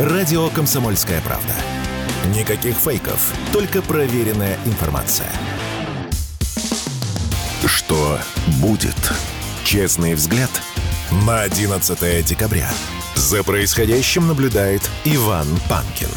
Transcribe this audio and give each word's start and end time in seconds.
Радио 0.00 0.48
«Комсомольская 0.48 1.20
правда». 1.20 1.52
Никаких 2.34 2.74
фейков, 2.74 3.34
только 3.52 3.82
проверенная 3.82 4.56
информация. 4.64 5.30
Что 7.66 8.18
будет? 8.62 8.96
Честный 9.62 10.14
взгляд 10.14 10.48
на 11.26 11.42
11 11.42 12.24
декабря. 12.24 12.70
За 13.14 13.44
происходящим 13.44 14.26
наблюдает 14.26 14.80
Иван 15.04 15.46
Панкин. 15.68 16.08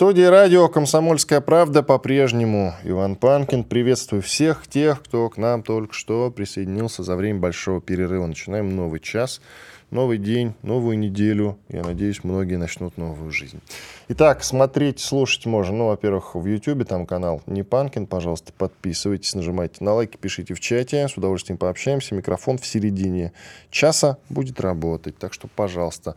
Студии 0.00 0.22
радио 0.22 0.66
«Комсомольская 0.66 1.42
правда» 1.42 1.82
по-прежнему 1.82 2.72
Иван 2.84 3.16
Панкин. 3.16 3.64
Приветствую 3.64 4.22
всех 4.22 4.66
тех, 4.66 5.02
кто 5.02 5.28
к 5.28 5.36
нам 5.36 5.62
только 5.62 5.92
что 5.92 6.30
присоединился 6.30 7.02
за 7.02 7.16
время 7.16 7.40
большого 7.40 7.82
перерыва. 7.82 8.24
Начинаем 8.24 8.74
новый 8.74 8.98
час, 9.00 9.42
новый 9.90 10.16
день, 10.16 10.54
новую 10.62 10.98
неделю. 10.98 11.58
Я 11.68 11.84
надеюсь, 11.84 12.24
многие 12.24 12.56
начнут 12.56 12.96
новую 12.96 13.30
жизнь. 13.30 13.60
Итак, 14.08 14.42
смотреть, 14.42 15.00
слушать 15.00 15.44
можно. 15.44 15.76
Ну, 15.76 15.88
во-первых, 15.88 16.34
в 16.34 16.46
YouTube 16.46 16.88
там 16.88 17.04
канал 17.04 17.42
Не 17.44 17.62
Панкин. 17.62 18.06
Пожалуйста, 18.06 18.54
подписывайтесь, 18.56 19.34
нажимайте 19.34 19.84
на 19.84 19.92
лайки, 19.92 20.16
пишите 20.16 20.54
в 20.54 20.60
чате. 20.60 21.08
С 21.08 21.18
удовольствием 21.18 21.58
пообщаемся. 21.58 22.14
Микрофон 22.14 22.56
в 22.56 22.64
середине 22.66 23.34
часа 23.70 24.16
будет 24.30 24.62
работать. 24.62 25.18
Так 25.18 25.34
что, 25.34 25.46
пожалуйста, 25.46 26.14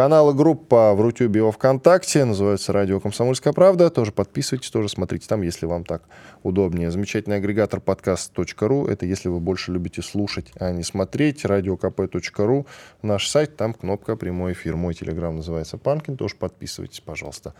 Канал 0.00 0.30
и 0.30 0.34
группа 0.34 0.94
в 0.94 1.02
Рутюбе 1.02 1.40
и 1.40 1.42
во 1.42 1.52
Вконтакте 1.52 2.24
называется 2.24 2.72
«Радио 2.72 3.00
Комсомольская 3.00 3.52
правда». 3.52 3.90
Тоже 3.90 4.12
подписывайтесь, 4.12 4.70
тоже 4.70 4.88
смотрите 4.88 5.28
там, 5.28 5.42
если 5.42 5.66
вам 5.66 5.84
так 5.84 6.04
удобнее. 6.42 6.90
Замечательный 6.90 7.36
агрегатор 7.36 7.82
подкаст.ру. 7.82 8.86
Это 8.86 9.04
если 9.04 9.28
вы 9.28 9.40
больше 9.40 9.72
любите 9.72 10.00
слушать, 10.00 10.52
а 10.58 10.70
не 10.70 10.84
смотреть. 10.84 11.44
Радиокп.ру. 11.44 12.66
Наш 13.02 13.28
сайт, 13.28 13.58
там 13.58 13.74
кнопка 13.74 14.16
«Прямой 14.16 14.54
эфир». 14.54 14.74
Мой 14.74 14.94
телеграм 14.94 15.36
называется 15.36 15.76
«Панкин». 15.76 16.16
Тоже 16.16 16.34
подписывайтесь, 16.36 17.00
пожалуйста. 17.00 17.52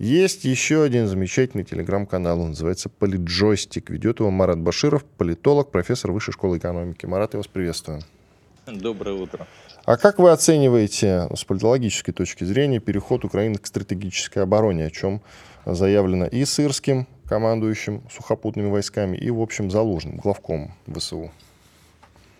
Есть 0.00 0.44
еще 0.44 0.82
один 0.82 1.06
замечательный 1.06 1.62
телеграм-канал. 1.62 2.40
Он 2.40 2.48
называется 2.48 2.88
«Политджойстик». 2.88 3.90
Ведет 3.90 4.18
его 4.18 4.32
Марат 4.32 4.58
Баширов, 4.58 5.04
политолог, 5.04 5.70
профессор 5.70 6.10
Высшей 6.10 6.32
школы 6.32 6.58
экономики. 6.58 7.06
Марат, 7.06 7.34
я 7.34 7.38
вас 7.38 7.46
приветствую. 7.46 8.02
Доброе 8.66 9.14
утро. 9.14 9.46
А 9.84 9.98
как 9.98 10.18
вы 10.18 10.30
оцениваете 10.30 11.28
с 11.36 11.44
политологической 11.44 12.12
точки 12.12 12.44
зрения 12.44 12.80
переход 12.80 13.22
Украины 13.22 13.56
к 13.56 13.66
стратегической 13.66 14.42
обороне, 14.42 14.86
о 14.86 14.90
чем 14.90 15.20
заявлено 15.66 16.26
и 16.26 16.46
Сырским, 16.46 17.06
командующим 17.26 18.02
сухопутными 18.10 18.70
войсками, 18.70 19.18
и, 19.18 19.30
в 19.30 19.42
общем, 19.42 19.70
Залужным, 19.70 20.16
главком 20.16 20.72
ВСУ? 20.86 21.30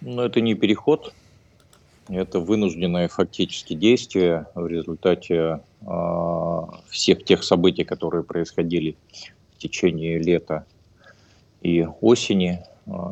Ну, 0.00 0.22
это 0.22 0.40
не 0.40 0.54
переход, 0.54 1.12
это 2.08 2.40
вынужденное 2.40 3.08
фактически 3.08 3.74
действие 3.74 4.46
в 4.54 4.66
результате 4.66 5.60
э, 5.82 6.60
всех 6.88 7.24
тех 7.24 7.44
событий, 7.44 7.84
которые 7.84 8.24
происходили 8.24 8.96
в 9.54 9.58
течение 9.58 10.18
лета 10.18 10.64
и 11.60 11.86
осени 12.00 12.64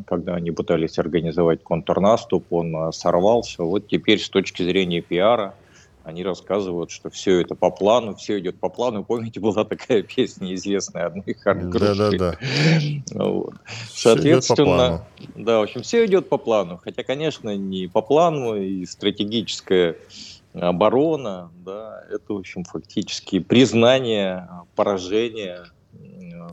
когда 0.06 0.34
они 0.34 0.50
пытались 0.50 0.98
организовать 0.98 1.62
контрнаступ, 1.62 2.52
он 2.52 2.76
а, 2.76 2.92
сорвался. 2.92 3.62
Вот 3.62 3.88
теперь 3.88 4.20
с 4.20 4.28
точки 4.28 4.62
зрения 4.62 5.00
пиара 5.00 5.54
они 6.04 6.24
рассказывают, 6.24 6.90
что 6.90 7.10
все 7.10 7.40
это 7.40 7.54
по 7.54 7.70
плану, 7.70 8.14
все 8.16 8.38
идет 8.38 8.58
по 8.58 8.68
плану. 8.68 9.04
Помните, 9.04 9.40
была 9.40 9.64
такая 9.64 10.02
песня 10.16 10.54
известная 10.54 11.06
одной 11.06 11.34
Да, 11.70 11.94
да, 11.94 12.10
да. 12.10 12.38
Вот. 13.12 13.54
Соответственно, 13.88 15.06
да, 15.36 15.60
в 15.60 15.62
общем, 15.62 15.82
все 15.82 16.04
идет 16.06 16.28
по 16.28 16.38
плану. 16.38 16.80
Хотя, 16.82 17.04
конечно, 17.04 17.56
не 17.56 17.86
по 17.86 18.02
плану, 18.02 18.56
и 18.56 18.84
стратегическая 18.84 19.96
оборона, 20.52 21.50
да, 21.64 22.04
это, 22.10 22.34
в 22.34 22.38
общем, 22.38 22.64
фактически 22.64 23.38
признание 23.38 24.48
поражения 24.74 25.64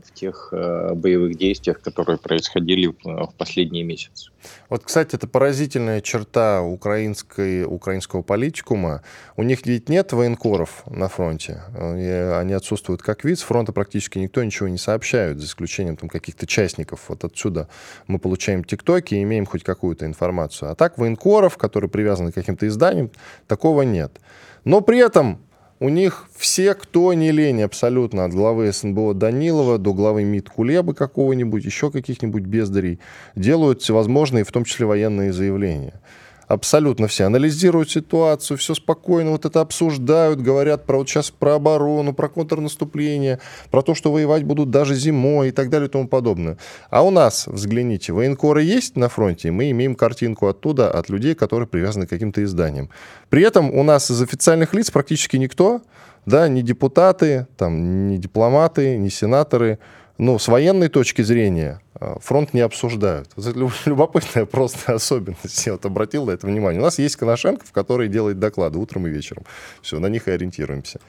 в 0.04 0.12
тех 0.12 0.48
э, 0.52 0.94
боевых 0.94 1.36
действиях, 1.36 1.80
которые 1.80 2.18
происходили 2.18 2.94
в 3.02 3.32
последние 3.36 3.84
месяцы. 3.84 4.30
Вот, 4.68 4.84
кстати, 4.84 5.16
это 5.16 5.26
поразительная 5.26 6.00
черта 6.00 6.62
украинской, 6.62 7.64
украинского 7.64 8.22
политикума. 8.22 9.02
У 9.36 9.42
них 9.42 9.66
ведь 9.66 9.88
нет 9.88 10.12
военкоров 10.12 10.82
на 10.86 11.08
фронте. 11.08 11.62
Они 11.74 12.52
отсутствуют 12.52 13.02
как 13.02 13.24
вид. 13.24 13.38
С 13.38 13.42
фронта 13.42 13.72
практически 13.72 14.18
никто 14.18 14.42
ничего 14.42 14.68
не 14.68 14.78
сообщает, 14.78 15.38
за 15.38 15.46
исключением 15.46 15.96
там, 15.96 16.08
каких-то 16.08 16.46
частников. 16.46 17.06
Вот 17.08 17.24
отсюда 17.24 17.68
мы 18.06 18.18
получаем 18.18 18.64
тиктоки 18.64 19.14
и 19.14 19.22
имеем 19.22 19.46
хоть 19.46 19.62
какую-то 19.62 20.06
информацию. 20.06 20.70
А 20.70 20.74
так 20.74 20.98
военкоров, 20.98 21.58
которые 21.58 21.90
привязаны 21.90 22.32
к 22.32 22.34
каким-то 22.34 22.66
изданиям, 22.66 23.10
такого 23.46 23.82
нет. 23.82 24.20
Но 24.64 24.80
при 24.80 24.98
этом 24.98 25.40
у 25.80 25.88
них 25.88 26.28
все, 26.36 26.74
кто 26.74 27.12
не 27.14 27.32
лень 27.32 27.62
абсолютно, 27.62 28.26
от 28.26 28.32
главы 28.32 28.70
СНБО 28.70 29.14
Данилова 29.14 29.78
до 29.78 29.94
главы 29.94 30.24
МИД 30.24 30.50
Кулебы 30.50 30.94
какого-нибудь, 30.94 31.64
еще 31.64 31.90
каких-нибудь 31.90 32.42
бездарей, 32.42 33.00
делают 33.34 33.80
всевозможные, 33.80 34.44
в 34.44 34.52
том 34.52 34.64
числе 34.64 34.84
военные 34.84 35.32
заявления 35.32 36.00
абсолютно 36.50 37.06
все 37.06 37.24
анализируют 37.24 37.90
ситуацию, 37.90 38.58
все 38.58 38.74
спокойно 38.74 39.30
вот 39.30 39.44
это 39.44 39.60
обсуждают, 39.60 40.40
говорят 40.40 40.84
про 40.84 40.98
вот 40.98 41.08
сейчас 41.08 41.30
про 41.30 41.54
оборону, 41.54 42.12
про 42.12 42.28
контрнаступление, 42.28 43.38
про 43.70 43.82
то, 43.82 43.94
что 43.94 44.10
воевать 44.10 44.42
будут 44.42 44.70
даже 44.70 44.96
зимой 44.96 45.48
и 45.48 45.52
так 45.52 45.70
далее 45.70 45.88
и 45.88 45.90
тому 45.90 46.08
подобное. 46.08 46.58
А 46.90 47.02
у 47.02 47.10
нас, 47.10 47.46
взгляните, 47.46 48.12
военкоры 48.12 48.64
есть 48.64 48.96
на 48.96 49.08
фронте, 49.08 49.52
мы 49.52 49.70
имеем 49.70 49.94
картинку 49.94 50.48
оттуда 50.48 50.90
от 50.90 51.08
людей, 51.08 51.36
которые 51.36 51.68
привязаны 51.68 52.06
к 52.06 52.10
каким-то 52.10 52.42
изданиям. 52.42 52.90
При 53.28 53.44
этом 53.44 53.70
у 53.70 53.84
нас 53.84 54.10
из 54.10 54.20
официальных 54.20 54.74
лиц 54.74 54.90
практически 54.90 55.36
никто, 55.36 55.82
да, 56.26 56.48
ни 56.48 56.62
депутаты, 56.62 57.46
там, 57.56 58.08
ни 58.08 58.16
дипломаты, 58.16 58.96
ни 58.98 59.08
сенаторы, 59.08 59.78
ну, 60.20 60.38
с 60.38 60.48
военной 60.48 60.88
точки 60.88 61.22
зрения 61.22 61.80
а, 61.94 62.18
фронт 62.20 62.52
не 62.52 62.60
обсуждают. 62.60 63.30
Это 63.38 63.54
любопытная 63.86 64.44
просто 64.44 64.92
особенность. 64.94 65.66
Я 65.66 65.72
вот 65.72 65.86
обратил 65.86 66.26
на 66.26 66.32
это 66.32 66.46
внимание. 66.46 66.78
У 66.78 66.84
нас 66.84 66.98
есть 66.98 67.16
Коношенков, 67.16 67.72
который 67.72 68.08
делает 68.08 68.38
доклады 68.38 68.78
утром 68.78 69.06
и 69.06 69.10
вечером. 69.10 69.44
Все, 69.80 69.98
на 69.98 70.08
них 70.08 70.28
и 70.28 70.30
ориентируемся. 70.30 71.00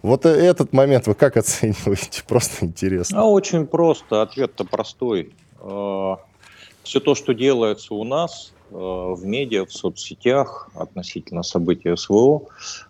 Вот 0.00 0.24
э, 0.24 0.30
этот 0.30 0.72
момент 0.72 1.06
вы 1.06 1.14
как 1.14 1.36
оцениваете? 1.42 2.24
Просто 2.26 2.64
интересно. 2.64 3.20
А 3.20 3.24
очень 3.24 3.66
просто. 3.66 4.22
Ответ-то 4.22 4.64
простой. 4.64 5.34
А, 5.60 6.18
Все 6.82 7.00
то, 7.00 7.14
что 7.14 7.34
делается 7.34 7.92
у 7.94 8.04
нас 8.04 8.52
в 8.70 9.24
медиа, 9.24 9.64
в 9.64 9.72
соцсетях 9.72 10.70
относительно 10.74 11.44
событий 11.44 11.94
СВО, 11.94 12.48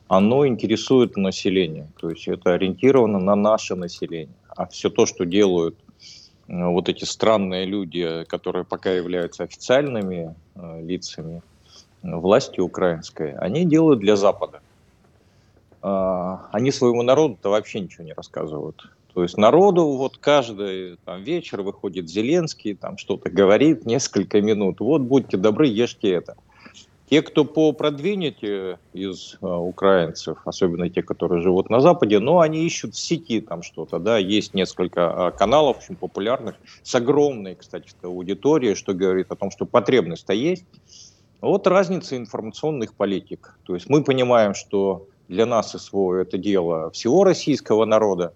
оно 0.09 0.47
интересует 0.47 1.19
население. 1.19 1.89
То 2.01 2.09
есть 2.09 2.29
это 2.29 2.55
ориентировано 2.55 3.19
на 3.19 3.35
наше 3.35 3.75
население 3.75 4.35
а 4.57 4.67
все 4.67 4.91
то, 4.91 5.07
что 5.07 5.25
делают 5.25 5.77
э, 6.49 6.67
вот 6.67 6.89
эти 6.89 7.05
странные 7.05 7.67
люди, 7.67 8.25
которые 8.25 8.65
пока 8.65 8.91
являются 8.93 9.45
официальными 9.45 10.35
э, 10.55 10.83
лицами 10.83 11.43
власти 12.03 12.61
украинской, 12.61 13.35
они 13.35 13.65
делают 13.65 14.01
для 14.01 14.17
Запада. 14.17 14.61
А, 15.83 16.49
они 16.53 16.71
своему 16.73 17.03
народу-то 17.03 17.51
вообще 17.51 17.81
ничего 17.81 18.05
не 18.05 18.13
рассказывают. 18.13 18.91
То 19.15 19.23
есть 19.23 19.39
народу 19.39 19.87
вот 19.97 20.19
каждый 20.19 20.99
там, 21.05 21.23
вечер 21.23 21.63
выходит 21.63 22.09
Зеленский, 22.09 22.75
там 22.75 22.99
что-то 22.99 23.31
говорит 23.31 23.87
несколько 23.87 24.41
минут. 24.43 24.81
Вот 24.81 25.03
будьте 25.03 25.37
добры, 25.37 25.69
ешьте 25.69 26.11
это. 26.11 26.37
Те, 27.09 27.23
кто 27.23 27.45
по 27.45 27.73
продвинете 27.73 28.79
из 28.93 29.39
э, 29.41 29.47
украинцев, 29.47 30.39
особенно 30.45 30.91
те, 30.91 31.03
которые 31.03 31.41
живут 31.41 31.71
на 31.71 31.81
Западе, 31.81 32.19
но 32.19 32.41
они 32.41 32.67
ищут 32.67 32.95
в 32.95 32.99
сети 32.99 33.41
там 33.41 33.63
что-то, 33.63 34.01
да, 34.01 34.19
есть 34.19 34.55
несколько 34.55 35.01
э, 35.35 35.39
каналов 35.39 35.79
очень 35.79 35.95
популярных, 35.95 36.57
с 36.83 36.95
огромной, 36.97 37.55
кстати, 37.55 37.91
аудиторией, 38.03 38.75
что 38.75 38.93
говорит 38.93 39.31
о 39.31 39.37
том, 39.37 39.53
что 39.53 39.67
потребность-то 39.67 40.33
есть. 40.33 40.65
Вот 41.41 41.67
разница 41.69 42.17
информационных 42.17 42.95
политик. 42.95 43.57
То 43.65 43.75
есть 43.75 43.89
мы 43.89 44.03
понимаем, 44.03 44.55
что 44.55 45.07
для 45.29 45.47
нас 45.47 45.73
СВО 45.73 46.15
это 46.15 46.39
дело 46.39 46.91
всего 46.91 47.23
российского 47.23 47.85
народа, 47.85 48.33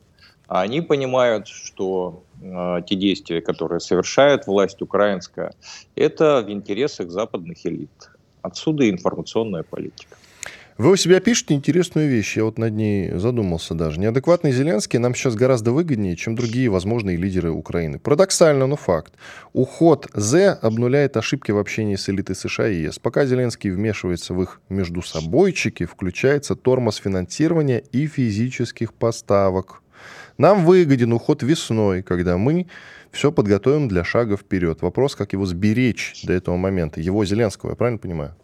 а 0.47 0.61
они 0.61 0.81
понимают, 0.81 1.49
что 1.49 2.23
э, 2.41 2.83
те 2.87 2.95
действия, 2.95 3.41
которые 3.41 3.81
совершает 3.81 4.47
власть 4.47 4.81
украинская, 4.81 5.55
это 5.97 6.45
в 6.47 6.51
интересах 6.51 7.11
западных 7.11 7.67
элит. 7.67 7.91
Отсюда 8.43 8.89
информационная 8.89 9.63
политика. 9.63 10.17
Вы 10.81 10.93
у 10.93 10.97
себя 10.97 11.21
пишете 11.21 11.53
интересную 11.53 12.09
вещь, 12.09 12.39
я 12.39 12.45
вот 12.45 12.57
над 12.57 12.73
ней 12.73 13.11
задумался 13.11 13.75
даже. 13.75 14.01
Неадекватный 14.01 14.51
Зеленский 14.51 14.99
нам 14.99 15.15
сейчас 15.15 15.35
гораздо 15.35 15.73
выгоднее, 15.73 16.17
чем 16.17 16.37
другие 16.37 16.71
возможные 16.71 17.19
лидеры 17.19 17.51
Украины. 17.51 17.99
Парадоксально, 17.99 18.67
но 18.67 18.77
факт. 18.77 19.13
Уход 19.53 20.09
З 20.15 20.55
обнуляет 20.55 21.19
ошибки 21.19 21.51
в 21.51 21.59
общении 21.59 21.97
с 21.97 22.09
элитой 22.09 22.35
США 22.35 22.69
и 22.69 22.85
ЕС. 22.85 22.99
Пока 22.99 23.27
Зеленский 23.27 23.71
вмешивается 23.71 24.33
в 24.33 24.41
их 24.41 24.63
междусобойчики, 24.71 25.85
включается 25.85 26.55
тормоз 26.55 26.97
финансирования 26.97 27.83
и 27.93 28.07
физических 28.07 28.95
поставок. 28.95 29.83
Нам 30.41 30.65
выгоден 30.65 31.13
уход 31.13 31.43
весной, 31.43 32.03
когда 32.03 32.39
мы 32.39 32.67
все 33.11 33.31
подготовим 33.31 33.89
для 33.89 34.05
шага 34.05 34.39
вперед. 34.39 34.81
Вопрос, 34.81 35.15
как 35.15 35.35
его 35.35 35.45
сберечь 35.45 36.23
до 36.25 36.33
этого 36.33 36.57
момента. 36.57 36.99
Его 36.99 37.27
Зеленского, 37.27 37.71
я 37.71 37.77
правильно 37.77 37.99
понимаю? 37.99 38.35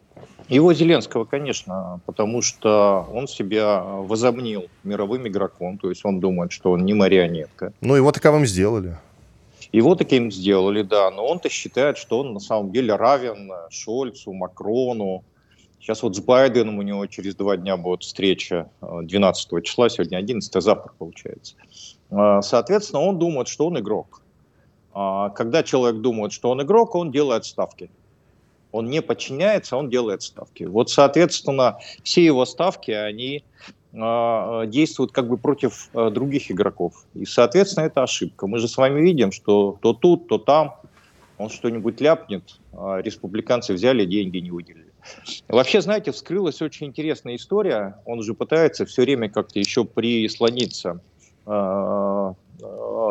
Его 0.51 0.75
Зеленского, 0.75 1.25
конечно, 1.25 2.01
потому 2.05 2.43
что 2.43 3.09
он 3.11 3.27
себя 3.27 3.83
возомнил 3.83 4.67
мировым 4.85 5.27
игроком, 5.27 5.79
то 5.79 5.89
есть 5.89 6.05
он 6.05 6.21
думает, 6.21 6.53
что 6.53 6.73
он 6.73 6.85
не 6.85 6.93
марионетка. 6.93 7.73
Ну, 7.81 7.95
его 7.95 8.13
таковым 8.13 8.45
сделали. 8.45 8.99
Его 9.73 9.95
таким 9.95 10.31
сделали, 10.31 10.83
да, 10.83 11.11
но 11.11 11.27
он-то 11.27 11.49
считает, 11.49 11.97
что 11.97 12.19
он 12.19 12.35
на 12.35 12.41
самом 12.41 12.73
деле 12.73 12.95
равен 12.95 13.51
Шольцу, 13.71 14.35
Макрону. 14.35 15.25
Сейчас 15.81 16.03
вот 16.03 16.17
с 16.17 16.21
Байденом 16.21 16.79
у 16.79 16.83
него 16.83 17.07
через 17.07 17.35
два 17.35 17.57
дня 17.57 17.77
будет 17.77 18.03
встреча 18.03 18.71
12 18.81 19.53
э, 19.53 19.63
числа, 19.63 19.89
сегодня 19.89 20.17
11, 20.17 20.63
завтра 20.63 20.93
получается. 20.99 21.55
Э, 22.11 22.41
соответственно, 22.43 23.03
он 23.03 23.19
думает, 23.19 23.49
что 23.49 23.67
он 23.67 23.79
игрок. 23.79 24.23
А 24.93 25.31
когда 25.31 25.63
человек 25.63 26.01
думает, 26.01 26.33
что 26.33 26.51
он 26.51 26.63
игрок, 26.63 26.95
он 26.95 27.11
делает 27.11 27.45
ставки 27.45 27.91
он 28.77 28.91
не 28.91 29.01
подчиняется, 29.01 29.77
он 29.77 29.89
делает 29.89 30.23
ставки. 30.23 30.65
Вот, 30.65 30.91
соответственно, 30.91 31.79
все 32.03 32.25
его 32.25 32.45
ставки, 32.45 32.91
они 32.91 33.43
действуют 33.93 35.13
как 35.13 35.27
бы 35.27 35.39
против 35.39 35.89
э, 35.95 36.11
других 36.11 36.51
игроков. 36.51 37.07
И, 37.15 37.25
соответственно, 37.25 37.87
это 37.87 38.03
ошибка. 38.03 38.47
Мы 38.47 38.59
же 38.59 38.69
с 38.69 38.77
вами 38.77 39.01
видим, 39.01 39.33
что 39.33 39.79
то 39.81 39.95
тут, 39.95 40.29
то 40.29 40.37
там 40.37 40.75
он 41.39 41.49
что-нибудь 41.49 41.99
ляпнет, 42.03 42.61
а 42.75 42.99
республиканцы 42.99 43.73
взяли, 43.73 44.05
деньги 44.05 44.37
не 44.37 44.51
выделили. 44.51 44.93
Вообще, 45.49 45.81
знаете, 45.81 46.13
вскрылась 46.13 46.63
очень 46.63 46.89
интересная 46.89 47.37
история. 47.37 47.97
Он 48.05 48.23
же 48.23 48.35
пытается 48.35 48.87
все 48.87 49.03
время 49.03 49.29
как-то 49.29 49.59
еще 49.59 49.85
прислониться 49.85 51.01
э, 51.47 52.33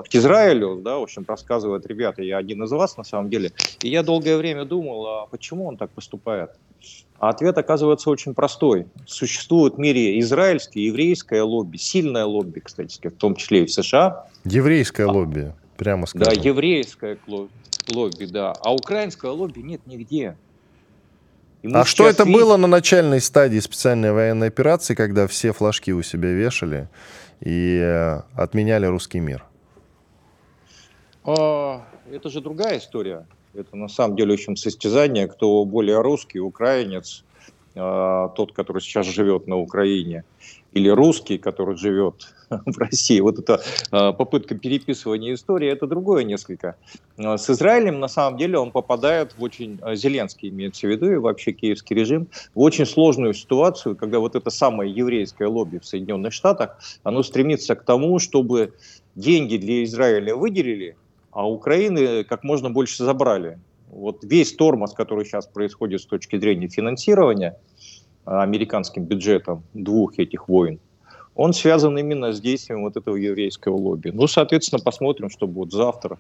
к 0.04 0.16
Израилю, 0.16 0.82
да, 0.84 0.98
в 0.98 1.04
общем, 1.04 1.26
рассказывают 1.28 1.86
ребята, 1.86 2.22
я 2.22 2.38
один 2.38 2.64
из 2.64 2.72
вас 2.72 2.98
на 2.98 3.04
самом 3.04 3.30
деле, 3.30 3.52
и 3.82 3.90
я 3.90 4.04
долгое 4.04 4.38
время 4.38 4.66
думал, 4.66 5.06
а 5.08 5.26
почему 5.28 5.68
он 5.68 5.78
так 5.78 5.92
поступает? 5.92 6.52
А 7.18 7.30
ответ 7.30 7.58
оказывается 7.58 8.10
очень 8.10 8.34
простой. 8.34 8.88
Существует 9.06 9.76
в 9.76 9.78
мире 9.78 10.20
израильское, 10.20 10.82
еврейское 10.82 11.42
лобби, 11.42 11.78
сильное 11.78 12.26
лобби, 12.26 12.60
кстати, 12.60 13.08
в 13.08 13.16
том 13.16 13.36
числе 13.36 13.64
и 13.64 13.66
в 13.66 13.72
США. 13.72 14.28
Еврейское 14.44 15.06
а, 15.06 15.12
лобби, 15.12 15.54
прямо 15.78 16.08
скажем. 16.08 16.34
Да, 16.34 16.42
еврейское 16.42 17.18
лобби, 17.88 18.26
да. 18.26 18.54
А 18.62 18.74
украинское 18.74 19.32
лобби 19.32 19.60
нет 19.60 19.82
нигде. 19.86 20.36
А 21.74 21.86
что 21.86 22.08
это 22.08 22.24
видим... 22.24 22.40
было 22.40 22.58
на 22.58 22.68
начальной 22.68 23.22
стадии 23.22 23.60
специальной 23.60 24.12
военной 24.12 24.48
операции, 24.48 24.96
когда 24.96 25.28
все 25.28 25.54
флажки 25.54 25.94
у 25.94 26.02
себя 26.02 26.30
вешали? 26.30 26.90
и 27.42 27.80
э, 27.82 28.22
отменяли 28.36 28.86
русский 28.86 29.20
мир? 29.20 29.46
А, 31.24 31.86
это 32.12 32.30
же 32.30 32.42
другая 32.42 32.80
история. 32.80 33.28
Это 33.54 33.76
на 33.76 33.88
самом 33.88 34.16
деле 34.16 34.34
очень 34.34 34.58
состязание, 34.58 35.28
кто 35.28 35.64
более 35.66 36.02
русский, 36.02 36.40
украинец, 36.40 37.24
а, 37.76 38.30
тот, 38.30 38.54
который 38.54 38.82
сейчас 38.82 39.08
живет 39.08 39.48
на 39.48 39.58
Украине, 39.58 40.24
или 40.76 40.90
русский, 40.90 41.38
который 41.38 41.78
живет 41.78 42.34
в 42.50 42.78
России. 42.78 43.20
Вот 43.22 43.40
эта 43.40 43.62
а, 43.92 44.12
попытка 44.12 44.56
переписывания 44.56 45.34
истории, 45.34 45.70
это 45.70 45.88
другое 45.88 46.26
несколько. 46.26 46.76
А, 47.18 47.38
с 47.38 47.50
Израилем, 47.50 48.00
на 48.00 48.10
самом 48.10 48.38
деле, 48.38 48.60
он 48.60 48.72
попадает 48.72 49.34
в 49.38 49.42
очень, 49.42 49.80
Зеленский 49.96 50.50
имеется 50.50 50.86
в 50.88 50.92
виду, 50.92 51.10
и 51.12 51.16
вообще 51.16 51.54
киевский 51.54 51.96
режим, 51.96 52.28
в 52.54 52.60
очень 52.60 52.86
сложную 52.86 53.34
ситуацию, 53.34 53.96
когда 53.96 54.20
вот 54.20 54.36
это 54.36 54.50
самое 54.50 54.92
еврейское 54.92 55.48
лобби 55.48 55.80
в 55.80 55.86
Соединенных 55.86 56.34
Штатах, 56.34 56.78
оно 57.04 57.24
стремится 57.24 57.76
к 57.76 57.84
тому, 57.84 58.20
чтобы 58.20 58.74
деньги 59.16 59.56
для 59.56 59.86
Израиля 59.86 60.36
выделили, 60.36 60.98
а 61.32 61.50
Украины 61.50 62.26
как 62.26 62.44
можно 62.44 62.70
больше 62.70 63.04
забрали. 63.04 63.58
Вот 63.90 64.26
весь 64.26 64.54
тормоз, 64.54 64.94
который 64.94 65.24
сейчас 65.24 65.48
происходит 65.48 66.02
с 66.02 66.06
точки 66.06 66.38
зрения 66.38 66.68
финансирования 66.68 67.58
американским 68.26 69.04
бюджетом 69.04 69.64
двух 69.74 70.20
этих 70.20 70.48
войн, 70.48 70.80
он 71.36 71.54
связан 71.54 71.98
именно 71.98 72.32
с 72.32 72.40
действием 72.40 72.84
вот 72.84 72.96
этого 72.96 73.16
еврейского 73.16 73.76
лобби. 73.76 74.10
Ну, 74.10 74.28
соответственно, 74.28 74.82
посмотрим, 74.82 75.30
что 75.30 75.48
будет 75.48 75.72
завтра. 75.72 76.18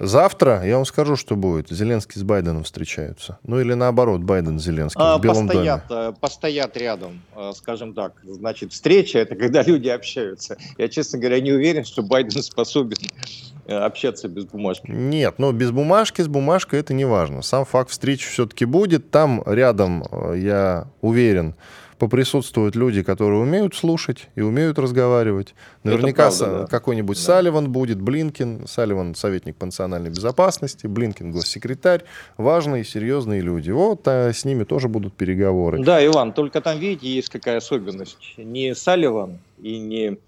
Завтра 0.00 0.66
я 0.66 0.76
вам 0.76 0.84
скажу, 0.86 1.14
что 1.16 1.36
будет. 1.36 1.68
Зеленский 1.70 2.20
с 2.20 2.24
Байденом 2.24 2.64
встречаются. 2.64 3.38
Ну 3.44 3.60
или 3.60 3.74
наоборот, 3.74 4.22
Байден 4.22 4.58
с 4.58 4.64
Зеленским 4.64 5.00
а, 5.00 5.18
в 5.18 5.20
Белом 5.20 5.46
постоят, 5.46 5.86
доме. 5.88 6.08
Э, 6.08 6.12
постоят 6.20 6.76
рядом, 6.76 7.22
э, 7.36 7.52
скажем 7.54 7.94
так. 7.94 8.20
Значит, 8.24 8.72
встреча– 8.72 9.18
это 9.20 9.36
когда 9.36 9.62
люди 9.66 9.88
общаются. 9.88 10.56
Я, 10.78 10.88
честно 10.88 11.20
говоря, 11.20 11.40
не 11.40 11.52
уверен, 11.52 11.84
что 11.84 12.02
Байден 12.02 12.42
способен 12.42 12.96
э, 13.00 13.53
общаться 13.66 14.28
без 14.28 14.44
бумажки. 14.44 14.90
Нет, 14.90 15.34
но 15.38 15.52
без 15.52 15.70
бумажки, 15.70 16.22
с 16.22 16.28
бумажкой 16.28 16.80
это 16.80 16.94
не 16.94 17.04
важно. 17.04 17.42
Сам 17.42 17.64
факт 17.64 17.90
встречи 17.90 18.28
все-таки 18.28 18.64
будет. 18.64 19.10
Там 19.10 19.42
рядом, 19.46 20.04
я 20.34 20.86
уверен, 21.00 21.54
поприсутствуют 21.98 22.76
люди, 22.76 23.02
которые 23.02 23.40
умеют 23.40 23.74
слушать 23.74 24.28
и 24.34 24.40
умеют 24.40 24.78
разговаривать. 24.78 25.54
Наверняка 25.82 26.28
правда, 26.28 26.60
да. 26.60 26.66
какой-нибудь 26.66 27.16
да. 27.16 27.22
Салливан 27.22 27.70
будет, 27.70 28.00
Блинкин, 28.00 28.66
Салливан 28.66 29.14
советник 29.14 29.56
по 29.56 29.66
национальной 29.66 30.10
безопасности, 30.10 30.86
Блинкин 30.86 31.32
госсекретарь, 31.32 32.02
важные, 32.36 32.84
серьезные 32.84 33.40
люди. 33.40 33.70
Вот 33.70 34.06
а 34.06 34.32
с 34.32 34.44
ними 34.44 34.64
тоже 34.64 34.88
будут 34.88 35.14
переговоры. 35.14 35.82
Да, 35.82 36.04
Иван, 36.04 36.32
только 36.32 36.60
там, 36.60 36.78
видите, 36.78 37.08
есть 37.08 37.30
какая 37.30 37.58
особенность. 37.58 38.18
Не 38.36 38.74
Салливан 38.74 39.38
и 39.62 39.78
не 39.78 40.18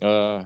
э, 0.00 0.44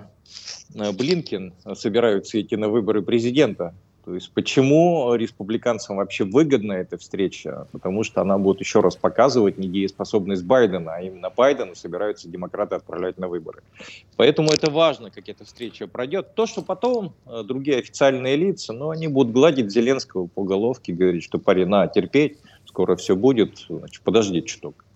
Блинкин 0.74 1.54
собираются 1.74 2.40
идти 2.40 2.56
на 2.56 2.68
выборы 2.68 3.02
президента. 3.02 3.74
То 4.08 4.14
есть 4.14 4.32
почему 4.32 5.14
республиканцам 5.16 5.96
вообще 5.98 6.24
выгодна 6.24 6.72
эта 6.72 6.96
встреча? 6.96 7.66
Потому 7.72 8.04
что 8.04 8.22
она 8.22 8.38
будет 8.38 8.60
еще 8.60 8.80
раз 8.80 8.96
показывать 8.96 9.58
недееспособность 9.58 10.44
Байдена, 10.44 10.94
а 10.94 11.02
именно 11.02 11.28
Байдена 11.28 11.74
собираются 11.74 12.26
демократы 12.26 12.76
отправлять 12.76 13.18
на 13.18 13.28
выборы. 13.28 13.62
Поэтому 14.16 14.48
это 14.48 14.70
важно, 14.70 15.10
как 15.10 15.28
эта 15.28 15.44
встреча 15.44 15.86
пройдет. 15.86 16.34
То, 16.34 16.46
что 16.46 16.62
потом 16.62 17.12
э, 17.26 17.42
другие 17.44 17.80
официальные 17.80 18.36
лица, 18.36 18.72
но 18.72 18.86
ну, 18.86 18.90
они 18.92 19.08
будут 19.08 19.34
гладить 19.34 19.70
Зеленского 19.70 20.26
по 20.26 20.42
головке, 20.42 20.94
говорить, 20.94 21.24
что 21.24 21.38
парень, 21.38 21.66
на, 21.66 21.86
терпеть, 21.86 22.38
скоро 22.64 22.96
все 22.96 23.14
будет, 23.14 23.66
значит, 23.68 24.02
подожди 24.02 24.42
чуток. 24.42 24.86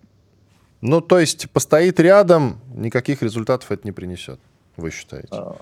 Ну, 0.81 1.01
то 1.01 1.19
есть 1.19 1.51
постоит 1.51 1.99
рядом, 1.99 2.59
никаких 2.75 3.21
результатов 3.21 3.71
это 3.71 3.81
не 3.85 3.91
принесет, 3.91 4.39
вы 4.77 4.91
считаете? 4.91 5.29
А, 5.31 5.57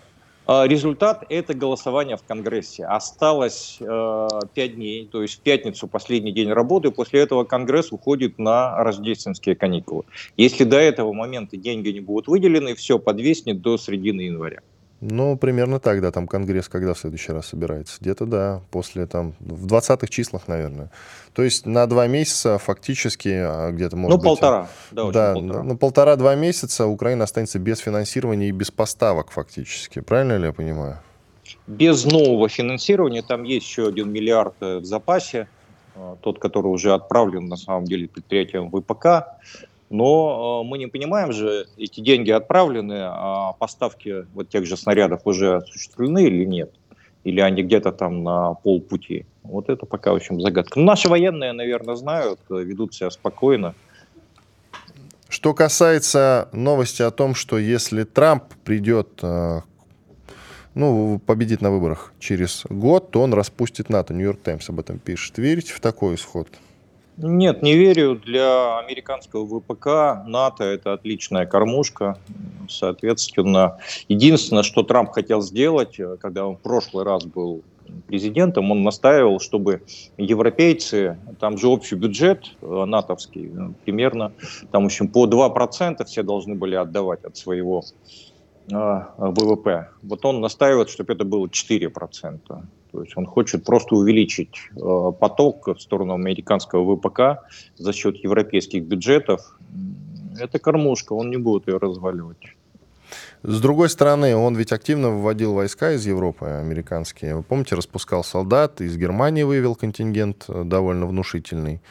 а, 0.47 0.67
результат– 0.67 1.25
это 1.29 1.53
голосование 1.53 2.17
в 2.17 2.23
Конгрессе. 2.23 2.85
Осталось 2.85 3.77
э, 3.79 4.27
5 4.53 4.75
дней, 4.75 5.07
то 5.11 5.21
есть 5.21 5.35
в 5.35 5.39
пятницу 5.41 5.87
последний 5.87 6.31
день 6.31 6.51
работы, 6.51 6.91
после 6.91 7.21
этого 7.21 7.43
Конгресс 7.43 7.91
уходит 7.91 8.39
на 8.39 8.75
рождественские 8.83 9.55
каникулы. 9.55 10.03
Если 10.37 10.63
до 10.63 10.77
этого 10.77 11.13
момента 11.13 11.57
деньги 11.57 11.89
не 11.89 11.99
будут 11.99 12.27
выделены, 12.27 12.75
все 12.75 12.99
подвеснет 12.99 13.61
до 13.61 13.77
середины 13.77 14.21
января. 14.21 14.61
Ну, 15.01 15.35
примерно 15.35 15.79
так, 15.79 15.99
да, 15.99 16.11
там 16.11 16.27
Конгресс 16.27 16.69
когда 16.69 16.93
в 16.93 16.99
следующий 16.99 17.31
раз 17.31 17.47
собирается? 17.47 17.97
Где-то, 17.99 18.27
да, 18.27 18.61
после 18.69 19.07
там, 19.07 19.33
в 19.39 19.65
20-х 19.65 20.07
числах, 20.07 20.47
наверное. 20.47 20.91
То 21.33 21.41
есть 21.41 21.65
на 21.65 21.87
два 21.87 22.05
месяца 22.05 22.59
фактически 22.59 23.29
а, 23.29 23.71
где-то 23.71 23.95
может 23.95 24.11
Ну, 24.11 24.17
быть, 24.17 24.25
полтора, 24.25 24.67
да, 24.91 25.11
да 25.11 25.33
полтора. 25.33 25.63
Ну, 25.63 25.77
полтора-два 25.77 26.35
месяца 26.35 26.85
Украина 26.85 27.23
останется 27.23 27.57
без 27.57 27.79
финансирования 27.79 28.49
и 28.49 28.51
без 28.51 28.69
поставок 28.69 29.31
фактически. 29.31 30.01
Правильно 30.01 30.37
ли 30.37 30.45
я 30.45 30.53
понимаю? 30.53 30.99
Без 31.65 32.05
нового 32.05 32.47
финансирования 32.47 33.23
там 33.23 33.43
есть 33.43 33.65
еще 33.65 33.87
один 33.87 34.11
миллиард 34.11 34.53
э, 34.61 34.77
в 34.77 34.85
запасе, 34.85 35.47
э, 35.95 36.15
тот, 36.21 36.37
который 36.37 36.67
уже 36.67 36.93
отправлен 36.93 37.47
на 37.47 37.55
самом 37.55 37.85
деле 37.85 38.07
предприятием 38.07 38.69
ВПК. 38.69 39.39
Но 39.91 40.61
э, 40.63 40.67
мы 40.67 40.77
не 40.77 40.87
понимаем 40.87 41.33
же, 41.33 41.67
эти 41.77 41.99
деньги 41.99 42.31
отправлены, 42.31 43.01
а 43.03 43.51
поставки 43.59 44.25
вот 44.33 44.47
тех 44.47 44.65
же 44.65 44.77
снарядов 44.77 45.21
уже 45.25 45.57
осуществлены 45.57 46.23
или 46.23 46.45
нет. 46.45 46.71
Или 47.25 47.41
они 47.41 47.61
где-то 47.61 47.91
там 47.91 48.23
на 48.23 48.53
полпути. 48.53 49.25
Вот 49.43 49.69
это 49.69 49.85
пока, 49.85 50.13
в 50.13 50.15
общем, 50.15 50.39
загадка. 50.39 50.79
Но 50.79 50.85
наши 50.85 51.09
военные, 51.09 51.51
наверное, 51.51 51.95
знают, 51.95 52.39
ведут 52.49 52.95
себя 52.95 53.11
спокойно. 53.11 53.75
Что 55.27 55.53
касается 55.53 56.47
новости 56.53 57.01
о 57.01 57.11
том, 57.11 57.35
что 57.35 57.57
если 57.57 58.03
Трамп 58.05 58.45
придет, 58.63 59.19
э, 59.21 59.59
ну, 60.73 61.19
победит 61.25 61.61
на 61.61 61.69
выборах 61.69 62.13
через 62.17 62.63
год, 62.69 63.11
то 63.11 63.21
он 63.21 63.33
распустит 63.33 63.89
НАТО. 63.89 64.13
Нью-Йорк 64.13 64.39
Таймс 64.39 64.69
об 64.69 64.79
этом 64.79 64.99
пишет. 64.99 65.37
Верите 65.37 65.73
в 65.73 65.81
такой 65.81 66.15
исход? 66.15 66.47
Нет, 67.17 67.61
не 67.61 67.75
верю. 67.75 68.15
Для 68.15 68.79
американского 68.79 69.45
ВПК 69.45 70.25
НАТО 70.25 70.63
это 70.63 70.93
отличная 70.93 71.45
кормушка. 71.45 72.17
Соответственно, 72.69 73.77
единственное, 74.07 74.63
что 74.63 74.83
Трамп 74.83 75.11
хотел 75.11 75.41
сделать, 75.41 75.99
когда 76.19 76.47
он 76.47 76.57
в 76.57 76.61
прошлый 76.61 77.03
раз 77.03 77.25
был 77.25 77.63
президентом, 78.07 78.71
он 78.71 78.83
настаивал, 78.83 79.39
чтобы 79.39 79.83
европейцы, 80.17 81.17
там 81.39 81.57
же 81.57 81.67
общий 81.67 81.95
бюджет 81.95 82.55
э, 82.61 82.85
натовский, 82.85 83.47
э, 83.47 83.73
примерно, 83.85 84.31
там, 84.71 84.83
в 84.83 84.85
общем, 84.85 85.07
по 85.07 85.27
2% 85.27 86.03
все 86.05 86.23
должны 86.23 86.55
были 86.55 86.75
отдавать 86.75 87.23
от 87.23 87.37
своего 87.37 87.83
э, 88.71 89.01
ВВП. 89.17 89.89
Вот 90.03 90.25
он 90.25 90.41
настаивает, 90.41 90.89
чтобы 90.89 91.13
это 91.13 91.25
было 91.25 91.47
4%. 91.47 92.63
То 92.91 93.03
есть 93.03 93.15
он 93.15 93.25
хочет 93.25 93.63
просто 93.63 93.95
увеличить 93.95 94.55
э, 94.75 95.11
поток 95.19 95.67
в 95.67 95.79
сторону 95.79 96.13
американского 96.13 96.95
ВПК 96.95 97.43
за 97.77 97.93
счет 97.93 98.17
европейских 98.17 98.83
бюджетов. 98.83 99.57
Это 100.39 100.59
кормушка, 100.59 101.13
он 101.13 101.29
не 101.29 101.37
будет 101.37 101.67
ее 101.67 101.77
разваливать. 101.77 102.55
С 103.43 103.59
другой 103.59 103.89
стороны, 103.89 104.35
он 104.35 104.55
ведь 104.55 104.71
активно 104.71 105.09
выводил 105.09 105.53
войска 105.53 105.93
из 105.93 106.05
Европы, 106.05 106.45
американские. 106.45 107.35
Вы 107.35 107.43
помните, 107.43 107.75
распускал 107.75 108.23
солдат, 108.23 108.81
из 108.81 108.97
Германии 108.97 109.43
вывел 109.43 109.75
контингент 109.75 110.45
э, 110.47 110.63
довольно 110.63 111.07
внушительный. 111.07 111.81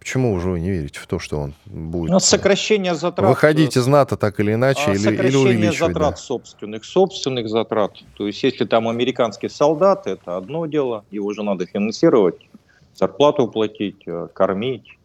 Почему 0.00 0.32
уже 0.32 0.48
вы 0.48 0.60
не 0.60 0.70
верите 0.70 0.98
в 0.98 1.06
то, 1.06 1.18
что 1.18 1.38
он 1.38 1.54
будет... 1.66 2.10
Ну, 2.10 2.20
сокращение 2.20 2.94
затрат... 2.94 3.28
Выходить 3.28 3.76
из 3.76 3.86
НАТО 3.86 4.16
так 4.16 4.40
или 4.40 4.54
иначе, 4.54 4.80
а, 4.86 4.94
или, 4.94 5.14
или 5.14 5.36
увеличивать? 5.36 5.78
затрат 5.92 6.10
да? 6.12 6.16
собственных, 6.16 6.84
собственных 6.86 7.50
затрат. 7.50 7.92
То 8.16 8.26
есть, 8.26 8.42
если 8.42 8.64
там 8.64 8.88
американский 8.88 9.50
солдат, 9.50 10.06
это 10.06 10.38
одно 10.38 10.64
дело, 10.64 11.04
его 11.10 11.34
же 11.34 11.42
надо 11.42 11.66
финансировать, 11.66 12.36
зарплату 12.94 13.46
платить, 13.46 14.02
э, 14.06 14.28
кормить. 14.32 14.96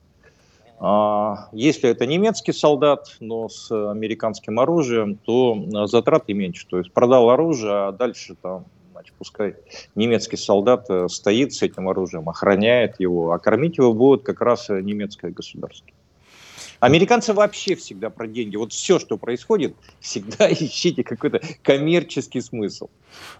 А 0.79 1.49
если 1.51 1.89
это 1.89 2.05
немецкий 2.05 2.53
солдат, 2.53 3.17
но 3.19 3.49
с 3.49 3.69
американским 3.71 4.61
оружием, 4.61 5.15
то 5.17 5.57
э, 5.57 5.87
затраты 5.87 6.33
меньше. 6.33 6.67
То 6.69 6.77
есть 6.77 6.93
продал 6.93 7.29
оружие, 7.29 7.87
а 7.87 7.91
дальше 7.91 8.35
там 8.41 8.63
пускай 9.17 9.55
немецкий 9.95 10.37
солдат 10.37 10.85
э, 10.89 11.07
стоит 11.09 11.53
с 11.53 11.61
этим 11.61 11.89
оружием, 11.89 12.29
охраняет 12.29 12.99
его, 12.99 13.31
а 13.31 13.39
кормить 13.39 13.77
его 13.77 13.93
будет 13.93 14.23
как 14.23 14.41
раз 14.41 14.69
э, 14.69 14.81
немецкое 14.81 15.31
государство. 15.31 15.87
Американцы 16.79 17.33
вообще 17.33 17.75
всегда 17.75 18.09
про 18.09 18.27
деньги. 18.27 18.57
Вот 18.57 18.73
все, 18.73 18.99
что 18.99 19.17
происходит, 19.17 19.75
всегда 19.99 20.51
ищите 20.51 21.03
какой-то 21.03 21.41
коммерческий 21.63 22.41
смысл. 22.41 22.89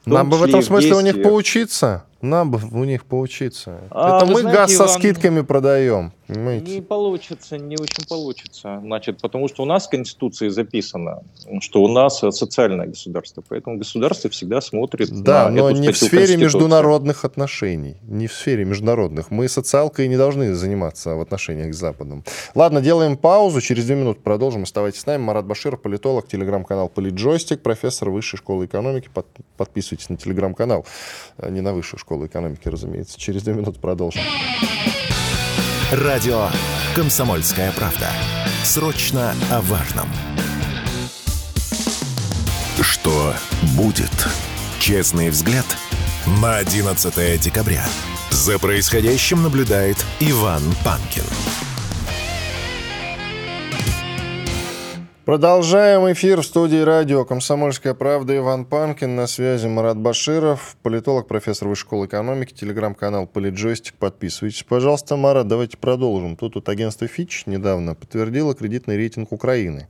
Нам 0.05 0.29
бы 0.29 0.38
в 0.38 0.44
этом 0.44 0.62
смысле 0.62 0.96
у 0.96 1.01
них 1.01 1.22
поучиться. 1.22 2.05
Нам 2.22 2.50
бы 2.50 2.60
у 2.72 2.84
них 2.86 3.05
поучиться. 3.05 3.81
А, 3.91 4.17
Это 4.17 4.25
мы 4.25 4.41
знаете, 4.41 4.57
газ 4.57 4.72
со 4.72 4.84
Иван, 4.86 4.89
скидками 4.89 5.41
продаем. 5.41 6.13
Понимаете? 6.27 6.75
Не 6.75 6.81
получится, 6.81 7.57
не 7.57 7.75
очень 7.75 8.07
получится. 8.07 8.79
Значит, 8.81 9.22
потому 9.22 9.48
что 9.48 9.62
у 9.62 9.65
нас 9.65 9.86
в 9.86 9.89
Конституции 9.89 10.50
записано, 10.50 11.22
что 11.60 11.84
у 11.84 11.88
нас 11.88 12.19
социальное 12.31 12.88
государство. 12.88 13.43
Поэтому 13.48 13.77
государство 13.77 14.29
всегда 14.31 14.60
смотрит 14.62 15.12
да, 15.22 15.50
на 15.50 15.51
но 15.51 15.69
эту 15.69 15.81
не 15.81 15.91
в 15.91 15.98
сфере 15.98 16.38
международных 16.38 17.25
отношений. 17.25 17.98
Не 18.07 18.25
в 18.25 18.34
сфере 18.34 18.65
международных. 18.65 19.29
Мы 19.29 19.48
социалкой 19.48 20.07
не 20.07 20.17
должны 20.17 20.55
заниматься 20.55 21.15
в 21.15 21.22
отношениях 21.22 21.75
с 21.75 21.77
Западом. 21.77 22.24
Ладно, 22.55 22.81
делаем 22.81 23.17
паузу. 23.17 23.62
Через 23.62 23.86
две 23.86 23.95
минуты 23.95 24.22
продолжим. 24.22 24.63
Оставайтесь 24.63 25.01
с 25.01 25.05
нами. 25.05 25.22
Марат 25.22 25.45
Баширов, 25.45 25.81
политолог, 25.81 26.27
телеграм-канал 26.27 26.89
Политджойстик, 26.89 27.62
профессор 27.62 28.10
Высшей 28.10 28.38
школы 28.38 28.65
экономики. 28.65 29.10
Подписывайтесь 29.57 30.10
на 30.10 30.17
телеграм-канал, 30.17 30.86
а 31.38 31.50
не 31.50 31.62
на 31.62 31.74
Высшую 31.74 32.00
школу 32.00 32.14
школы 32.15 32.27
экономики, 32.27 32.69
разумеется. 32.69 33.19
Через 33.19 33.43
две 33.43 33.53
минуты 33.53 33.77
продолжим. 33.79 34.22
Радио 35.91 36.48
«Комсомольская 36.95 37.74
правда». 37.74 38.10
Срочно 38.63 39.34
о 39.51 39.60
важном. 39.62 40.07
Что 42.81 43.34
будет? 43.75 44.27
Честный 44.79 45.29
взгляд 45.29 45.65
на 46.41 46.55
11 46.57 47.39
декабря. 47.41 47.86
За 48.31 48.60
происходящим 48.60 49.43
наблюдает 49.43 49.98
Иван 50.22 50.63
Панкин. 50.86 51.24
Продолжаем 55.25 56.12
эфир 56.13 56.41
в 56.41 56.46
студии 56.46 56.82
радио 56.82 57.25
«Комсомольская 57.25 57.96
правда». 57.96 58.38
Иван 58.38 58.63
Панкин, 58.63 59.15
на 59.15 59.25
связи 59.25 59.65
Марат 59.65 59.98
Баширов, 59.98 60.77
политолог, 60.84 61.27
профессор 61.27 61.67
Высшей 61.67 61.82
школы 61.82 62.05
экономики, 62.05 62.53
телеграм-канал 62.53 63.25
«Политджойстик». 63.25 63.96
Подписывайтесь, 63.96 64.62
пожалуйста. 64.62 65.15
Марат, 65.15 65.48
давайте 65.48 65.77
продолжим. 65.77 66.36
Тут 66.36 66.53
вот 66.53 66.70
агентство 66.70 67.05
Fitch 67.05 67.41
недавно 67.48 67.96
подтвердило 67.96 68.53
кредитный 68.53 68.98
рейтинг 68.98 69.32
Украины. 69.32 69.88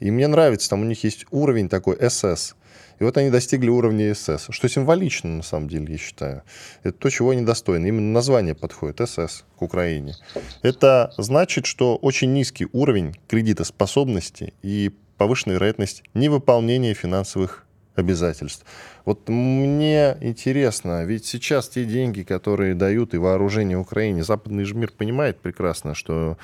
И 0.00 0.10
мне 0.10 0.26
нравится, 0.26 0.70
там 0.70 0.80
у 0.80 0.84
них 0.84 1.04
есть 1.04 1.26
уровень 1.30 1.68
такой 1.68 1.98
СС. 2.08 2.54
И 2.98 3.04
вот 3.04 3.16
они 3.16 3.30
достигли 3.30 3.68
уровня 3.68 4.14
СС, 4.14 4.46
что 4.50 4.68
символично, 4.68 5.30
на 5.30 5.42
самом 5.42 5.68
деле, 5.68 5.92
я 5.92 5.98
считаю. 5.98 6.42
Это 6.82 6.98
то, 6.98 7.10
чего 7.10 7.30
они 7.30 7.42
достойны. 7.42 7.88
Именно 7.88 8.12
название 8.12 8.54
подходит, 8.54 9.00
СС, 9.08 9.44
к 9.56 9.62
Украине. 9.62 10.14
Это 10.62 11.12
значит, 11.18 11.66
что 11.66 11.96
очень 11.96 12.32
низкий 12.32 12.68
уровень 12.72 13.16
кредитоспособности 13.28 14.54
и 14.62 14.92
повышенная 15.16 15.56
вероятность 15.56 16.02
невыполнения 16.14 16.94
финансовых 16.94 17.66
обязательств. 17.94 18.64
Вот 19.04 19.28
мне 19.28 20.16
интересно, 20.20 21.04
ведь 21.04 21.26
сейчас 21.26 21.68
те 21.68 21.84
деньги, 21.84 22.22
которые 22.22 22.74
дают 22.74 23.14
и 23.14 23.18
вооружение 23.18 23.78
Украине, 23.78 24.24
западный 24.24 24.64
же 24.64 24.74
мир 24.74 24.92
понимает 24.92 25.38
прекрасно, 25.40 25.94
что 25.94 26.38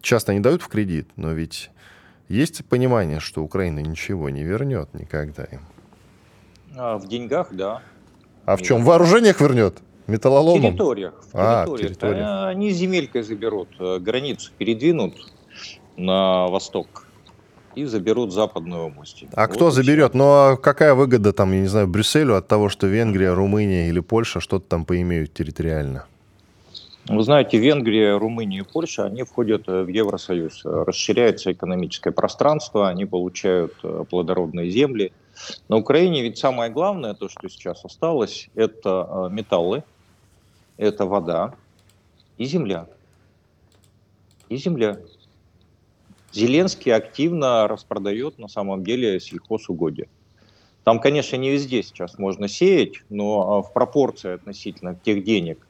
часто 0.00 0.32
они 0.32 0.40
дают 0.40 0.62
в 0.62 0.68
кредит, 0.68 1.08
но 1.16 1.32
ведь 1.32 1.70
есть 2.28 2.64
понимание, 2.66 3.20
что 3.20 3.42
Украина 3.42 3.80
ничего 3.80 4.30
не 4.30 4.42
вернет 4.42 4.94
никогда 4.94 5.44
им. 5.44 5.60
А, 6.76 6.98
в 6.98 7.06
деньгах, 7.06 7.48
да. 7.52 7.82
А 8.44 8.56
в 8.56 8.62
чем? 8.62 8.82
В 8.82 8.86
вооружениях 8.86 9.40
вернет? 9.40 9.78
Металлоломом? 10.06 10.60
В 10.60 10.64
территориях. 10.72 11.14
В 11.32 11.34
а, 11.34 11.64
территориях. 11.64 11.88
территориях. 11.88 12.46
Они 12.46 12.70
земелькой 12.70 13.22
заберут, 13.22 13.68
э, 13.78 13.98
границу 14.00 14.52
передвинут 14.58 15.14
на 15.96 16.46
восток 16.48 17.06
и 17.74 17.86
заберут 17.86 18.32
западную 18.32 18.84
область. 18.84 19.24
А 19.34 19.46
вот 19.46 19.56
кто 19.56 19.70
заберет? 19.70 20.14
Ну 20.14 20.24
а 20.24 20.56
какая 20.56 20.94
выгода 20.94 21.32
там, 21.32 21.52
я 21.52 21.60
не 21.60 21.68
знаю, 21.68 21.88
Брюсселю 21.88 22.36
от 22.36 22.46
того, 22.48 22.68
что 22.68 22.86
Венгрия, 22.86 23.32
Румыния 23.32 23.88
или 23.88 24.00
Польша 24.00 24.40
что-то 24.40 24.68
там 24.68 24.84
поимеют 24.84 25.32
территориально? 25.32 26.04
Вы 27.08 27.22
знаете, 27.22 27.58
Венгрия, 27.58 28.16
Румыния 28.16 28.60
и 28.60 28.62
Польша, 28.62 29.04
они 29.04 29.22
входят 29.22 29.68
э, 29.68 29.82
в 29.84 29.88
Евросоюз. 29.88 30.62
Расширяется 30.64 31.52
экономическое 31.52 32.12
пространство, 32.12 32.88
они 32.88 33.06
получают 33.06 33.74
э, 33.82 34.04
плодородные 34.10 34.70
земли– 34.70 35.12
на 35.68 35.76
Украине 35.76 36.22
ведь 36.22 36.38
самое 36.38 36.70
главное, 36.70 37.14
то, 37.14 37.28
что 37.28 37.48
сейчас 37.48 37.84
осталось, 37.84 38.48
это 38.54 39.08
э, 39.08 39.28
металлы, 39.32 39.84
это 40.76 41.06
вода 41.06 41.54
и 42.38 42.44
земля. 42.44 42.86
И 44.48 44.56
земля. 44.56 44.98
Зеленский 46.32 46.92
активно 46.92 47.68
распродает 47.68 48.38
на 48.38 48.48
самом 48.48 48.84
деле 48.84 49.20
сельхозугодия. 49.20 50.08
Там, 50.82 51.00
конечно, 51.00 51.36
не 51.36 51.50
везде 51.50 51.82
сейчас 51.82 52.18
можно 52.18 52.46
сеять, 52.46 53.02
но 53.08 53.62
э, 53.64 53.68
в 53.68 53.72
пропорции 53.72 54.34
относительно 54.34 54.94
тех 54.94 55.24
денег, 55.24 55.66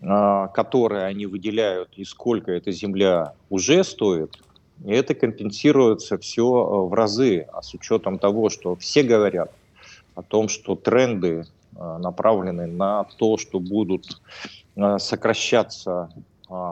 э, 0.00 0.48
которые 0.54 1.04
они 1.04 1.26
выделяют 1.26 1.90
и 1.96 2.04
сколько 2.04 2.50
эта 2.50 2.72
земля 2.72 3.34
уже 3.50 3.84
стоит, 3.84 4.38
и 4.82 4.92
это 4.92 5.14
компенсируется 5.14 6.18
все 6.18 6.42
э, 6.42 6.88
в 6.88 6.92
разы, 6.92 7.46
а 7.52 7.62
с 7.62 7.74
учетом 7.74 8.18
того, 8.18 8.50
что 8.50 8.74
все 8.76 9.02
говорят 9.02 9.52
о 10.14 10.22
том, 10.22 10.48
что 10.48 10.74
тренды 10.74 11.44
э, 11.76 11.98
направлены 11.98 12.66
на 12.66 13.04
то, 13.16 13.36
что 13.36 13.60
будут 13.60 14.20
э, 14.76 14.98
сокращаться 14.98 16.10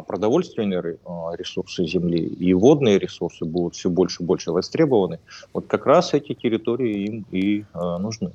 продовольственные 0.06 0.98
ресурсы 1.38 1.86
земли 1.86 2.20
и 2.20 2.52
водные 2.52 2.98
ресурсы 2.98 3.46
будут 3.46 3.74
все 3.74 3.88
больше 3.88 4.22
и 4.22 4.26
больше 4.26 4.52
востребованы, 4.52 5.18
вот 5.54 5.66
как 5.66 5.86
раз 5.86 6.12
эти 6.12 6.34
территории 6.34 7.06
им 7.06 7.24
и 7.32 7.64
нужны. 7.72 8.32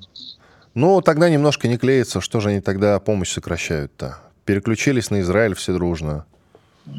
Ну, 0.74 1.00
тогда 1.02 1.30
немножко 1.30 1.68
не 1.68 1.78
клеится. 1.78 2.22
Что 2.22 2.40
же 2.40 2.50
они 2.50 2.60
тогда 2.60 3.00
помощь 3.00 3.32
сокращают-то? 3.32 4.18
Переключились 4.46 5.12
на 5.12 5.22
Израиль 5.22 5.54
все 5.54 5.74
дружно. 5.74 6.26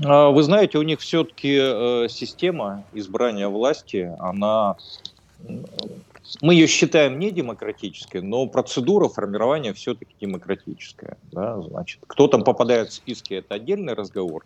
А, 0.04 0.30
вы 0.30 0.42
знаете, 0.42 0.78
у 0.78 0.82
них 0.82 1.00
все-таки 1.00 1.56
э, 1.60 2.06
система 2.08 2.84
избрания 2.92 3.48
власти, 3.48 4.10
она, 4.18 4.76
мы 6.40 6.54
ее 6.54 6.66
считаем 6.66 7.18
не 7.18 7.30
демократической, 7.30 8.20
но 8.20 8.46
процедура 8.46 9.08
формирования 9.08 9.72
все-таки 9.72 10.14
демократическая. 10.20 11.16
Да? 11.32 11.60
Значит, 11.62 12.00
кто 12.06 12.28
там 12.28 12.44
попадает 12.44 12.90
в 12.90 12.94
списки, 12.94 13.34
это 13.34 13.54
отдельный 13.54 13.94
разговор. 13.94 14.44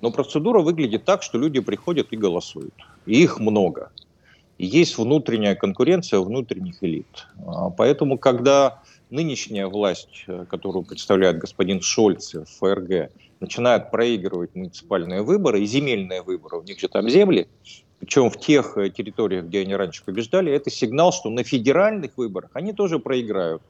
Но 0.00 0.10
процедура 0.10 0.60
выглядит 0.60 1.04
так, 1.04 1.22
что 1.22 1.38
люди 1.38 1.60
приходят 1.60 2.08
и 2.10 2.16
голосуют. 2.16 2.74
И 3.06 3.22
их 3.22 3.38
много. 3.38 3.90
И 4.58 4.66
есть 4.66 4.96
внутренняя 4.98 5.54
конкуренция 5.54 6.20
внутренних 6.20 6.82
элит. 6.82 7.26
А, 7.46 7.70
поэтому, 7.70 8.18
когда 8.18 8.82
нынешняя 9.10 9.66
власть, 9.66 10.24
э, 10.26 10.46
которую 10.48 10.84
представляет 10.84 11.38
господин 11.38 11.80
Шольц 11.80 12.34
в 12.34 12.44
ФРГ, 12.44 13.10
начинают 13.40 13.90
проигрывать 13.90 14.54
муниципальные 14.54 15.22
выборы 15.22 15.60
и 15.60 15.66
земельные 15.66 16.22
выборы, 16.22 16.58
у 16.58 16.62
них 16.62 16.78
же 16.78 16.88
там 16.88 17.08
земли, 17.08 17.48
причем 17.98 18.30
в 18.30 18.38
тех 18.38 18.76
э, 18.76 18.90
территориях, 18.90 19.46
где 19.46 19.60
они 19.60 19.74
раньше 19.74 20.04
побеждали, 20.04 20.52
это 20.52 20.70
сигнал, 20.70 21.12
что 21.12 21.30
на 21.30 21.44
федеральных 21.44 22.16
выборах 22.16 22.50
они 22.54 22.72
тоже 22.72 22.98
проиграют. 22.98 23.62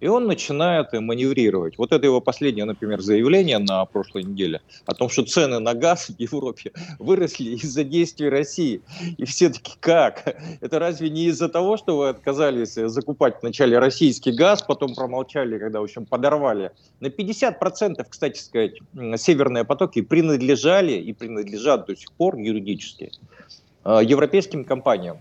И 0.00 0.08
он 0.08 0.26
начинает 0.26 0.92
маневрировать. 0.92 1.78
Вот 1.78 1.92
это 1.92 2.06
его 2.06 2.20
последнее, 2.20 2.64
например, 2.64 3.00
заявление 3.00 3.58
на 3.58 3.84
прошлой 3.84 4.24
неделе 4.24 4.60
о 4.86 4.94
том, 4.94 5.08
что 5.08 5.24
цены 5.24 5.58
на 5.58 5.74
газ 5.74 6.08
в 6.08 6.18
Европе 6.18 6.72
выросли 6.98 7.50
из-за 7.50 7.84
действий 7.84 8.28
России. 8.28 8.80
И 9.18 9.24
все 9.24 9.50
таки 9.50 9.72
как? 9.80 10.36
Это 10.60 10.78
разве 10.78 11.10
не 11.10 11.26
из-за 11.26 11.48
того, 11.48 11.76
что 11.76 11.96
вы 11.96 12.08
отказались 12.08 12.74
закупать 12.74 13.36
вначале 13.42 13.78
российский 13.78 14.32
газ, 14.32 14.62
потом 14.62 14.94
промолчали, 14.94 15.58
когда, 15.58 15.80
в 15.80 15.84
общем, 15.84 16.06
подорвали? 16.06 16.72
На 17.00 17.08
50%, 17.08 18.04
кстати 18.08 18.38
сказать, 18.38 18.78
северные 19.16 19.64
потоки 19.64 20.00
принадлежали 20.00 20.92
и 20.92 21.12
принадлежат 21.12 21.86
до 21.86 21.96
сих 21.96 22.10
пор 22.12 22.36
юридически 22.36 23.12
э, 23.84 24.00
европейским 24.02 24.64
компаниям. 24.64 25.20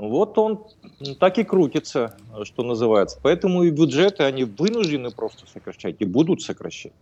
Вот 0.00 0.38
он 0.38 0.64
так 1.18 1.36
и 1.36 1.44
крутится, 1.44 2.16
что 2.44 2.62
называется. 2.62 3.18
Поэтому 3.22 3.64
и 3.64 3.70
бюджеты, 3.70 4.22
они 4.22 4.44
вынуждены 4.44 5.10
просто 5.10 5.44
сокращать 5.52 5.96
и 5.98 6.06
будут 6.06 6.40
сокращать. 6.40 6.92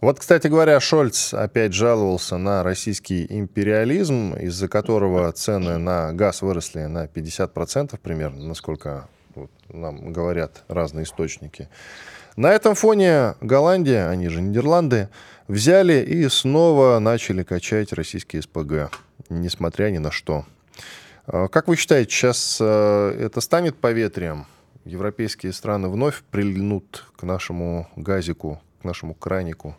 Вот, 0.00 0.18
кстати 0.18 0.48
говоря, 0.48 0.78
Шольц 0.80 1.32
опять 1.32 1.72
жаловался 1.72 2.36
на 2.36 2.64
российский 2.64 3.26
империализм, 3.30 4.34
из-за 4.34 4.68
которого 4.68 5.30
цены 5.32 5.78
на 5.78 6.12
газ 6.12 6.42
выросли 6.42 6.80
на 6.86 7.06
50% 7.06 7.98
примерно, 8.02 8.44
насколько 8.44 9.08
нам 9.68 10.12
говорят 10.12 10.64
разные 10.66 11.04
источники. 11.04 11.68
На 12.36 12.52
этом 12.52 12.74
фоне 12.74 13.36
Голландия, 13.40 14.08
они 14.08 14.28
же 14.28 14.42
Нидерланды, 14.42 15.08
взяли 15.46 16.02
и 16.02 16.28
снова 16.28 16.98
начали 16.98 17.44
качать 17.44 17.92
российские 17.92 18.42
СПГ, 18.42 18.90
несмотря 19.30 19.90
ни 19.90 19.98
на 19.98 20.10
что. 20.10 20.44
А, 21.26 21.48
как 21.48 21.68
вы 21.68 21.76
считаете, 21.76 22.10
сейчас 22.10 22.58
э, 22.60 23.18
это 23.20 23.40
станет 23.40 23.76
поветрием? 23.76 24.46
Европейские 24.84 25.52
страны 25.52 25.88
вновь 25.88 26.22
прильнут 26.30 27.04
к 27.16 27.24
нашему 27.24 27.88
газику, 27.96 28.62
к 28.80 28.84
нашему 28.84 29.14
кранику? 29.14 29.74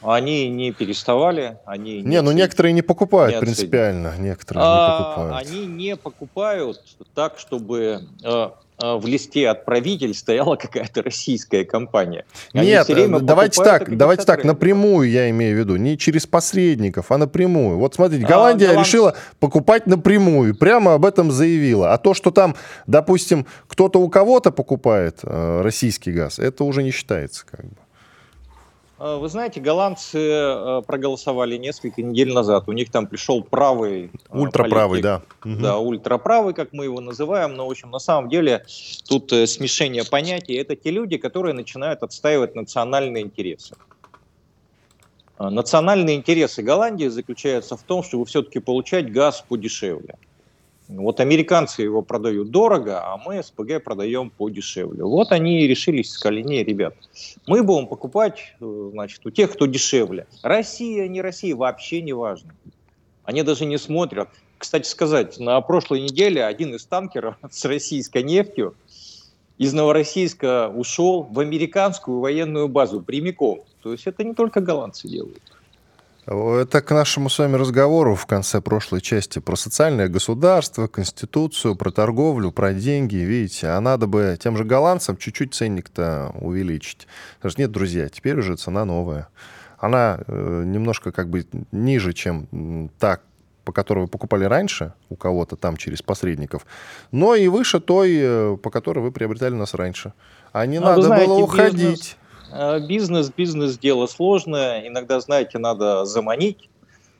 Они 0.00 0.48
не 0.48 0.70
переставали, 0.70 1.58
они 1.66 2.02
не, 2.02 2.02
не 2.02 2.22
ну 2.22 2.30
некоторые 2.30 2.72
не 2.72 2.82
покупают 2.82 3.34
не 3.34 3.40
принципиально, 3.40 4.14
некоторые 4.16 4.62
а, 4.64 4.68
не 4.68 5.04
покупают. 5.04 5.48
Они 5.48 5.66
не 5.66 5.96
покупают 5.96 6.96
так, 7.14 7.36
чтобы 7.40 8.04
э, 8.22 8.50
в 8.78 9.06
листе 9.06 9.48
отправитель 9.48 10.14
стояла 10.14 10.56
какая-то 10.56 11.02
российская 11.02 11.64
компания. 11.64 12.24
Они 12.52 12.68
Нет, 12.68 12.86
давайте 13.24 13.62
так, 13.62 13.96
давайте 13.96 14.24
так, 14.24 14.44
напрямую 14.44 15.10
я 15.10 15.30
имею 15.30 15.56
в 15.56 15.58
виду, 15.58 15.76
не 15.76 15.98
через 15.98 16.26
посредников, 16.26 17.10
а 17.10 17.18
напрямую. 17.18 17.78
Вот 17.78 17.94
смотрите, 17.94 18.24
а, 18.24 18.28
Голландия 18.28 18.66
а, 18.66 18.68
Голланд... 18.70 18.86
решила 18.86 19.16
покупать 19.40 19.86
напрямую, 19.86 20.56
прямо 20.56 20.94
об 20.94 21.04
этом 21.04 21.30
заявила. 21.30 21.92
А 21.92 21.98
то, 21.98 22.14
что 22.14 22.30
там, 22.30 22.54
допустим, 22.86 23.46
кто-то 23.66 24.00
у 24.00 24.08
кого-то 24.08 24.50
покупает 24.50 25.20
э, 25.22 25.60
российский 25.62 26.12
газ, 26.12 26.38
это 26.38 26.64
уже 26.64 26.82
не 26.82 26.90
считается 26.90 27.44
как 27.46 27.64
бы. 27.64 27.76
А, 28.98 29.16
вы 29.18 29.28
знаете, 29.28 29.60
голландцы 29.60 30.18
э, 30.18 30.82
проголосовали 30.86 31.56
несколько 31.56 32.02
недель 32.02 32.32
назад. 32.32 32.64
У 32.66 32.72
них 32.72 32.90
там 32.90 33.06
пришел 33.06 33.42
правый... 33.42 34.10
Э, 34.30 34.38
ультраправый, 34.38 35.00
да. 35.00 35.22
Да, 35.44 35.78
ультраправый, 35.78 36.52
как 36.52 36.72
мы 36.72 36.84
его 36.84 37.00
называем. 37.00 37.54
Но, 37.54 37.66
в 37.66 37.70
общем, 37.70 37.90
на 37.90 38.00
самом 38.00 38.28
деле 38.28 38.64
тут 39.08 39.32
э, 39.32 39.46
смешение 39.46 40.04
понятий. 40.04 40.54
Это 40.54 40.74
те 40.74 40.90
люди, 40.90 41.16
которые 41.16 41.54
начинают 41.54 42.02
отстаивать 42.02 42.56
национальные 42.56 43.24
интересы. 43.24 43.76
А, 45.36 45.50
национальные 45.50 46.16
интересы 46.16 46.62
Голландии 46.62 47.06
заключаются 47.06 47.76
в 47.76 47.82
том, 47.82 48.02
чтобы 48.02 48.26
все-таки 48.26 48.58
получать 48.58 49.12
газ 49.12 49.44
подешевле. 49.48 50.16
Вот 50.88 51.20
американцы 51.20 51.82
его 51.82 52.00
продают 52.00 52.50
дорого, 52.50 53.02
а 53.04 53.18
мы 53.18 53.42
СПГ 53.42 53.84
продаем 53.84 54.30
подешевле. 54.30 55.04
Вот 55.04 55.32
они 55.32 55.62
и 55.62 55.68
решились, 55.68 56.12
сказали, 56.12 56.40
не, 56.40 56.64
ребят, 56.64 56.94
мы 57.46 57.62
будем 57.62 57.86
покупать 57.86 58.54
э, 58.58 58.90
значит, 58.92 59.24
у 59.26 59.30
тех, 59.30 59.52
кто 59.52 59.66
дешевле. 59.66 60.26
Россия, 60.42 61.06
не 61.06 61.20
Россия, 61.20 61.54
вообще 61.54 62.00
не 62.00 62.14
важно. 62.14 62.54
Они 63.24 63.42
даже 63.42 63.66
не 63.66 63.76
смотрят. 63.76 64.30
Кстати 64.56 64.88
сказать, 64.88 65.38
на 65.38 65.60
прошлой 65.60 66.00
неделе 66.00 66.42
один 66.42 66.74
из 66.74 66.86
танкеров 66.86 67.36
с 67.50 67.66
российской 67.66 68.22
нефтью 68.22 68.74
из 69.58 69.74
Новороссийска 69.74 70.72
ушел 70.74 71.24
в 71.24 71.38
американскую 71.38 72.20
военную 72.20 72.68
базу 72.68 73.02
прямиком. 73.02 73.60
То 73.82 73.92
есть 73.92 74.06
это 74.06 74.24
не 74.24 74.32
только 74.32 74.62
голландцы 74.62 75.06
делают. 75.06 75.42
Это 76.30 76.82
к 76.82 76.90
нашему 76.90 77.30
с 77.30 77.38
вами 77.38 77.56
разговору 77.56 78.14
в 78.14 78.26
конце 78.26 78.60
прошлой 78.60 79.00
части 79.00 79.38
про 79.38 79.56
социальное 79.56 80.08
государство, 80.08 80.86
конституцию, 80.86 81.74
про 81.74 81.90
торговлю, 81.90 82.52
про 82.52 82.74
деньги. 82.74 83.16
Видите, 83.16 83.68
а 83.68 83.80
надо 83.80 84.06
бы 84.06 84.36
тем 84.38 84.54
же 84.54 84.64
голландцам 84.64 85.16
чуть-чуть 85.16 85.54
ценник-то 85.54 86.32
увеличить. 86.38 87.08
Даже 87.42 87.54
нет, 87.56 87.70
друзья, 87.70 88.10
теперь 88.10 88.38
уже 88.38 88.56
цена 88.56 88.84
новая. 88.84 89.28
Она 89.78 90.20
э, 90.26 90.64
немножко 90.66 91.12
как 91.12 91.30
бы 91.30 91.46
ниже, 91.72 92.12
чем 92.12 92.90
та, 92.98 93.20
по 93.64 93.72
которой 93.72 94.00
вы 94.00 94.08
покупали 94.08 94.44
раньше 94.44 94.92
у 95.08 95.16
кого-то 95.16 95.56
там 95.56 95.78
через 95.78 96.02
посредников, 96.02 96.66
но 97.10 97.36
и 97.36 97.48
выше 97.48 97.80
той, 97.80 98.18
э, 98.20 98.56
по 98.62 98.68
которой 98.68 98.98
вы 98.98 99.12
приобретали 99.12 99.54
нас 99.54 99.72
раньше. 99.72 100.12
А 100.52 100.66
не 100.66 100.78
ну, 100.78 100.86
надо 100.88 101.02
знаете, 101.02 101.26
было 101.26 101.38
уходить. 101.38 101.80
Бизнес 101.80 102.17
бизнес, 102.88 103.30
бизнес 103.30 103.78
дело 103.78 104.06
сложное. 104.06 104.86
Иногда, 104.86 105.20
знаете, 105.20 105.58
надо 105.58 106.04
заманить, 106.04 106.68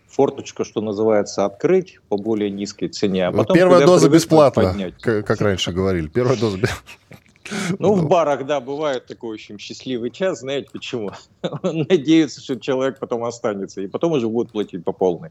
форточку, 0.08 0.64
что 0.64 0.80
называется, 0.80 1.44
открыть 1.44 2.00
по 2.08 2.16
более 2.16 2.50
низкой 2.50 2.88
цене. 2.88 3.26
А 3.26 3.32
потом, 3.32 3.54
Первая 3.54 3.86
доза 3.86 4.08
бесплатно, 4.08 4.92
как, 5.00 5.26
как 5.26 5.40
раньше 5.40 5.72
говорили. 5.72 6.08
Первая 6.08 6.36
доза 6.36 6.58
ну, 7.78 7.94
в 7.94 8.08
барах, 8.08 8.46
да, 8.46 8.60
бывает 8.60 9.06
такой 9.06 9.34
очень 9.34 9.58
счастливый 9.58 10.10
час. 10.10 10.40
Знаете 10.40 10.68
почему? 10.72 11.12
Надеются, 11.62 12.40
что 12.40 12.58
человек 12.58 12.98
потом 12.98 13.24
останется, 13.24 13.80
и 13.80 13.86
потом 13.86 14.12
уже 14.12 14.28
будет 14.28 14.50
платить 14.50 14.84
по 14.84 14.92
полной. 14.92 15.30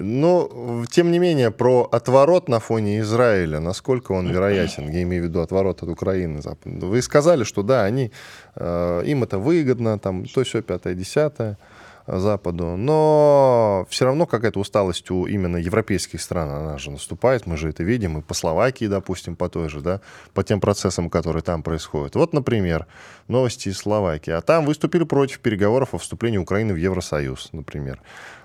Но, 0.00 0.84
тем 0.90 1.10
не 1.10 1.18
менее, 1.18 1.50
про 1.50 1.88
отворот 1.92 2.48
на 2.48 2.58
фоне 2.58 3.00
Израиля, 3.00 3.60
насколько 3.60 4.12
он 4.12 4.30
вероятен, 4.30 4.88
я 4.88 5.02
имею 5.02 5.24
в 5.24 5.26
виду 5.26 5.40
отворот 5.40 5.82
от 5.82 5.88
Украины. 5.90 6.40
Вы 6.64 7.02
сказали, 7.02 7.44
что 7.44 7.62
да, 7.62 7.84
они, 7.84 8.10
э, 8.56 9.02
им 9.04 9.22
это 9.22 9.38
выгодно, 9.38 9.98
там, 9.98 10.24
то 10.24 10.42
все 10.42 10.62
пятое, 10.62 10.94
десятое. 10.94 11.58
Западу. 12.06 12.76
Но 12.76 13.86
все 13.88 14.06
равно 14.06 14.26
какая-то 14.26 14.58
усталость 14.58 15.10
у 15.10 15.26
именно 15.26 15.56
европейских 15.56 16.20
стран, 16.20 16.50
она 16.50 16.78
же 16.78 16.90
наступает, 16.90 17.46
мы 17.46 17.56
же 17.56 17.68
это 17.68 17.84
видим, 17.84 18.18
и 18.18 18.22
по 18.22 18.34
Словакии, 18.34 18.86
допустим, 18.86 19.36
по 19.36 19.48
той 19.48 19.68
же, 19.68 19.80
да, 19.80 20.00
по 20.34 20.42
тем 20.42 20.60
процессам, 20.60 21.10
которые 21.10 21.42
там 21.42 21.62
происходят. 21.62 22.16
Вот, 22.16 22.32
например, 22.32 22.86
новости 23.28 23.68
из 23.68 23.78
Словакии. 23.78 24.32
А 24.32 24.40
там 24.40 24.64
выступили 24.64 25.04
против 25.04 25.38
переговоров 25.40 25.94
о 25.94 25.98
вступлении 25.98 26.38
Украины 26.38 26.72
в 26.72 26.76
Евросоюз, 26.76 27.50
например. 27.52 28.00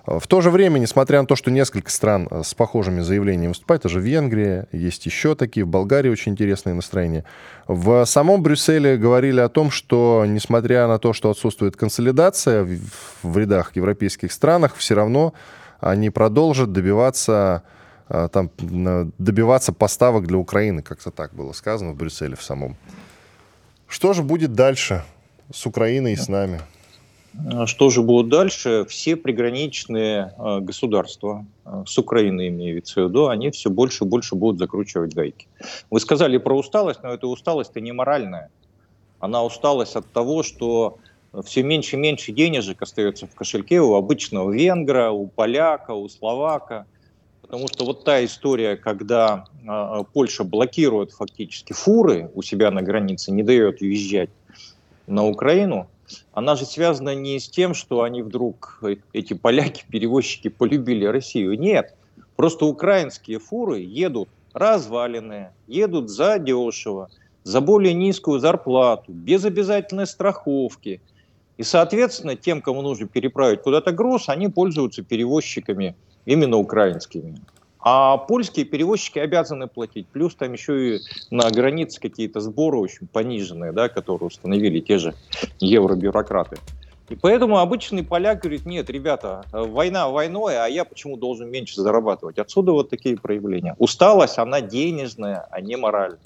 В 0.06 0.28
то 0.28 0.42
же 0.42 0.52
время, 0.52 0.78
несмотря 0.78 1.22
на 1.22 1.28
то, 1.28 1.36
что 1.36 1.50
несколько 1.50 1.90
стран 1.90 2.28
э, 2.30 2.44
с 2.44 2.54
похожими 2.54 3.02
заявлениями 3.02 3.50
выступают, 3.50 3.82
это 3.82 3.90
же 3.90 4.00
Венгрия, 4.00 4.68
есть 4.72 5.06
еще 5.08 5.34
такие, 5.34 5.66
в 5.66 5.70
Болгарии 5.70 6.10
очень 6.10 6.34
интересные 6.34 6.76
настроения. 6.76 7.26
В 7.68 8.06
самом 8.06 8.44
Брюсселе 8.44 8.98
говорили 8.98 9.40
о 9.40 9.50
том, 9.50 9.72
что, 9.72 10.24
несмотря 10.28 10.88
на 10.88 11.00
то, 11.00 11.14
что 11.14 11.32
отсутствует 11.32 11.76
консолидация 11.76 12.68
в 13.24 13.38
рядах 13.38 13.76
европейских 13.76 14.32
странах, 14.32 14.76
все 14.76 14.94
равно 14.94 15.34
они 15.80 16.12
продолжат 16.12 16.72
добиваться 16.72 17.64
э, 18.08 18.30
там, 18.32 18.52
добиваться 19.18 19.74
поставок 19.74 20.28
для 20.28 20.38
Украины, 20.38 20.84
как-то 20.84 21.10
так 21.10 21.34
было 21.34 21.52
сказано 21.54 21.94
в 21.94 21.96
Брюсселе 21.96 22.36
в 22.36 22.44
самом. 22.44 22.78
Что 23.88 24.14
же 24.14 24.22
будет 24.22 24.54
дальше 24.54 25.04
с 25.52 25.66
Украиной 25.66 26.14
и 26.14 26.16
с 26.16 26.28
нами? 26.28 26.62
А 27.48 27.68
что 27.68 27.90
же 27.90 28.02
будет 28.02 28.30
дальше? 28.30 28.86
Все 28.88 29.16
приграничные 29.16 30.34
а, 30.38 30.60
государства, 30.60 31.46
а, 31.64 31.84
с 31.86 31.98
Украиной 31.98 32.48
имеется 32.48 33.02
в 33.02 33.10
виду, 33.10 33.28
они 33.28 33.52
все 33.52 33.70
больше 33.70 34.04
и 34.06 34.08
больше 34.08 34.36
будут 34.36 34.60
закручивать 34.60 35.14
гайки. 35.14 35.48
Вы 35.90 36.00
сказали 36.00 36.38
про 36.38 36.58
усталость, 36.58 37.04
но 37.04 37.10
эта 37.14 37.28
усталость-то 37.28 37.82
не 37.82 37.92
моральная. 37.92 38.50
Она 39.20 39.44
усталость 39.44 39.96
от 39.96 40.12
того, 40.12 40.44
что 40.44 40.98
все 41.44 41.64
меньше 41.64 41.98
и 41.98 42.00
меньше 42.00 42.32
денежек 42.32 42.82
остается 42.82 43.28
в 43.28 43.36
кошельке 43.36 43.82
у 43.82 43.96
обычного 43.96 44.52
венгра, 44.52 45.12
у 45.12 45.28
поляка, 45.28 45.92
у 45.92 46.08
словака. 46.08 46.86
Потому 47.42 47.68
что 47.68 47.86
вот 47.86 48.04
та 48.04 48.24
история, 48.26 48.76
когда 48.76 49.46
Польша 50.14 50.44
блокирует 50.44 51.12
фактически 51.12 51.74
фуры 51.74 52.32
у 52.34 52.42
себя 52.42 52.72
на 52.72 52.82
границе, 52.82 53.32
не 53.32 53.44
дает 53.44 53.82
въезжать 53.82 54.30
на 55.06 55.28
Украину– 55.28 55.88
она 56.34 56.56
же 56.56 56.66
связана 56.66 57.16
не 57.16 57.40
с 57.40 57.50
тем, 57.50 57.74
что 57.74 58.04
они 58.04 58.22
вдруг, 58.22 58.80
э, 58.82 58.98
эти 59.14 59.34
поляки, 59.34 59.86
перевозчики, 59.90 60.48
полюбили 60.48 61.06
Россию. 61.06 61.58
Нет, 61.60 61.96
просто 62.36 62.66
украинские 62.66 63.40
фуры 63.40 63.80
едут 63.80 64.30
разваленные, 64.54 65.52
едут 65.68 66.10
за 66.10 66.40
дешево, 66.40 67.10
за 67.44 67.62
более 67.62 67.94
низкую 67.94 68.40
зарплату, 68.40 69.12
без 69.12 69.44
обязательной 69.46 70.08
страховки. 70.08 71.02
И, 71.58 71.64
соответственно, 71.64 72.36
тем, 72.36 72.62
кому 72.62 72.82
нужно 72.82 73.08
переправить 73.08 73.62
куда-то 73.62 73.92
груз, 73.92 74.30
они 74.30 74.48
пользуются 74.48 75.04
перевозчиками 75.04 75.96
именно 76.26 76.58
украинскими. 76.58 77.40
А 77.88 78.18
польские 78.18 78.66
перевозчики 78.66 79.20
обязаны 79.20 79.68
платить. 79.68 80.08
Плюс 80.08 80.34
там 80.34 80.54
еще 80.54 80.96
и 80.96 81.02
на 81.30 81.52
границе 81.52 82.02
какие-то 82.02 82.40
сборы 82.40 82.80
очень 82.80 83.06
пониженные, 83.06 83.74
да, 83.74 83.90
которые 83.90 84.26
установили 84.26 84.80
те 84.80 84.98
же 84.98 85.14
евробюрократы. 85.60 86.58
И 87.10 87.16
поэтому 87.16 87.60
обычный 87.60 88.04
поляк 88.04 88.42
говорит, 88.42 88.66
нет, 88.66 88.90
ребята, 88.90 89.46
война 89.52 90.10
войной, 90.10 90.58
а 90.58 90.66
я 90.66 90.84
почему 90.84 91.16
должен 91.16 91.52
меньше 91.52 91.80
зарабатывать? 91.80 92.40
Отсюда 92.40 92.72
вот 92.72 92.90
такие 92.90 93.18
проявления. 93.18 93.76
Усталость, 93.78 94.40
она 94.40 94.62
денежная, 94.62 95.48
а 95.52 95.62
не 95.62 95.76
моральная. 95.76 96.20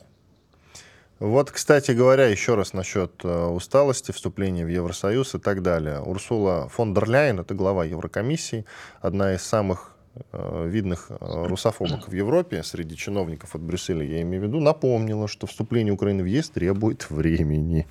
Вот, 1.20 1.52
кстати 1.52 1.92
говоря, 1.92 2.28
еще 2.28 2.56
раз 2.56 2.72
насчет 2.72 3.12
э, 3.26 3.46
усталости, 3.48 4.14
вступления 4.14 4.64
в 4.64 4.70
Евросоюз 4.70 5.36
и 5.36 5.40
так 5.40 5.62
далее. 5.62 6.00
Урсула 6.00 6.70
фон 6.70 6.94
дер 6.94 7.10
Ляйен, 7.10 7.42
это 7.42 7.54
глава 7.54 7.84
Еврокомиссии, 7.84 8.64
одна 9.02 9.34
из 9.34 9.42
самых 9.42 9.99
видных 10.34 11.08
э, 11.10 11.18
русофобок 11.48 12.08
в 12.08 12.14
Европе 12.14 12.64
среди 12.64 12.96
чиновников 12.96 13.56
от 13.56 13.62
Брюсселя, 13.62 14.04
я 14.04 14.22
имею 14.22 14.44
в 14.44 14.46
виду, 14.48 14.60
напомнила, 14.60 15.28
что 15.28 15.48
вступление 15.48 15.94
Украины 15.94 16.24
в 16.24 16.26
ЕС 16.26 16.50
требует 16.50 17.10
времени. 17.10 17.88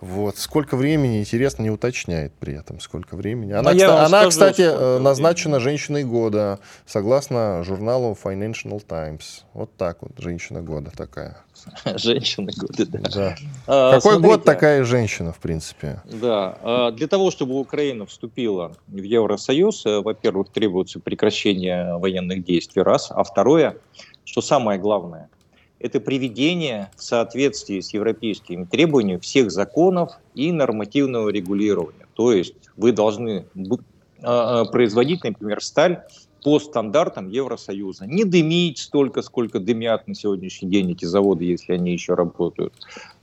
Вот. 0.00 0.36
Сколько 0.38 0.76
времени, 0.76 1.20
интересно, 1.20 1.62
не 1.62 1.70
уточняет 1.70 2.32
при 2.34 2.54
этом, 2.54 2.78
сколько 2.78 3.16
времени. 3.16 3.52
Она, 3.52 3.72
кстати, 3.72 3.82
она 3.82 4.08
скажу, 4.08 4.28
кстати, 4.30 4.62
э, 4.62 4.98
назначена 4.98 5.56
времени. 5.56 5.64
женщиной 5.64 6.04
года, 6.04 6.60
согласно 6.86 7.64
журналу 7.64 8.16
Financial 8.22 8.80
Times. 8.86 9.44
Вот 9.54 9.70
так 9.76 9.98
вот, 10.02 10.12
женщина 10.18 10.62
года 10.62 10.92
такая. 10.96 11.38
Женщина 11.96 12.52
года, 12.56 12.86
да. 12.86 12.98
да. 13.12 13.36
А, 13.66 13.94
Какой 13.94 14.12
смотрите, 14.12 14.36
год 14.36 14.44
такая 14.44 14.84
женщина, 14.84 15.32
в 15.32 15.38
принципе? 15.38 16.00
Да. 16.04 16.56
А, 16.62 16.90
для 16.92 17.08
того, 17.08 17.32
чтобы 17.32 17.58
Украина 17.58 18.06
вступила 18.06 18.76
в 18.86 19.02
Евросоюз, 19.02 19.84
э, 19.84 20.00
во-первых, 20.00 20.50
требуется 20.50 21.00
прекращение 21.00 21.96
военных 21.98 22.44
действий, 22.44 22.82
раз. 22.82 23.08
А 23.10 23.24
второе, 23.24 23.76
что 24.24 24.40
самое 24.40 24.78
главное– 24.78 25.28
это 25.80 26.00
приведение 26.00 26.90
в 26.96 27.02
соответствии 27.02 27.80
с 27.80 27.92
европейскими 27.94 28.64
требованиями 28.64 29.20
всех 29.20 29.50
законов 29.50 30.12
и 30.34 30.52
нормативного 30.52 31.28
регулирования. 31.28 32.06
То 32.14 32.32
есть 32.32 32.54
вы 32.76 32.92
должны 32.92 33.46
а, 34.22 34.60
а, 34.60 34.64
производить, 34.64 35.22
например, 35.22 35.62
сталь 35.62 36.02
по 36.42 36.60
стандартам 36.60 37.28
Евросоюза. 37.28 38.06
Не 38.06 38.24
дымить 38.24 38.78
столько, 38.78 39.22
сколько 39.22 39.58
дымят 39.58 40.06
на 40.06 40.14
сегодняшний 40.14 40.68
день 40.68 40.92
эти 40.92 41.04
заводы, 41.04 41.44
если 41.44 41.72
они 41.72 41.92
еще 41.92 42.14
работают. 42.14 42.72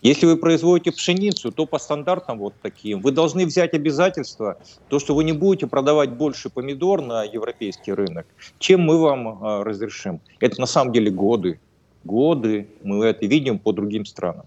Если 0.01 0.25
вы 0.25 0.37
производите 0.37 0.91
пшеницу, 0.91 1.51
то 1.51 1.65
по 1.65 1.79
стандартам 1.79 2.39
вот 2.39 2.53
таким. 2.61 3.01
Вы 3.01 3.11
должны 3.11 3.45
взять 3.45 3.73
обязательство, 3.73 4.57
то, 4.89 4.99
что 4.99 5.15
вы 5.15 5.23
не 5.23 5.31
будете 5.31 5.67
продавать 5.67 6.11
больше 6.11 6.49
помидор 6.49 7.01
на 7.01 7.23
европейский 7.23 7.93
рынок, 7.93 8.27
чем 8.59 8.81
мы 8.81 8.99
вам 8.99 9.43
а, 9.43 9.63
разрешим. 9.63 10.19
Это 10.39 10.59
на 10.59 10.67
самом 10.67 10.91
деле 10.91 11.09
годы 11.09 11.59
годы, 12.05 12.67
мы 12.83 13.05
это 13.05 13.25
видим 13.25 13.59
по 13.59 13.71
другим 13.73 14.05
странам. 14.05 14.45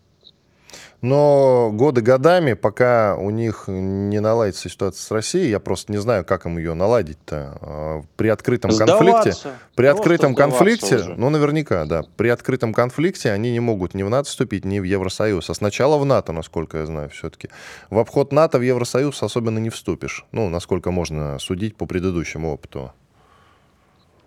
Но 1.00 1.70
годы 1.72 2.00
годами, 2.00 2.54
пока 2.54 3.16
у 3.16 3.30
них 3.30 3.64
не 3.68 4.18
наладится 4.18 4.68
ситуация 4.68 5.00
с 5.00 5.10
Россией, 5.12 5.50
я 5.50 5.60
просто 5.60 5.92
не 5.92 5.98
знаю, 5.98 6.24
как 6.24 6.44
им 6.44 6.58
ее 6.58 6.74
наладить-то. 6.74 7.58
А, 7.60 8.02
при 8.16 8.28
открытом 8.28 8.72
сдаваться, 8.72 8.98
конфликте, 8.98 9.50
при 9.76 9.86
открытом 9.86 10.34
конфликте, 10.34 10.96
уже. 10.96 11.14
ну 11.14 11.30
наверняка, 11.30 11.84
да, 11.84 12.02
при 12.16 12.28
открытом 12.28 12.74
конфликте 12.74 13.30
они 13.30 13.52
не 13.52 13.60
могут 13.60 13.94
ни 13.94 14.02
в 14.02 14.10
НАТО 14.10 14.28
вступить, 14.28 14.64
ни 14.64 14.80
в 14.80 14.82
Евросоюз. 14.82 15.48
А 15.48 15.54
сначала 15.54 15.98
в 15.98 16.04
НАТО, 16.04 16.32
насколько 16.32 16.78
я 16.78 16.86
знаю, 16.86 17.10
все-таки. 17.10 17.48
В 17.90 17.98
обход 18.00 18.32
НАТО 18.32 18.58
в 18.58 18.62
Евросоюз 18.62 19.22
особенно 19.22 19.60
не 19.60 19.70
вступишь. 19.70 20.26
Ну, 20.32 20.48
насколько 20.48 20.90
можно 20.90 21.38
судить 21.38 21.76
по 21.76 21.86
предыдущему 21.86 22.52
опыту. 22.52 22.92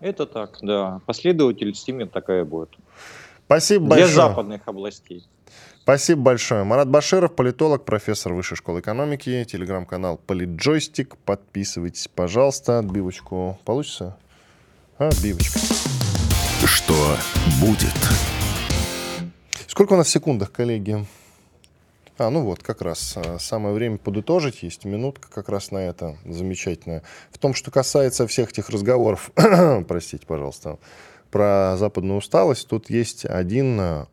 Это 0.00 0.24
так, 0.24 0.58
да. 0.62 1.00
Последовательность 1.04 1.86
именно 1.86 2.08
такая 2.08 2.44
будет. 2.44 2.70
Спасибо 3.52 3.86
большое. 3.86 4.06
Для 4.06 4.14
западных 4.14 4.62
областей. 4.64 5.26
Спасибо 5.82 6.22
большое. 6.22 6.64
Марат 6.64 6.88
Баширов, 6.88 7.34
политолог, 7.34 7.84
профессор 7.84 8.32
Высшей 8.32 8.56
школы 8.56 8.80
экономики, 8.80 9.44
телеграм-канал 9.44 10.18
Политджойстик. 10.26 11.18
Подписывайтесь, 11.18 12.08
пожалуйста. 12.08 12.78
Отбивочку 12.78 13.58
получится? 13.66 14.16
Отбивочка. 14.96 15.58
Что 16.64 16.94
будет? 17.60 17.92
Сколько 19.66 19.92
у 19.92 19.96
нас 19.96 20.06
в 20.06 20.10
секундах, 20.10 20.50
коллеги? 20.50 21.04
А, 22.16 22.30
ну 22.30 22.44
вот, 22.44 22.62
как 22.62 22.80
раз 22.80 23.18
а, 23.18 23.38
самое 23.38 23.74
время 23.74 23.98
подытожить. 23.98 24.62
Есть 24.62 24.86
минутка 24.86 25.28
как 25.30 25.50
раз 25.50 25.70
на 25.70 25.78
это 25.78 26.16
замечательная. 26.24 27.02
В 27.30 27.36
том, 27.36 27.52
что 27.52 27.70
касается 27.70 28.26
всех 28.26 28.50
этих 28.50 28.70
разговоров, 28.70 29.30
простите, 29.88 30.24
пожалуйста, 30.26 30.78
про 31.32 31.76
западную 31.76 32.18
усталость, 32.18 32.68
тут 32.68 32.90
есть 32.90 33.24
один 33.24 33.80
э, 33.80 34.04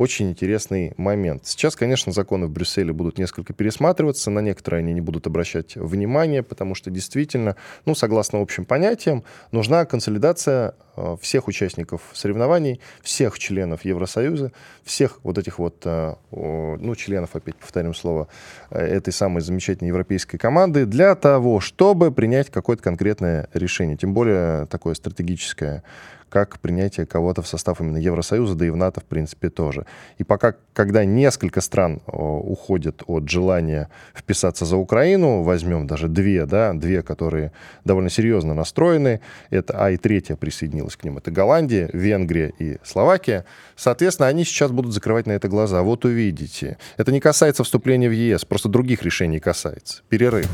очень 0.00 0.30
интересный 0.30 0.94
момент. 0.96 1.44
Сейчас, 1.44 1.76
конечно, 1.76 2.10
законы 2.10 2.46
в 2.46 2.50
Брюсселе 2.50 2.90
будут 2.94 3.18
несколько 3.18 3.52
пересматриваться, 3.52 4.30
на 4.30 4.38
некоторые 4.38 4.78
они 4.78 4.94
не 4.94 5.02
будут 5.02 5.26
обращать 5.26 5.76
внимания, 5.76 6.42
потому 6.42 6.74
что 6.74 6.90
действительно, 6.90 7.54
ну, 7.84 7.94
согласно 7.94 8.40
общим 8.40 8.64
понятиям, 8.64 9.24
нужна 9.52 9.84
консолидация 9.84 10.74
э, 10.96 11.16
всех 11.20 11.48
участников 11.48 12.00
соревнований, 12.14 12.80
всех 13.02 13.38
членов 13.38 13.84
Евросоюза, 13.84 14.52
всех 14.84 15.18
вот 15.22 15.36
этих 15.36 15.58
вот, 15.58 15.82
э, 15.84 16.14
ну, 16.30 16.94
членов, 16.94 17.36
опять 17.36 17.56
повторим 17.56 17.94
слово, 17.94 18.28
этой 18.70 19.12
самой 19.12 19.42
замечательной 19.42 19.88
европейской 19.88 20.38
команды 20.38 20.86
для 20.86 21.14
того, 21.14 21.60
чтобы 21.60 22.10
принять 22.10 22.48
какое-то 22.48 22.82
конкретное 22.82 23.50
решение, 23.52 23.98
тем 23.98 24.14
более 24.14 24.64
такое 24.64 24.94
стратегическое, 24.94 25.82
как 26.30 26.60
принятие 26.60 27.04
кого-то 27.04 27.42
в 27.42 27.48
состав 27.48 27.80
именно 27.80 27.98
Евросоюза, 27.98 28.54
да 28.54 28.64
и 28.64 28.70
в 28.70 28.76
НАТО, 28.76 29.00
в 29.00 29.04
принципе, 29.04 29.50
тоже. 29.50 29.84
И 30.18 30.24
пока, 30.24 30.54
когда 30.72 31.04
несколько 31.04 31.60
стран 31.60 32.00
уходят 32.06 33.02
от 33.06 33.28
желания 33.28 33.90
вписаться 34.14 34.64
за 34.64 34.76
Украину, 34.76 35.42
возьмем 35.42 35.86
даже 35.86 36.08
две, 36.08 36.46
да, 36.46 36.72
две, 36.72 37.02
которые 37.02 37.52
довольно 37.84 38.08
серьезно 38.08 38.54
настроены, 38.54 39.20
это, 39.50 39.74
а 39.84 39.90
и 39.90 39.96
третья 39.96 40.36
присоединилась 40.36 40.96
к 40.96 41.04
ним, 41.04 41.18
это 41.18 41.30
Голландия, 41.30 41.90
Венгрия 41.92 42.52
и 42.58 42.78
Словакия, 42.84 43.44
соответственно, 43.76 44.28
они 44.28 44.44
сейчас 44.44 44.70
будут 44.70 44.94
закрывать 44.94 45.26
на 45.26 45.32
это 45.32 45.48
глаза. 45.48 45.82
Вот 45.82 46.04
увидите. 46.04 46.78
Это 46.96 47.10
не 47.12 47.20
касается 47.20 47.64
вступления 47.64 48.08
в 48.08 48.12
ЕС, 48.12 48.44
просто 48.44 48.68
других 48.68 49.02
решений 49.02 49.40
касается. 49.40 50.02
Перерыв. 50.08 50.48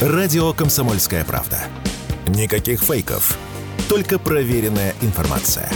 Радио 0.00 0.52
«Комсомольская 0.52 1.24
правда». 1.24 1.58
Никаких 2.26 2.80
фейков 2.80 3.38
только 3.88 4.18
проверенная 4.18 4.94
информация. 5.02 5.68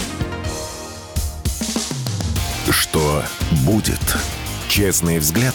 Что 2.70 3.22
будет? 3.66 4.00
Честный 4.68 5.18
взгляд 5.18 5.54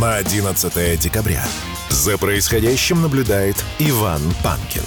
на 0.00 0.16
11 0.16 1.00
декабря. 1.00 1.44
За 1.88 2.18
происходящим 2.18 3.02
наблюдает 3.02 3.56
Иван 3.78 4.20
Панкин. 4.42 4.82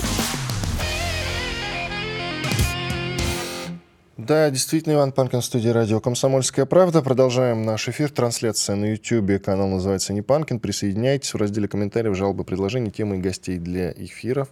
Да, 4.17 4.49
действительно, 4.49 4.93
Иван 4.93 5.11
Панкин, 5.11 5.41
студия 5.41 5.73
радио 5.73 5.99
«Комсомольская 5.99 6.65
правда». 6.65 7.01
Продолжаем 7.01 7.63
наш 7.63 7.89
эфир. 7.89 8.11
Трансляция 8.11 8.75
на 8.75 8.91
YouTube. 8.91 9.43
Канал 9.43 9.67
называется 9.67 10.13
«Не 10.13 10.21
Панкин». 10.21 10.59
Присоединяйтесь 10.59 11.33
в 11.33 11.37
разделе 11.37 11.67
комментариев, 11.67 12.15
жалобы, 12.15 12.43
предложения, 12.43 12.91
темы 12.91 13.17
и 13.17 13.19
гостей 13.19 13.57
для 13.57 13.91
эфиров 13.91 14.49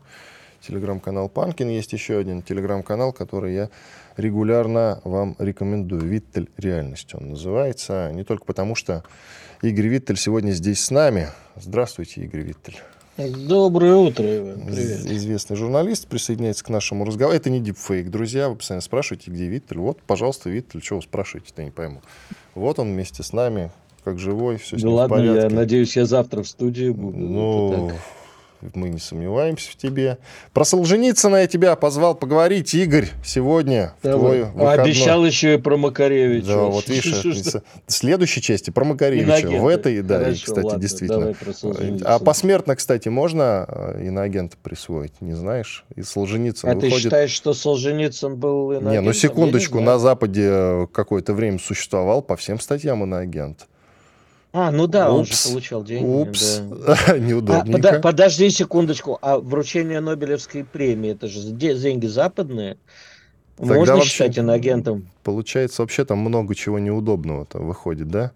телеграм-канал 0.62 1.30
Панкин. 1.30 1.70
Есть 1.70 1.94
еще 1.94 2.18
один 2.18 2.42
телеграм-канал, 2.42 3.14
который 3.14 3.54
я 3.54 3.70
регулярно 4.18 5.02
вам 5.04 5.36
рекомендую. 5.40 6.02
«Виттель. 6.02 6.50
Реальность» 6.58 7.14
он 7.16 7.30
называется. 7.30 8.12
Не 8.14 8.24
только 8.24 8.46
потому, 8.46 8.76
что 8.76 9.04
Игорь 9.62 9.88
Виттель 9.88 10.18
сегодня 10.18 10.52
здесь 10.52 10.84
с 10.84 10.92
нами. 10.92 11.28
Здравствуйте, 11.56 12.22
Игорь 12.22 12.42
Виттель. 12.42 12.78
Доброе 13.18 13.96
утро, 13.96 14.26
Иван. 14.38 14.66
Привет. 14.68 15.06
Известный 15.06 15.58
журналист 15.58 16.08
присоединяется 16.08 16.64
к 16.64 16.70
нашему 16.70 17.04
разговору. 17.04 17.36
Это 17.36 17.50
не 17.50 17.60
дипфейк, 17.60 18.10
друзья. 18.10 18.48
Вы 18.48 18.56
постоянно 18.56 18.82
спрашиваете, 18.82 19.30
где 19.30 19.48
Виттель. 19.48 19.78
Вот, 19.78 20.02
пожалуйста, 20.02 20.50
Виттель, 20.50 20.80
чего 20.80 21.00
вы 21.00 21.04
спрашиваете-то, 21.04 21.62
не 21.62 21.72
пойму. 21.72 22.02
Вот 22.56 22.80
он 22.80 22.94
вместе 22.94 23.22
с 23.22 23.34
нами, 23.34 23.72
как 24.06 24.20
живой, 24.20 24.56
все 24.56 24.78
с 24.78 24.82
да 24.82 24.90
ладно, 24.90 25.18
в 25.18 25.20
порядке. 25.20 25.42
я 25.42 25.50
надеюсь, 25.50 25.98
я 25.98 26.06
завтра 26.06 26.44
в 26.44 26.48
студии 26.48 26.92
буду. 26.92 27.18
Ну, 27.18 27.92
мы 28.74 28.90
не 28.90 29.00
сомневаемся 29.00 29.72
в 29.72 29.76
тебе. 29.76 30.18
Про 30.54 30.66
Солженицына 30.66 31.38
я 31.38 31.48
тебя 31.48 31.76
позвал 31.76 32.16
поговорить, 32.16 32.74
Игорь, 32.74 33.08
сегодня 33.24 33.94
да, 34.04 34.16
в 34.16 34.20
твой 34.20 34.44
выходной. 34.44 34.74
Обещал 34.74 35.26
еще 35.26 35.56
и 35.56 35.58
про 35.58 35.78
Макаревича. 35.78 36.48
Да, 36.48 36.64
вот 36.64 36.88
видишь, 36.90 37.24
в 37.24 37.92
следующей 37.92 38.42
части 38.42 38.70
про 38.70 38.84
Макаревича. 38.84 39.50
В 39.50 39.68
этой, 39.68 40.02
да, 40.02 40.20
Хорошо, 40.20 40.46
кстати, 40.46 40.66
ладно, 40.66 40.82
действительно. 40.82 41.36
А 42.06 42.20
посмертно, 42.20 42.76
кстати, 42.76 43.10
можно 43.10 43.66
э, 43.68 44.06
иноагента 44.06 44.58
присвоить, 44.62 45.14
не 45.22 45.34
знаешь? 45.34 45.86
И 45.96 46.02
Солженицын 46.02 46.70
А 46.70 46.74
выходит... 46.76 46.96
ты 46.96 47.02
считаешь, 47.02 47.32
что 47.32 47.54
Солженицын 47.54 48.36
был 48.36 48.72
иноагентом? 48.72 48.92
Не, 48.92 49.02
ну 49.02 49.14
секундочку, 49.14 49.80
не 49.80 49.86
на 49.86 50.00
Западе 50.00 50.88
какое-то 50.94 51.34
время 51.34 51.60
существовал 51.60 52.22
по 52.22 52.36
всем 52.36 52.60
статьям 52.60 53.04
иноагент. 53.04 53.68
А, 54.52 54.72
ну 54.72 54.88
да, 54.88 55.12
Упс. 55.12 55.20
он 55.20 55.26
же 55.26 55.54
получал 55.54 55.84
деньги. 55.84 56.06
Упс, 56.08 56.60
да. 56.60 57.18
неудобненько. 57.20 57.98
А, 57.98 58.00
подожди 58.00 58.50
секундочку, 58.50 59.20
а 59.22 59.38
вручение 59.38 60.00
Нобелевской 60.00 60.64
премии, 60.64 61.12
это 61.12 61.28
же 61.28 61.40
деньги 61.52 62.08
западные? 62.08 62.78
Тогда 63.58 63.76
Можно 63.76 64.02
считать 64.02 64.38
иноагентом? 64.38 65.10
Получается, 65.24 65.82
вообще 65.82 66.06
там 66.06 66.20
много 66.20 66.56
чего 66.56 66.80
неудобного-то 66.80 67.60
выходит, 67.60 68.08
да? 68.08 68.32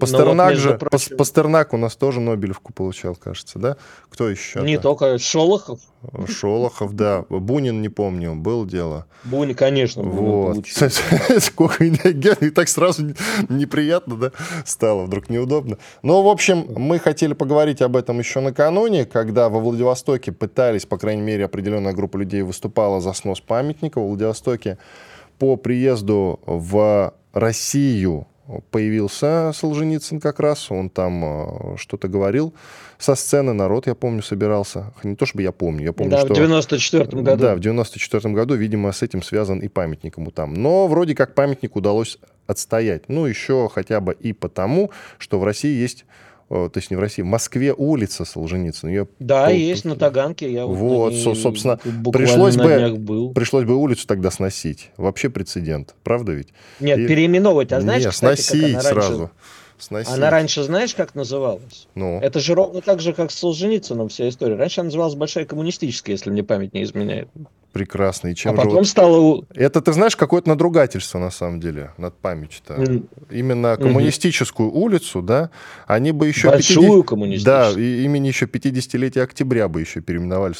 Пастернак 0.00 0.50
вот, 0.54 0.58
же, 0.58 0.78
прочим... 0.78 1.16
Пастернак 1.16 1.72
у 1.72 1.76
нас 1.76 1.96
тоже 1.96 2.20
Нобелевку 2.20 2.72
получал, 2.72 3.14
кажется, 3.14 3.58
да? 3.58 3.76
Кто 4.08 4.28
еще? 4.28 4.60
Не 4.60 4.78
только 4.78 5.18
Шолохов. 5.18 5.80
Шолохов, 6.26 6.94
да. 6.94 7.24
Бунин, 7.28 7.82
не 7.82 7.88
помню, 7.88 8.34
был 8.34 8.64
дело. 8.64 9.06
Бунин, 9.24 9.54
конечно, 9.54 10.02
вот. 10.02 10.66
Сколько 11.38 11.84
и 11.84 12.50
так 12.50 12.68
сразу 12.68 13.14
неприятно, 13.48 14.16
да, 14.16 14.32
стало, 14.64 15.04
вдруг 15.04 15.28
неудобно. 15.28 15.78
Но, 16.02 16.22
в 16.22 16.28
общем, 16.28 16.66
мы 16.76 16.98
хотели 16.98 17.34
поговорить 17.34 17.82
об 17.82 17.96
этом 17.96 18.18
еще 18.18 18.40
накануне, 18.40 19.04
когда 19.04 19.48
во 19.48 19.60
Владивостоке 19.60 20.32
пытались, 20.32 20.86
по 20.86 20.96
крайней 20.96 21.22
мере, 21.22 21.44
определенная 21.44 21.92
группа 21.92 22.16
людей 22.16 22.42
выступала 22.42 23.00
за 23.00 23.12
снос 23.12 23.40
памятника. 23.40 24.00
В 24.00 24.08
Владивостоке 24.08 24.78
по 25.38 25.56
приезду 25.56 26.40
в 26.46 27.14
Россию 27.32 28.26
появился 28.70 29.52
Солженицын 29.54 30.20
как 30.20 30.40
раз, 30.40 30.70
он 30.70 30.90
там 30.90 31.24
э, 31.24 31.76
что-то 31.76 32.08
говорил 32.08 32.54
со 32.98 33.14
сцены, 33.14 33.52
народ, 33.52 33.86
я 33.86 33.94
помню, 33.94 34.22
собирался. 34.22 34.92
Не 35.02 35.16
то, 35.16 35.26
чтобы 35.26 35.42
я 35.42 35.52
помню, 35.52 35.84
я 35.86 35.92
помню, 35.92 36.12
да, 36.12 36.20
что... 36.20 36.34
в 36.34 36.36
94 36.36 37.22
году. 37.22 37.42
Да, 37.42 37.54
в 37.54 37.60
94 37.60 38.34
году, 38.34 38.54
видимо, 38.54 38.92
с 38.92 39.02
этим 39.02 39.22
связан 39.22 39.60
и 39.60 39.68
памятник 39.68 40.18
ему 40.18 40.30
там. 40.30 40.54
Но 40.54 40.86
вроде 40.86 41.14
как 41.14 41.34
памятник 41.34 41.76
удалось 41.76 42.18
отстоять. 42.46 43.08
Ну, 43.08 43.26
еще 43.26 43.70
хотя 43.72 44.00
бы 44.00 44.12
и 44.12 44.32
потому, 44.32 44.90
что 45.18 45.38
в 45.38 45.44
России 45.44 45.80
есть 45.80 46.04
то 46.50 46.72
есть 46.74 46.90
не 46.90 46.96
в 46.96 47.00
России, 47.00 47.22
в 47.22 47.26
Москве 47.26 47.72
улица 47.72 48.24
Солженицына. 48.24 48.90
Ее 48.90 49.08
да, 49.20 49.46
пол... 49.46 49.54
есть 49.54 49.84
на 49.84 49.94
Таганке. 49.94 50.52
Я 50.52 50.66
вот, 50.66 51.12
вот 51.12 51.36
собственно, 51.36 51.78
пришлось 52.12 52.56
бы, 52.56 52.96
был. 52.96 53.32
пришлось 53.32 53.64
бы 53.64 53.76
улицу 53.76 54.06
тогда 54.08 54.32
сносить. 54.32 54.90
Вообще 54.96 55.30
прецедент, 55.30 55.94
правда 56.02 56.32
ведь? 56.32 56.48
Нет, 56.80 56.98
И... 56.98 57.06
переименовывать. 57.06 57.72
А 57.72 57.80
знаешь, 57.80 58.02
Нет, 58.02 58.12
кстати, 58.12 58.40
сносить 58.40 58.74
как 58.74 58.80
она 58.80 58.90
сразу. 58.90 59.30
Сносить. 59.78 60.12
Она 60.12 60.30
раньше, 60.30 60.64
знаешь, 60.64 60.94
как 60.94 61.14
называлась? 61.14 61.86
Ну. 61.94 62.18
Это 62.20 62.40
же 62.40 62.54
ровно 62.54 62.80
так 62.80 63.00
же, 63.00 63.12
как 63.12 63.30
с 63.30 63.36
Солженицыным 63.36 64.08
вся 64.08 64.28
история. 64.28 64.56
Раньше 64.56 64.80
она 64.80 64.86
называлась 64.86 65.14
Большая 65.14 65.44
коммунистическая, 65.44 66.12
если 66.12 66.30
мне 66.30 66.42
память 66.42 66.74
не 66.74 66.82
изменяет 66.82 67.28
прекрасно. 67.72 68.28
И 68.28 68.34
чем 68.34 68.54
а 68.54 68.56
потом 68.56 68.74
вот... 68.74 68.88
стало... 68.88 69.44
Это, 69.54 69.80
ты 69.80 69.92
знаешь, 69.92 70.16
какое-то 70.16 70.48
надругательство, 70.48 71.18
на 71.18 71.30
самом 71.30 71.60
деле, 71.60 71.92
над 71.96 72.16
памятью-то. 72.16 72.74
Mm. 72.74 73.06
Именно 73.30 73.76
коммунистическую 73.76 74.70
mm-hmm. 74.70 74.78
улицу, 74.78 75.22
да, 75.22 75.50
они 75.86 76.12
бы 76.12 76.28
еще... 76.28 76.48
Большую 76.48 77.02
50... 77.02 77.06
коммунистическую. 77.06 77.74
Да, 77.74 77.80
и 77.80 78.04
имени 78.04 78.28
еще 78.28 78.46
50-летия 78.46 79.22
октября 79.22 79.68
бы 79.68 79.80
еще 79.80 80.00
переименовали. 80.00 80.54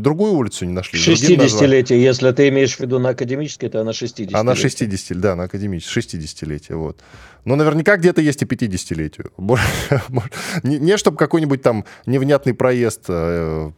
Другую 0.00 0.32
улицу 0.32 0.64
не 0.64 0.72
нашли. 0.72 0.98
60-летие, 0.98 1.98
если 1.98 2.30
ты 2.32 2.48
имеешь 2.48 2.76
в 2.76 2.80
виду 2.80 2.98
на 2.98 3.10
академической, 3.10 3.68
то 3.68 3.80
она 3.80 3.92
60 3.92 4.34
Она 4.34 4.54
60 4.54 5.18
да, 5.20 5.36
на 5.36 5.44
академической, 5.44 6.00
60-летие, 6.00 6.76
вот. 6.76 7.00
Но 7.44 7.56
наверняка 7.56 7.96
где-то 7.96 8.20
есть 8.20 8.42
и 8.42 8.44
50-летию. 8.44 9.32
Не, 10.62 10.78
не 10.78 10.96
чтобы 10.98 11.16
какой-нибудь 11.16 11.62
там 11.62 11.84
невнятный 12.04 12.52
проезд, 12.52 13.04
э, 13.08 13.70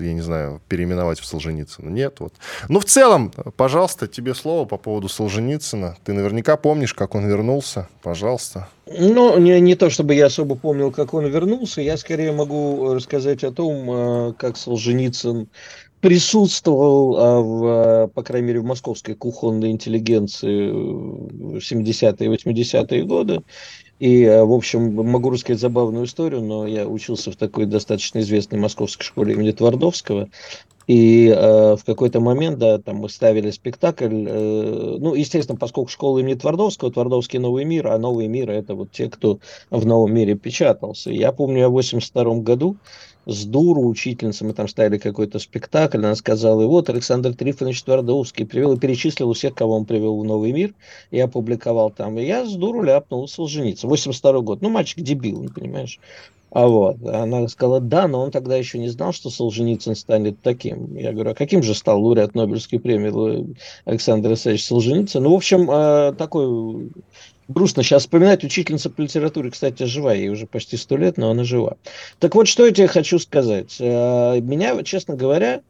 я 0.00 0.12
не 0.12 0.20
знаю, 0.20 0.60
переименовать 0.68 1.20
в 1.20 1.24
Солженицына. 1.24 1.88
Нет, 1.88 2.16
вот. 2.22 2.34
Ну, 2.68 2.80
в 2.80 2.84
целом, 2.84 3.32
пожалуйста, 3.56 4.06
тебе 4.06 4.34
слово 4.34 4.64
по 4.64 4.76
поводу 4.76 5.08
Солженицына. 5.08 5.96
Ты 6.04 6.12
наверняка 6.12 6.56
помнишь, 6.56 6.94
как 6.94 7.14
он 7.14 7.26
вернулся. 7.26 7.88
Пожалуйста. 8.02 8.68
Ну, 8.86 9.38
не, 9.38 9.60
не 9.60 9.74
то 9.74 9.90
чтобы 9.90 10.14
я 10.14 10.26
особо 10.26 10.54
помнил, 10.54 10.90
как 10.90 11.14
он 11.14 11.26
вернулся. 11.26 11.80
Я 11.80 11.96
скорее 11.96 12.32
могу 12.32 12.94
рассказать 12.94 13.44
о 13.44 13.52
том, 13.52 13.90
э, 13.90 14.32
как 14.38 14.56
Солженицын 14.56 15.48
присутствовал, 16.02 17.16
а, 17.16 17.40
в, 17.40 17.64
а, 17.64 18.08
по 18.08 18.22
крайней 18.24 18.48
мере, 18.48 18.60
в 18.60 18.64
московской 18.64 19.14
кухонной 19.14 19.70
интеллигенции 19.70 20.68
в 20.68 21.60
70-е 21.60 22.26
и 22.26 22.28
80-е 22.28 23.04
годы. 23.04 23.42
И, 24.00 24.24
а, 24.24 24.44
в 24.44 24.52
общем, 24.52 24.94
могу 24.94 25.30
рассказать 25.30 25.60
забавную 25.60 26.06
историю, 26.06 26.42
но 26.42 26.66
я 26.66 26.88
учился 26.88 27.30
в 27.30 27.36
такой 27.36 27.66
достаточно 27.66 28.18
известной 28.18 28.58
московской 28.58 29.06
школе 29.06 29.34
имени 29.34 29.52
Твардовского. 29.52 30.28
И 30.86 31.28
э, 31.28 31.76
в 31.76 31.84
какой-то 31.84 32.20
момент, 32.20 32.58
да, 32.58 32.78
там 32.78 32.96
мы 32.96 33.08
ставили 33.08 33.50
спектакль. 33.50 34.26
Э, 34.28 34.96
ну, 34.98 35.14
естественно, 35.14 35.58
поскольку 35.58 35.90
школа 35.90 36.18
имени 36.18 36.34
Твардовского, 36.34 36.92
Твардовский 36.92 37.38
Новый 37.38 37.64
мир, 37.64 37.88
а 37.88 37.98
Новый 37.98 38.28
мир 38.28 38.50
это 38.50 38.74
вот 38.74 38.90
те, 38.90 39.08
кто 39.08 39.38
в 39.70 39.86
Новом 39.86 40.14
мире 40.14 40.34
печатался. 40.34 41.10
Я 41.10 41.32
помню, 41.32 41.60
я 41.60 41.68
в 41.68 41.72
82 41.72 42.36
году 42.36 42.76
с 43.26 43.44
дуру 43.44 43.86
учительница, 43.86 44.44
мы 44.44 44.52
там 44.52 44.68
ставили 44.68 44.98
какой-то 44.98 45.38
спектакль, 45.38 45.98
она 45.98 46.14
сказала, 46.16 46.62
и 46.62 46.66
вот 46.66 46.90
Александр 46.90 47.34
Трифонович 47.34 47.82
Твардовский 47.84 48.44
привел 48.44 48.74
и 48.74 48.78
перечислил 48.78 49.32
всех, 49.32 49.54
кого 49.54 49.76
он 49.76 49.84
привел 49.84 50.18
в 50.18 50.24
Новый 50.24 50.52
мир, 50.52 50.74
и 51.10 51.20
опубликовал 51.20 51.90
там. 51.90 52.18
И 52.18 52.24
я 52.24 52.44
с 52.44 52.52
дуру 52.54 52.82
ляпнул 52.82 53.28
Солженицын. 53.28 53.88
82 53.88 54.40
год. 54.40 54.60
Ну, 54.60 54.70
мальчик 54.70 55.00
дебил, 55.02 55.48
понимаешь. 55.54 56.00
А 56.54 56.66
вот, 56.66 56.96
она 57.06 57.48
сказала, 57.48 57.80
да, 57.80 58.06
но 58.06 58.24
он 58.24 58.30
тогда 58.30 58.56
еще 58.56 58.78
не 58.78 58.88
знал, 58.88 59.12
что 59.12 59.30
Солженицын 59.30 59.96
станет 59.96 60.40
таким. 60.42 60.94
Я 60.96 61.12
говорю, 61.12 61.30
а 61.30 61.34
каким 61.34 61.62
же 61.62 61.74
стал 61.74 62.02
лауреат 62.02 62.34
Нобелевской 62.34 62.78
премии 62.78 63.56
Александр 63.86 64.34
Исаевич 64.34 64.66
Солженицын? 64.66 65.22
Ну, 65.22 65.32
в 65.32 65.36
общем, 65.36 65.70
э, 65.70 66.12
такой 66.12 66.90
грустно 67.48 67.82
сейчас 67.82 68.02
вспоминать. 68.02 68.44
Учительница 68.44 68.90
по 68.90 69.00
литературе, 69.00 69.50
кстати, 69.50 69.84
жива. 69.84 70.12
Ей 70.12 70.28
уже 70.28 70.46
почти 70.46 70.76
сто 70.76 70.98
лет, 70.98 71.16
но 71.16 71.30
она 71.30 71.42
жива. 71.44 71.78
Так 72.18 72.34
вот, 72.34 72.46
что 72.48 72.66
я 72.66 72.72
тебе 72.72 72.86
хочу 72.86 73.18
сказать. 73.18 73.76
Э, 73.80 74.38
меня, 74.40 74.82
честно 74.82 75.16
говоря, 75.16 75.62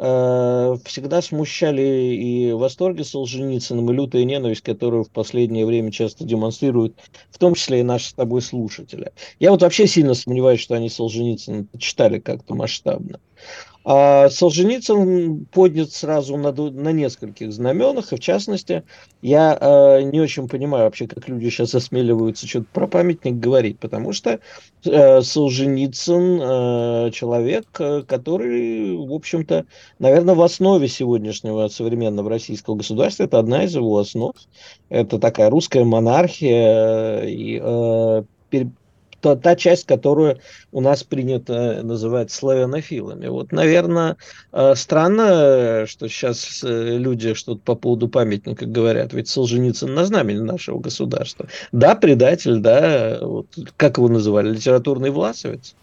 всегда 0.00 1.20
смущали 1.20 2.14
и 2.14 2.52
восторги 2.52 3.02
Солженицыным, 3.02 3.90
и 3.90 3.94
лютая 3.94 4.24
ненависть, 4.24 4.62
которую 4.62 5.04
в 5.04 5.10
последнее 5.10 5.66
время 5.66 5.92
часто 5.92 6.24
демонстрируют, 6.24 6.96
в 7.30 7.36
том 7.36 7.54
числе 7.54 7.80
и 7.80 7.82
наши 7.82 8.08
с 8.08 8.14
тобой 8.14 8.40
слушатели. 8.40 9.12
Я 9.38 9.50
вот 9.50 9.60
вообще 9.60 9.86
сильно 9.86 10.14
сомневаюсь, 10.14 10.60
что 10.60 10.74
они 10.74 10.88
Солженицына 10.88 11.66
читали 11.78 12.18
как-то 12.18 12.54
масштабно. 12.54 13.20
А 13.92 14.30
Солженицын 14.30 15.46
поднят 15.46 15.90
сразу 15.90 16.36
на, 16.36 16.52
на 16.52 16.92
нескольких 16.92 17.52
знаменах, 17.52 18.12
и 18.12 18.16
в 18.16 18.20
частности, 18.20 18.84
я 19.20 19.58
э, 19.60 20.02
не 20.02 20.20
очень 20.20 20.46
понимаю 20.46 20.84
вообще, 20.84 21.08
как 21.08 21.26
люди 21.26 21.50
сейчас 21.50 21.74
осмеливаются 21.74 22.46
что-то 22.46 22.66
про 22.72 22.86
памятник 22.86 23.40
говорить, 23.40 23.80
потому 23.80 24.12
что 24.12 24.38
э, 24.84 25.22
Солженицын 25.22 26.40
э, 26.40 27.10
человек, 27.10 27.66
э, 27.80 28.04
который, 28.06 28.96
в 28.96 29.12
общем-то, 29.12 29.66
наверное, 29.98 30.36
в 30.36 30.42
основе 30.42 30.86
сегодняшнего 30.86 31.66
современного 31.66 32.30
российского 32.30 32.76
государства, 32.76 33.24
это 33.24 33.40
одна 33.40 33.64
из 33.64 33.74
его 33.74 33.98
основ, 33.98 34.36
это 34.88 35.18
такая 35.18 35.50
русская 35.50 35.82
монархия, 35.82 37.22
и 37.24 37.60
э, 37.60 38.22
та, 39.20 39.36
та 39.36 39.56
часть, 39.56 39.86
которую 39.86 40.38
у 40.72 40.80
нас 40.80 41.02
принято 41.02 41.80
называть 41.82 42.30
славянофилами. 42.30 43.28
Вот, 43.28 43.52
наверное, 43.52 44.16
э, 44.52 44.74
странно, 44.74 45.86
что 45.86 46.08
сейчас 46.08 46.62
э, 46.64 46.96
люди 46.98 47.34
что-то 47.34 47.60
по 47.60 47.74
поводу 47.74 48.08
памятника 48.08 48.66
говорят, 48.66 49.12
ведь 49.12 49.28
Солженицын 49.28 49.92
на 49.94 50.04
знамени 50.04 50.40
нашего 50.40 50.78
государства. 50.78 51.46
Да, 51.72 51.94
предатель, 51.94 52.58
да, 52.58 53.18
вот, 53.20 53.46
как 53.76 53.98
его 53.98 54.08
называли, 54.08 54.50
литературный 54.50 55.10
власовец. 55.10 55.74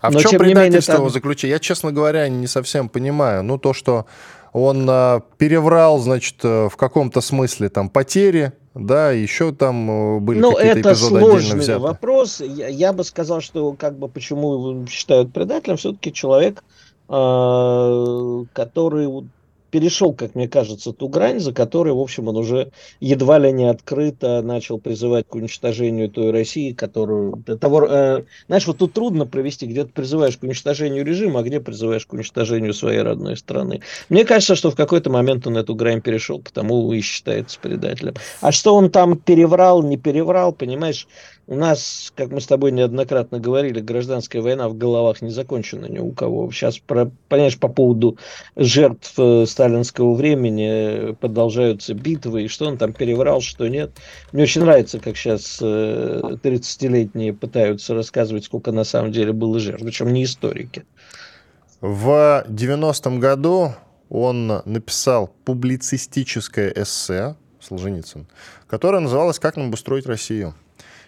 А 0.00 0.10
Но, 0.10 0.18
в 0.18 0.22
чем 0.22 0.38
предательство 0.38 0.92
менее, 0.92 1.06
там... 1.06 1.10
заключение? 1.10 1.54
Я, 1.54 1.58
честно 1.58 1.92
говоря, 1.92 2.28
не 2.28 2.46
совсем 2.46 2.88
понимаю. 2.88 3.42
Ну, 3.42 3.58
то, 3.58 3.72
что 3.72 4.06
он 4.52 4.88
э, 4.88 5.20
переврал, 5.38 5.98
значит, 5.98 6.36
э, 6.42 6.68
в 6.68 6.76
каком-то 6.76 7.20
смысле 7.20 7.68
там 7.68 7.88
потери, 7.88 8.52
да, 8.78 9.10
еще 9.10 9.52
там 9.52 9.90
э, 9.90 10.20
были 10.20 10.38
ну, 10.38 10.52
какие-то 10.52 10.78
это 10.78 10.90
эпизоды 10.92 11.16
отдельно 11.18 11.56
взяты. 11.56 11.80
вопрос. 11.80 12.40
Я, 12.40 12.68
я 12.68 12.92
бы 12.92 13.02
сказал, 13.02 13.40
что 13.40 13.72
как 13.72 13.98
бы 13.98 14.08
почему 14.08 14.54
его 14.54 14.86
считают 14.86 15.32
предателем, 15.32 15.76
все-таки 15.76 16.12
человек, 16.12 16.62
э, 17.08 18.44
который 18.52 19.28
перешел, 19.70 20.12
как 20.12 20.34
мне 20.34 20.48
кажется, 20.48 20.92
ту 20.92 21.08
грань, 21.08 21.40
за 21.40 21.52
которой, 21.52 21.92
в 21.92 22.00
общем, 22.00 22.28
он 22.28 22.36
уже 22.36 22.70
едва 23.00 23.38
ли 23.38 23.52
не 23.52 23.68
открыто 23.68 24.42
начал 24.42 24.78
призывать 24.78 25.26
к 25.28 25.34
уничтожению 25.34 26.10
той 26.10 26.30
России, 26.30 26.72
которую... 26.72 27.42
Того, 27.60 27.86
э, 27.86 28.24
знаешь, 28.46 28.66
вот 28.66 28.78
тут 28.78 28.92
трудно 28.92 29.26
провести, 29.26 29.66
где 29.66 29.84
ты 29.84 29.90
призываешь 29.90 30.36
к 30.36 30.42
уничтожению 30.42 31.04
режима, 31.04 31.40
а 31.40 31.42
где 31.42 31.60
призываешь 31.60 32.06
к 32.06 32.12
уничтожению 32.12 32.74
своей 32.74 33.00
родной 33.00 33.36
страны. 33.36 33.80
Мне 34.08 34.24
кажется, 34.24 34.54
что 34.54 34.70
в 34.70 34.76
какой-то 34.76 35.10
момент 35.10 35.46
он 35.46 35.56
эту 35.56 35.74
грань 35.74 36.00
перешел, 36.00 36.40
потому 36.40 36.92
и 36.92 37.00
считается 37.00 37.58
предателем. 37.60 38.14
А 38.40 38.52
что 38.52 38.74
он 38.74 38.90
там 38.90 39.16
переврал, 39.16 39.82
не 39.82 39.96
переврал, 39.96 40.52
понимаешь, 40.52 41.06
у 41.48 41.54
нас, 41.54 42.12
как 42.14 42.30
мы 42.30 42.42
с 42.42 42.46
тобой 42.46 42.72
неоднократно 42.72 43.40
говорили, 43.40 43.80
гражданская 43.80 44.42
война 44.42 44.68
в 44.68 44.76
головах 44.76 45.22
не 45.22 45.30
закончена 45.30 45.86
ни 45.86 45.98
у 45.98 46.12
кого. 46.12 46.50
Сейчас, 46.50 46.78
про, 46.78 47.10
понимаешь, 47.28 47.58
по 47.58 47.68
поводу 47.68 48.18
жертв 48.54 49.14
э, 49.16 49.46
сталинского 49.58 50.14
времени 50.14 51.14
продолжаются 51.14 51.92
битвы, 51.92 52.44
и 52.44 52.48
что 52.48 52.66
он 52.66 52.78
там 52.78 52.92
переврал, 52.92 53.40
что 53.40 53.66
нет. 53.66 53.90
Мне 54.30 54.44
очень 54.44 54.60
нравится, 54.60 55.00
как 55.00 55.16
сейчас 55.16 55.60
30-летние 55.60 57.34
пытаются 57.34 57.92
рассказывать, 57.94 58.44
сколько 58.44 58.70
на 58.70 58.84
самом 58.84 59.10
деле 59.10 59.32
было 59.32 59.58
жертв, 59.58 59.82
причем 59.84 60.12
не 60.12 60.22
историки. 60.22 60.84
В 61.80 62.44
90-м 62.48 63.18
году 63.18 63.72
он 64.08 64.62
написал 64.64 65.34
публицистическое 65.44 66.72
эссе 66.76 67.34
Солженицын, 67.60 68.28
которое 68.68 69.00
называлось 69.00 69.40
«Как 69.40 69.56
нам 69.56 69.66
обустроить 69.66 70.06
Россию». 70.06 70.54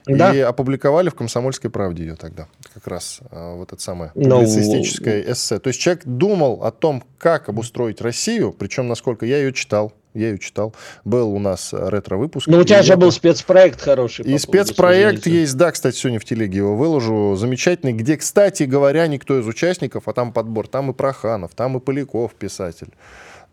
Да. 0.07 0.35
И 0.35 0.41
опубликовали 0.41 1.09
в 1.09 1.15
«Комсомольской 1.15 1.71
правде» 1.71 2.05
ее 2.05 2.17
тогда. 2.17 2.49
Как 2.75 2.87
раз 2.87 3.21
а, 3.31 3.57
вот 3.57 3.73
это 3.73 3.83
самое 3.83 4.13
ну, 4.15 4.37
публицистическое 4.37 5.23
no. 5.23 5.33
эссе. 5.33 5.59
То 5.59 5.69
есть 5.69 5.81
человек 5.81 6.03
думал 6.05 6.65
о 6.65 6.71
том, 6.71 7.05
как 7.19 7.49
обустроить 7.49 8.01
Россию, 8.01 8.53
причем, 8.53 8.89
насколько 8.89 9.27
я 9.27 9.39
ее 9.39 9.53
читал, 9.53 9.93
я 10.15 10.31
ее 10.31 10.39
читал. 10.39 10.75
Был 11.05 11.33
у 11.33 11.39
нас 11.39 11.73
ретро-выпуск. 11.73 12.49
Ну, 12.49 12.59
у 12.59 12.65
тебя 12.65 12.83
же 12.83 12.97
был 12.97 13.13
спецпроект 13.13 13.81
хороший. 13.81 14.25
И 14.25 14.39
спецпроект 14.39 15.27
есть, 15.27 15.57
да, 15.57 15.71
кстати, 15.71 15.97
сегодня 15.97 16.19
в 16.19 16.25
телеге 16.25 16.59
его 16.59 16.77
выложу. 16.77 17.37
Замечательный, 17.37 17.93
где, 17.93 18.17
кстати 18.17 18.65
говоря, 18.65 19.07
никто 19.07 19.39
из 19.39 19.47
участников, 19.47 20.09
а 20.09 20.13
там 20.13 20.33
подбор. 20.33 20.67
Там 20.67 20.91
и 20.91 20.95
Проханов, 20.95 21.53
там 21.55 21.77
и 21.77 21.81
Поляков 21.81 22.35
писатель. 22.35 22.89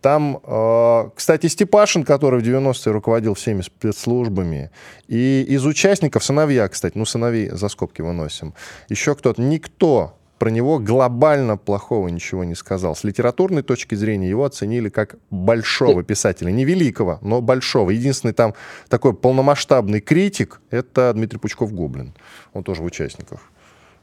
Там, 0.08 0.40
э, 0.42 1.10
кстати, 1.16 1.48
Степашин, 1.48 2.06
который 2.06 2.40
в 2.40 2.44
90-е 2.44 2.94
руководил 2.94 3.34
всеми 3.34 3.62
спецслужбами, 3.62 4.72
и 5.10 5.46
из 5.50 5.66
участников 5.66 6.24
сыновья, 6.24 6.70
кстати, 6.70 6.98
ну, 6.98 7.04
сыновей 7.04 7.50
за 7.50 7.68
скобки 7.68 8.02
выносим, 8.02 8.54
еще 8.88 9.16
кто-то, 9.16 9.42
никто 9.42 10.14
про 10.40 10.50
него 10.50 10.80
глобально 10.80 11.58
плохого 11.58 12.08
ничего 12.08 12.46
не 12.46 12.56
сказал. 12.56 12.96
С 12.96 13.04
литературной 13.04 13.64
точки 13.64 13.96
зрения 13.96 14.30
его 14.30 14.46
оценили 14.46 14.88
как 14.88 15.18
большого 15.30 16.04
писателя. 16.04 16.52
Не 16.52 16.64
великого, 16.64 17.20
но 17.22 17.42
большого. 17.42 17.90
Единственный 17.90 18.34
там 18.34 18.54
такой 18.88 19.14
полномасштабный 19.14 20.00
критик— 20.00 20.62
это 20.70 21.12
Дмитрий 21.16 21.40
Пучков-Гоблин. 21.40 22.14
Он 22.54 22.64
тоже 22.64 22.82
в 22.82 22.86
участниках. 22.86 23.42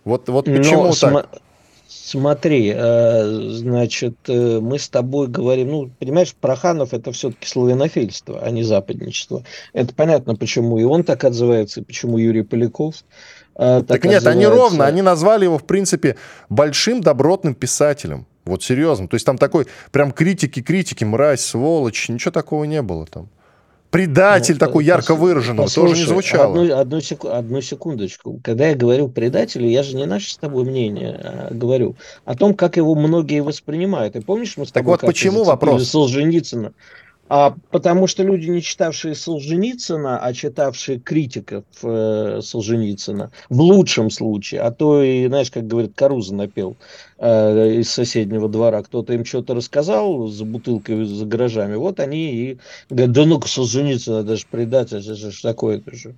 Вот, 0.05 0.29
вот 0.29 0.45
почему 0.45 0.88
но, 0.88 0.93
так? 0.93 1.40
Смотри, 1.87 2.73
э, 2.75 3.49
значит, 3.51 4.14
э, 4.29 4.61
мы 4.61 4.79
с 4.79 4.88
тобой 4.88 5.27
говорим, 5.27 5.70
ну, 5.70 5.90
понимаешь, 5.99 6.35
Проханов 6.35 6.94
это 6.94 7.12
все-таки 7.12 7.47
славянофильство, 7.47 8.40
а 8.40 8.51
не 8.51 8.62
западничество. 8.62 9.44
Это 9.73 9.94
понятно, 9.94 10.35
почему 10.35 10.79
и 10.79 10.85
он 10.85 11.05
так 11.05 11.25
отзывается, 11.25 11.81
и 11.81 11.85
почему 11.85 12.18
Юрий 12.18 12.42
Поляков 12.42 12.97
э, 13.57 13.83
так, 13.87 14.03
так 14.03 14.05
нет, 14.05 14.27
они 14.27 14.47
ровно, 14.47 14.87
они 14.87 15.03
назвали 15.03 15.44
его, 15.44 15.59
в 15.59 15.64
принципе, 15.64 16.16
большим 16.49 17.01
добротным 17.01 17.55
писателем. 17.55 18.27
Вот 18.44 18.62
серьезно. 18.62 19.09
То 19.09 19.14
есть 19.14 19.25
там 19.25 19.38
такой 19.38 19.66
прям 19.90 20.12
критики-критики, 20.12 21.05
мразь, 21.05 21.40
сволочь, 21.40 22.09
ничего 22.09 22.33
такого 22.33 22.64
не 22.64 22.83
было 22.83 23.07
там 23.07 23.29
предатель 23.95 24.55
ну, 24.55 24.59
такой 24.59 24.85
ярко 24.85 25.15
выраженный, 25.15 25.69
тоже 25.69 25.95
не 25.95 26.05
звучало. 26.05 26.61
Одну, 26.61 26.77
одну, 26.77 27.01
секу, 27.01 27.29
одну 27.29 27.61
секундочку. 27.61 28.41
Когда 28.43 28.67
я 28.67 28.75
говорю 28.75 29.07
предателю, 29.07 29.69
я 29.69 29.85
же 29.85 29.95
не 29.95 30.05
наше 30.05 30.33
с 30.33 30.37
тобой 30.37 30.65
мнение 30.65 31.13
а 31.23 31.55
говорю 31.55 31.95
о 32.25 32.35
том, 32.35 32.55
как 32.55 32.77
его 32.77 32.97
многие 32.97 33.41
воспринимают. 33.41 34.17
И 34.17 34.21
помнишь, 34.21 34.57
мы 34.57 34.67
с 34.67 34.73
тобой 34.73 34.95
так 34.95 35.03
вот 35.03 35.07
почему 35.07 35.45
вопрос? 35.45 35.89
Солженицына? 35.89 36.73
А, 37.29 37.55
потому 37.71 38.09
что 38.09 38.25
люди, 38.25 38.51
не 38.51 38.63
читавшие 38.63 39.15
Солженицына, 39.15 40.19
а 40.19 40.33
читавшие 40.35 40.99
критиков 40.99 41.65
э, 41.83 42.41
Солженицына, 42.43 43.31
в 43.49 43.61
лучшем 43.61 44.11
случае, 44.11 44.63
а 44.63 44.73
то 44.73 45.03
и, 45.03 45.29
знаешь, 45.29 45.53
как 45.53 45.69
говорит, 45.69 45.93
Каруза 45.95 46.35
напел, 46.35 46.77
э, 47.25 47.81
из 47.81 47.91
соседнего 47.91 48.49
двора, 48.49 48.83
кто-то 48.83 49.15
им 49.15 49.25
что-то 49.25 49.55
рассказал 49.55 50.29
за 50.29 50.45
бутылкой, 50.45 51.05
за 51.05 51.25
гаражами, 51.25 51.77
вот 51.77 52.01
они 52.01 52.35
и 52.35 52.59
говорят, 52.91 53.13
да 53.13 53.25
ну-ка, 53.25 53.49
Солженицын, 53.49 54.15
это 54.15 54.37
же 54.37 54.45
предатель, 54.51 54.99
это 54.99 55.15
же 55.15 55.43
такое-то 55.43 55.95
же. 55.95 56.15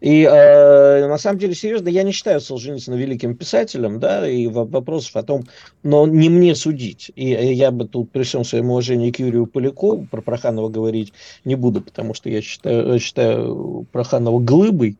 И 0.00 0.22
э, 0.22 1.06
на 1.06 1.18
самом 1.18 1.38
деле, 1.38 1.54
серьезно, 1.54 1.88
я 1.88 2.02
не 2.02 2.12
считаю 2.12 2.40
Солженицына 2.40 2.94
великим 2.94 3.34
писателем, 3.34 4.00
да, 4.00 4.28
и 4.28 4.46
вопросов 4.46 5.16
о 5.16 5.22
том, 5.22 5.44
но 5.82 6.06
не 6.06 6.28
мне 6.28 6.54
судить. 6.54 7.10
И 7.16 7.28
я 7.30 7.70
бы 7.70 7.86
тут 7.86 8.10
при 8.10 8.22
всем 8.22 8.44
своем 8.44 8.70
уважении 8.70 9.10
к 9.10 9.18
Юрию 9.18 9.46
Полякову 9.46 10.06
про 10.10 10.20
Проханова 10.20 10.68
говорить 10.68 11.12
не 11.44 11.54
буду, 11.54 11.80
потому 11.80 12.12
что 12.14 12.28
я 12.28 12.42
считаю, 12.42 12.98
считаю 12.98 13.86
Проханова 13.92 14.40
глыбой, 14.40 14.98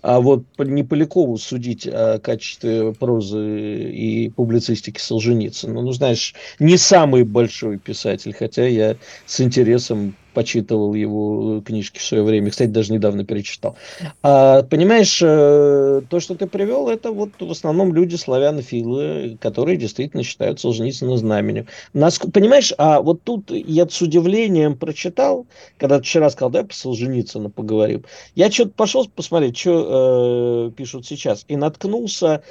а 0.00 0.20
вот 0.20 0.44
не 0.58 0.82
Полякову 0.82 1.36
судить 1.36 1.86
о 1.86 2.18
качестве 2.18 2.92
прозы 2.94 3.90
и 3.90 4.30
публицистики 4.30 5.01
Солженицына. 5.02 5.80
Ну, 5.80 5.92
знаешь, 5.92 6.34
не 6.58 6.76
самый 6.76 7.24
большой 7.24 7.78
писатель, 7.78 8.34
хотя 8.34 8.66
я 8.66 8.96
с 9.26 9.40
интересом 9.40 10.14
почитывал 10.32 10.94
его 10.94 11.60
книжки 11.60 11.98
в 11.98 12.02
свое 12.02 12.22
время. 12.22 12.50
Кстати, 12.50 12.70
даже 12.70 12.92
недавно 12.92 13.24
перечитал. 13.24 13.76
А, 14.22 14.62
понимаешь, 14.62 15.20
э, 15.22 16.02
то, 16.08 16.20
что 16.20 16.34
ты 16.34 16.46
привел, 16.46 16.88
это 16.88 17.12
вот 17.12 17.30
в 17.38 17.50
основном 17.50 17.94
люди 17.94 18.16
славянофилы, 18.16 19.36
которые 19.40 19.76
действительно 19.76 20.22
считают 20.22 20.60
Солженицына 20.60 21.16
знаменем. 21.16 21.66
Нас, 21.92 22.18
понимаешь, 22.18 22.72
а 22.78 23.00
вот 23.00 23.22
тут 23.22 23.50
я 23.50 23.88
с 23.88 24.00
удивлением 24.00 24.76
прочитал, 24.76 25.46
когда 25.78 25.98
ты 25.98 26.04
вчера 26.04 26.30
сказал, 26.30 26.50
да, 26.50 26.64
по 26.64 26.74
Солженицыну 26.74 27.50
поговорим. 27.50 28.04
Я 28.34 28.50
что-то 28.50 28.70
пошел 28.70 29.08
посмотреть, 29.08 29.58
что 29.58 30.70
э, 30.70 30.76
пишут 30.76 31.06
сейчас, 31.06 31.44
и 31.48 31.56
наткнулся 31.56 32.42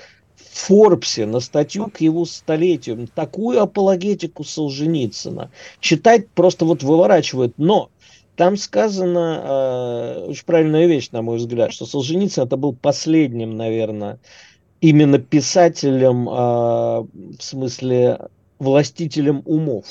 Форбсе 0.52 1.26
на 1.26 1.40
статью 1.40 1.90
к 1.90 2.02
его 2.02 2.26
столетию, 2.26 3.08
такую 3.14 3.62
апологетику 3.62 4.44
Солженицына. 4.44 5.52
Читать 5.80 6.30
просто 6.30 6.66
вот 6.66 6.84
выворачивает. 6.84 7.54
Но 7.58 7.90
там 8.36 8.58
сказано 8.58 9.42
э, 9.44 10.26
очень 10.30 10.46
правильная 10.46 10.88
вещь, 10.88 11.10
на 11.12 11.22
мой 11.22 11.38
взгляд, 11.38 11.74
что 11.74 11.86
Солженицын 11.86 12.44
это 12.46 12.58
был 12.58 12.74
последним, 12.74 13.56
наверное, 13.56 14.20
именно 14.80 15.20
писателем, 15.20 16.28
э, 16.28 16.32
в 16.32 17.42
смысле 17.42 18.30
властителем 18.60 19.42
умов 19.46 19.86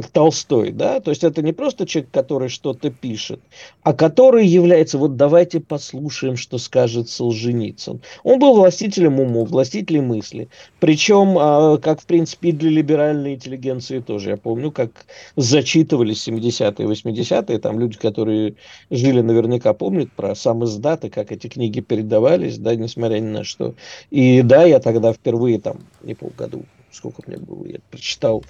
как 0.00 0.10
Толстой, 0.10 0.72
да, 0.72 1.00
то 1.00 1.10
есть 1.10 1.24
это 1.24 1.40
не 1.40 1.52
просто 1.52 1.86
человек, 1.86 2.10
который 2.10 2.50
что-то 2.50 2.90
пишет, 2.90 3.40
а 3.82 3.94
который 3.94 4.46
является, 4.46 4.98
вот 4.98 5.16
давайте 5.16 5.58
послушаем, 5.58 6.36
что 6.36 6.58
скажет 6.58 7.08
Солженицын. 7.08 8.02
Он 8.22 8.38
был 8.38 8.54
властителем 8.56 9.18
умов, 9.18 9.48
властителем 9.48 10.08
мысли, 10.08 10.48
причем, 10.80 11.38
а, 11.38 11.78
как 11.78 12.02
в 12.02 12.06
принципе 12.06 12.50
и 12.50 12.52
для 12.52 12.68
либеральной 12.68 13.34
интеллигенции 13.34 14.00
тоже, 14.00 14.30
я 14.30 14.36
помню, 14.36 14.70
как 14.70 14.90
зачитывались 15.34 16.28
70-е, 16.28 16.86
80-е, 16.86 17.58
там 17.58 17.80
люди, 17.80 17.96
которые 17.96 18.56
жили 18.90 19.22
наверняка 19.22 19.72
помнят 19.72 20.12
про 20.12 20.34
сам 20.34 20.62
издаты, 20.64 21.08
как 21.08 21.32
эти 21.32 21.46
книги 21.46 21.80
передавались, 21.80 22.58
да, 22.58 22.74
несмотря 22.74 23.18
ни 23.18 23.28
на 23.28 23.44
что. 23.44 23.74
И 24.10 24.42
да, 24.42 24.64
я 24.64 24.78
тогда 24.78 25.14
впервые 25.14 25.58
там, 25.58 25.78
не 26.02 26.14
полгоду, 26.14 26.66
сколько 26.96 27.22
мне 27.26 27.36
было, 27.36 27.66
я 27.66 27.78
прочитал 27.90 28.42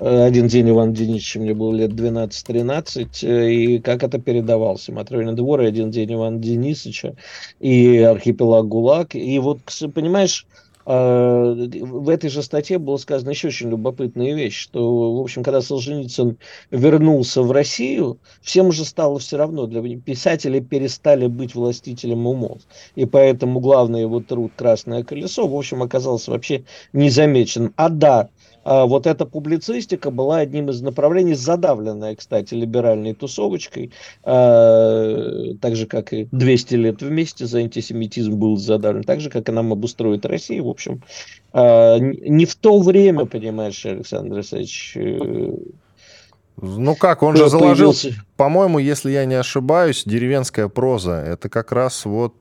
Э, 0.00 0.24
один 0.24 0.48
день 0.48 0.70
Иван 0.70 0.94
Денисович, 0.94 1.36
мне 1.36 1.54
было 1.54 1.74
лет 1.74 1.90
12-13, 1.90 3.22
э, 3.22 3.52
и 3.52 3.78
как 3.80 4.02
это 4.02 4.18
передавался. 4.18 4.92
Матрёнин 4.92 5.36
двор 5.36 5.60
один 5.60 5.90
день 5.90 6.14
Ивана 6.14 6.38
Денисовича, 6.38 7.14
и 7.60 7.98
архипелаг 7.98 8.66
ГУЛАГ. 8.66 9.14
И 9.14 9.38
вот, 9.38 9.60
понимаешь, 9.94 10.46
в 10.84 12.08
этой 12.08 12.30
же 12.30 12.42
статье 12.42 12.78
было 12.78 12.96
сказано 12.96 13.30
еще 13.30 13.48
очень 13.48 13.70
любопытная 13.70 14.34
вещь, 14.34 14.56
что, 14.58 15.14
в 15.14 15.20
общем, 15.20 15.42
когда 15.42 15.60
Солженицын 15.60 16.38
вернулся 16.70 17.42
в 17.42 17.52
Россию, 17.52 18.18
всем 18.40 18.68
уже 18.68 18.84
стало 18.84 19.18
все 19.18 19.36
равно, 19.36 19.66
для 19.66 19.82
писателей 19.98 20.60
перестали 20.60 21.26
быть 21.26 21.54
властителем 21.54 22.26
умов. 22.26 22.58
И 22.94 23.04
поэтому 23.04 23.60
главный 23.60 24.00
его 24.02 24.20
труд 24.20 24.52
«Красное 24.56 25.04
колесо», 25.04 25.46
в 25.46 25.54
общем, 25.54 25.82
оказался 25.82 26.30
вообще 26.30 26.64
незамечен. 26.92 27.72
А 27.76 27.88
да, 27.88 28.20
а 28.20 28.28
вот 28.70 29.06
эта 29.06 29.26
публицистика 29.26 30.10
была 30.10 30.38
одним 30.38 30.70
из 30.70 30.80
направлений, 30.80 31.34
задавленная, 31.34 32.14
кстати, 32.14 32.54
либеральной 32.54 33.14
тусовочкой, 33.14 33.90
э, 34.24 35.54
так 35.60 35.76
же, 35.76 35.86
как 35.86 36.12
и 36.12 36.28
200 36.30 36.74
лет 36.74 37.02
вместе 37.02 37.46
за 37.46 37.58
антисемитизм 37.58 38.36
был 38.36 38.56
задавлен, 38.56 39.02
так 39.02 39.20
же, 39.20 39.28
как 39.28 39.48
и 39.48 39.52
нам 39.52 39.72
обустроит 39.72 40.24
Россия, 40.24 40.62
в 40.62 40.68
общем. 40.68 41.02
Э, 41.52 41.98
не 41.98 42.46
в 42.46 42.54
то 42.54 42.80
время, 42.80 43.24
понимаешь, 43.26 43.84
Александр 43.84 44.34
Александрович, 44.34 44.92
э, 44.96 45.50
ну 46.62 46.94
как, 46.94 47.22
он 47.22 47.36
же 47.36 47.48
заложил, 47.48 47.94
по-моему, 48.36 48.78
если 48.78 49.10
я 49.10 49.24
не 49.24 49.34
ошибаюсь, 49.34 50.04
деревенская 50.04 50.68
проза. 50.68 51.14
Это 51.14 51.48
как 51.48 51.72
раз 51.72 52.04
вот... 52.04 52.34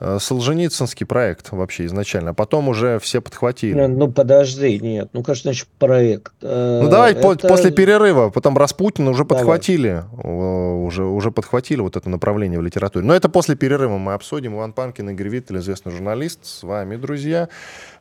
Э 0.00 0.16
э, 0.16 0.18
Солженицынский 0.20 1.06
проект 1.06 1.52
вообще 1.52 1.86
изначально, 1.86 2.30
а 2.30 2.34
потом 2.34 2.68
уже 2.68 2.98
все 2.98 3.20
подхватили. 3.20 3.86
Ну, 3.86 4.10
подожди, 4.10 4.78
нет. 4.78 5.10
Ну, 5.12 5.22
конечно, 5.22 5.50
значит, 5.50 5.68
проект. 5.78 6.32
Ну, 6.40 6.88
давай 6.88 7.12
это... 7.12 7.48
после 7.48 7.70
перерыва, 7.70 8.30
потом 8.30 8.56
Распутина 8.56 9.10
уже 9.10 9.24
подхватили, 9.24 10.04
уже, 10.22 11.04
уже 11.04 11.30
подхватили 11.30 11.80
вот 11.80 11.96
это 11.96 12.08
направление 12.08 12.58
в 12.58 12.62
литературе. 12.62 13.04
Но 13.04 13.14
это 13.14 13.28
после 13.28 13.56
перерыва 13.56 13.98
мы 13.98 14.14
обсудим. 14.14 14.54
Иван 14.54 14.72
Панкин, 14.72 15.10
Игорь 15.10 15.28
Виттель, 15.28 15.58
известный 15.58 15.92
журналист, 15.92 16.44
с 16.44 16.62
вами, 16.62 16.96
друзья. 16.96 17.48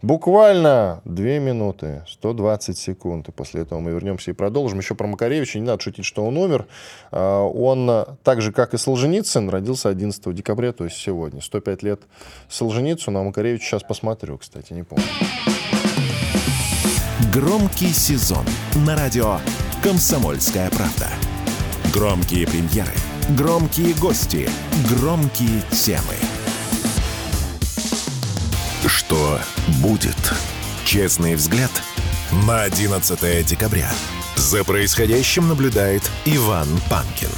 Буквально 0.01 1.01
две 1.05 1.39
минуты, 1.39 2.03
120 2.07 2.77
секунд, 2.77 3.29
и 3.29 3.31
после 3.31 3.61
этого 3.61 3.79
мы 3.79 3.91
вернемся 3.91 4.31
и 4.31 4.33
продолжим. 4.33 4.79
Еще 4.79 4.95
про 4.95 5.07
Макаревича, 5.07 5.59
не 5.59 5.65
надо 5.65 5.81
шутить, 5.81 6.05
что 6.05 6.25
он 6.25 6.37
умер. 6.37 6.67
А, 7.11 7.43
он, 7.43 8.05
так 8.23 8.41
же, 8.41 8.51
как 8.51 8.73
и 8.73 8.77
Солженицын, 8.77 9.49
родился 9.49 9.89
11 9.89 10.33
декабря, 10.33 10.71
то 10.71 10.83
есть 10.83 10.97
сегодня. 10.97 11.41
105 11.41 11.83
лет 11.83 12.01
Солженицыну, 12.49 13.19
а 13.19 13.23
Макаревич 13.23 13.63
сейчас 13.63 13.83
посмотрю, 13.83 14.37
кстати, 14.37 14.73
не 14.73 14.83
помню. 14.83 15.05
Громкий 17.33 17.93
сезон 17.93 18.45
на 18.85 18.95
радио 18.95 19.37
«Комсомольская 19.83 20.69
правда». 20.69 21.07
Громкие 21.93 22.45
премьеры, 22.45 22.93
громкие 23.37 23.93
гости, 23.95 24.49
громкие 24.89 25.61
темы. 25.71 26.26
Будет? 29.82 30.17
Честный 30.86 31.36
взгляд 31.36 31.71
на 32.47 32.63
11 32.63 33.45
декабря. 33.45 33.91
За 34.36 34.63
происходящим 34.63 35.47
наблюдает 35.47 36.09
Иван 36.25 36.67
Панкин. 36.89 37.30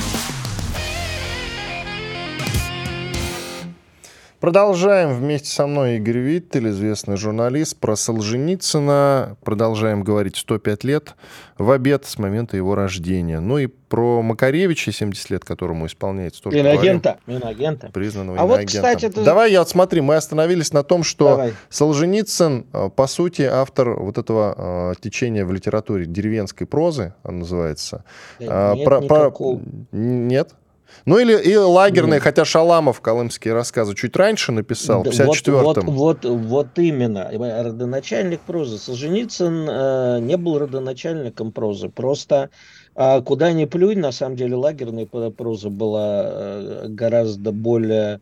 Продолжаем 4.49 5.13
вместе 5.13 5.47
со 5.47 5.67
мной 5.67 5.97
Игорь 5.97 6.17
Виттель, 6.17 6.69
известный 6.69 7.17
журналист, 7.17 7.77
про 7.77 7.95
Солженицына. 7.95 9.37
Продолжаем 9.43 10.03
говорить 10.03 10.37
105 10.37 10.83
лет 10.85 11.13
в 11.59 11.69
обед 11.69 12.07
с 12.07 12.17
момента 12.17 12.57
его 12.57 12.73
рождения. 12.73 13.41
Ну 13.41 13.59
и 13.59 13.67
про 13.67 14.23
Макаревича, 14.23 14.91
70 14.91 15.29
лет, 15.29 15.45
которому 15.45 15.85
исполняется, 15.85 16.41
тоже 16.41 16.57
Иноагента. 16.57 17.19
Иноагента. 17.27 17.91
Признанного 17.93 18.39
а. 18.39 18.45
Вот, 18.47 18.65
кстати, 18.65 19.09
ты... 19.09 19.23
Давай, 19.23 19.51
я 19.51 19.63
смотри, 19.65 20.01
мы 20.01 20.15
остановились 20.15 20.73
на 20.73 20.81
том, 20.81 21.03
что 21.03 21.25
Давай. 21.25 21.53
Солженицын, 21.69 22.65
э, 22.73 22.89
по 22.89 23.05
сути, 23.05 23.43
автор 23.43 23.99
вот 23.99 24.17
этого 24.17 24.93
э, 24.97 24.99
течения 24.99 25.45
в 25.45 25.53
литературе 25.53 26.07
деревенской 26.07 26.65
прозы, 26.65 27.13
он 27.23 27.37
называется. 27.37 28.03
Да, 28.39 28.73
нет, 28.73 28.83
про, 28.83 29.01
про... 29.01 29.61
Нет? 29.91 30.55
Ну 31.05 31.17
или 31.17 31.33
и 31.37 31.55
лагерные, 31.55 32.15
Нет. 32.15 32.23
хотя 32.23 32.45
Шаламов 32.45 33.01
колымские 33.01 33.53
рассказы 33.53 33.95
чуть 33.95 34.15
раньше 34.15 34.51
написал, 34.51 35.03
в 35.03 35.07
54-м. 35.07 35.63
Вот, 35.63 35.77
вот, 35.83 35.85
вот, 35.85 36.25
вот 36.25 36.67
именно. 36.79 37.29
Родоначальник 37.31 38.41
прозы. 38.41 38.77
Солженицын 38.77 39.67
э, 39.69 40.19
не 40.21 40.37
был 40.37 40.59
родоначальником 40.59 41.51
прозы. 41.51 41.89
Просто 41.89 42.49
э, 42.95 43.21
куда 43.21 43.51
ни 43.51 43.65
плюнь, 43.65 43.99
на 43.99 44.11
самом 44.11 44.35
деле 44.35 44.55
лагерная 44.55 45.05
проза 45.05 45.69
была 45.69 46.23
э, 46.25 46.85
гораздо 46.89 47.51
более 47.51 48.21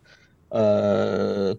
э, 0.50 1.56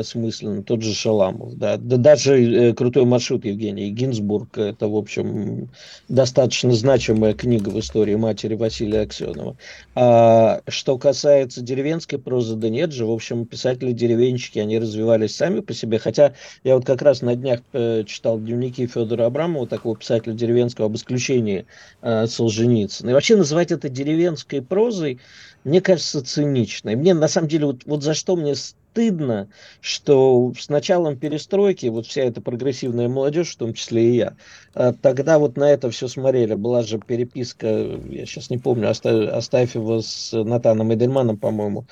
осмысленный, 0.00 0.62
тот 0.62 0.82
же 0.82 0.94
Шаламов, 0.94 1.56
да, 1.56 1.76
да 1.76 1.96
даже 1.96 2.42
э, 2.42 2.74
крутой 2.74 3.04
маршрут 3.04 3.44
Евгения 3.44 3.90
Гинзбург, 3.90 4.58
это, 4.58 4.88
в 4.88 4.96
общем, 4.96 5.68
достаточно 6.08 6.72
значимая 6.72 7.34
книга 7.34 7.68
в 7.68 7.78
истории 7.78 8.14
матери 8.16 8.54
Василия 8.54 9.02
Аксенова. 9.02 9.56
А 9.94 10.60
что 10.68 10.98
касается 10.98 11.60
деревенской 11.60 12.18
прозы, 12.18 12.56
да 12.56 12.68
нет 12.68 12.92
же, 12.92 13.06
в 13.06 13.12
общем, 13.12 13.46
писатели-деревенщики, 13.46 14.58
они 14.58 14.78
развивались 14.78 15.36
сами 15.36 15.60
по 15.60 15.72
себе, 15.72 15.98
хотя 15.98 16.34
я 16.64 16.74
вот 16.74 16.84
как 16.84 17.02
раз 17.02 17.22
на 17.22 17.36
днях 17.36 17.60
э, 17.72 18.04
читал 18.06 18.38
дневники 18.38 18.86
Федора 18.86 19.26
Абрамова, 19.26 19.66
такого 19.66 19.96
писателя 19.96 20.34
деревенского, 20.34 20.86
об 20.86 20.96
исключении 20.96 21.66
э, 22.02 22.26
Солженицына. 22.26 23.10
И 23.10 23.12
вообще 23.12 23.36
называть 23.36 23.72
это 23.72 23.88
деревенской 23.88 24.62
прозой, 24.62 25.18
мне 25.64 25.80
кажется, 25.80 26.24
цинично. 26.24 26.90
И 26.90 26.96
мне, 26.96 27.12
на 27.12 27.28
самом 27.28 27.48
деле, 27.48 27.66
вот, 27.66 27.82
вот 27.84 27.99
за 28.02 28.14
что 28.14 28.36
мне 28.36 28.54
стыдно, 28.54 29.48
что 29.80 30.52
с 30.58 30.68
началом 30.68 31.16
перестройки 31.16 31.86
вот 31.86 32.06
вся 32.06 32.22
эта 32.22 32.40
прогрессивная 32.40 33.08
молодежь, 33.08 33.52
в 33.52 33.56
том 33.56 33.74
числе 33.74 34.10
и 34.10 34.16
я, 34.16 34.34
а, 34.74 34.92
тогда 34.92 35.38
вот 35.38 35.56
на 35.56 35.70
это 35.70 35.90
все 35.90 36.08
смотрели. 36.08 36.54
Была 36.54 36.82
же 36.82 36.98
переписка, 36.98 37.68
я 37.68 38.26
сейчас 38.26 38.50
не 38.50 38.58
помню, 38.58 38.90
Астафьева 38.90 40.00
с 40.00 40.32
Натаном 40.32 40.92
Эдельманом, 40.92 41.36
по-моему, 41.36 41.86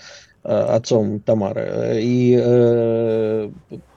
а, 0.45 0.77
отцом 0.77 1.21
Тамары. 1.21 2.01
И 2.03 2.39
э, 2.41 3.51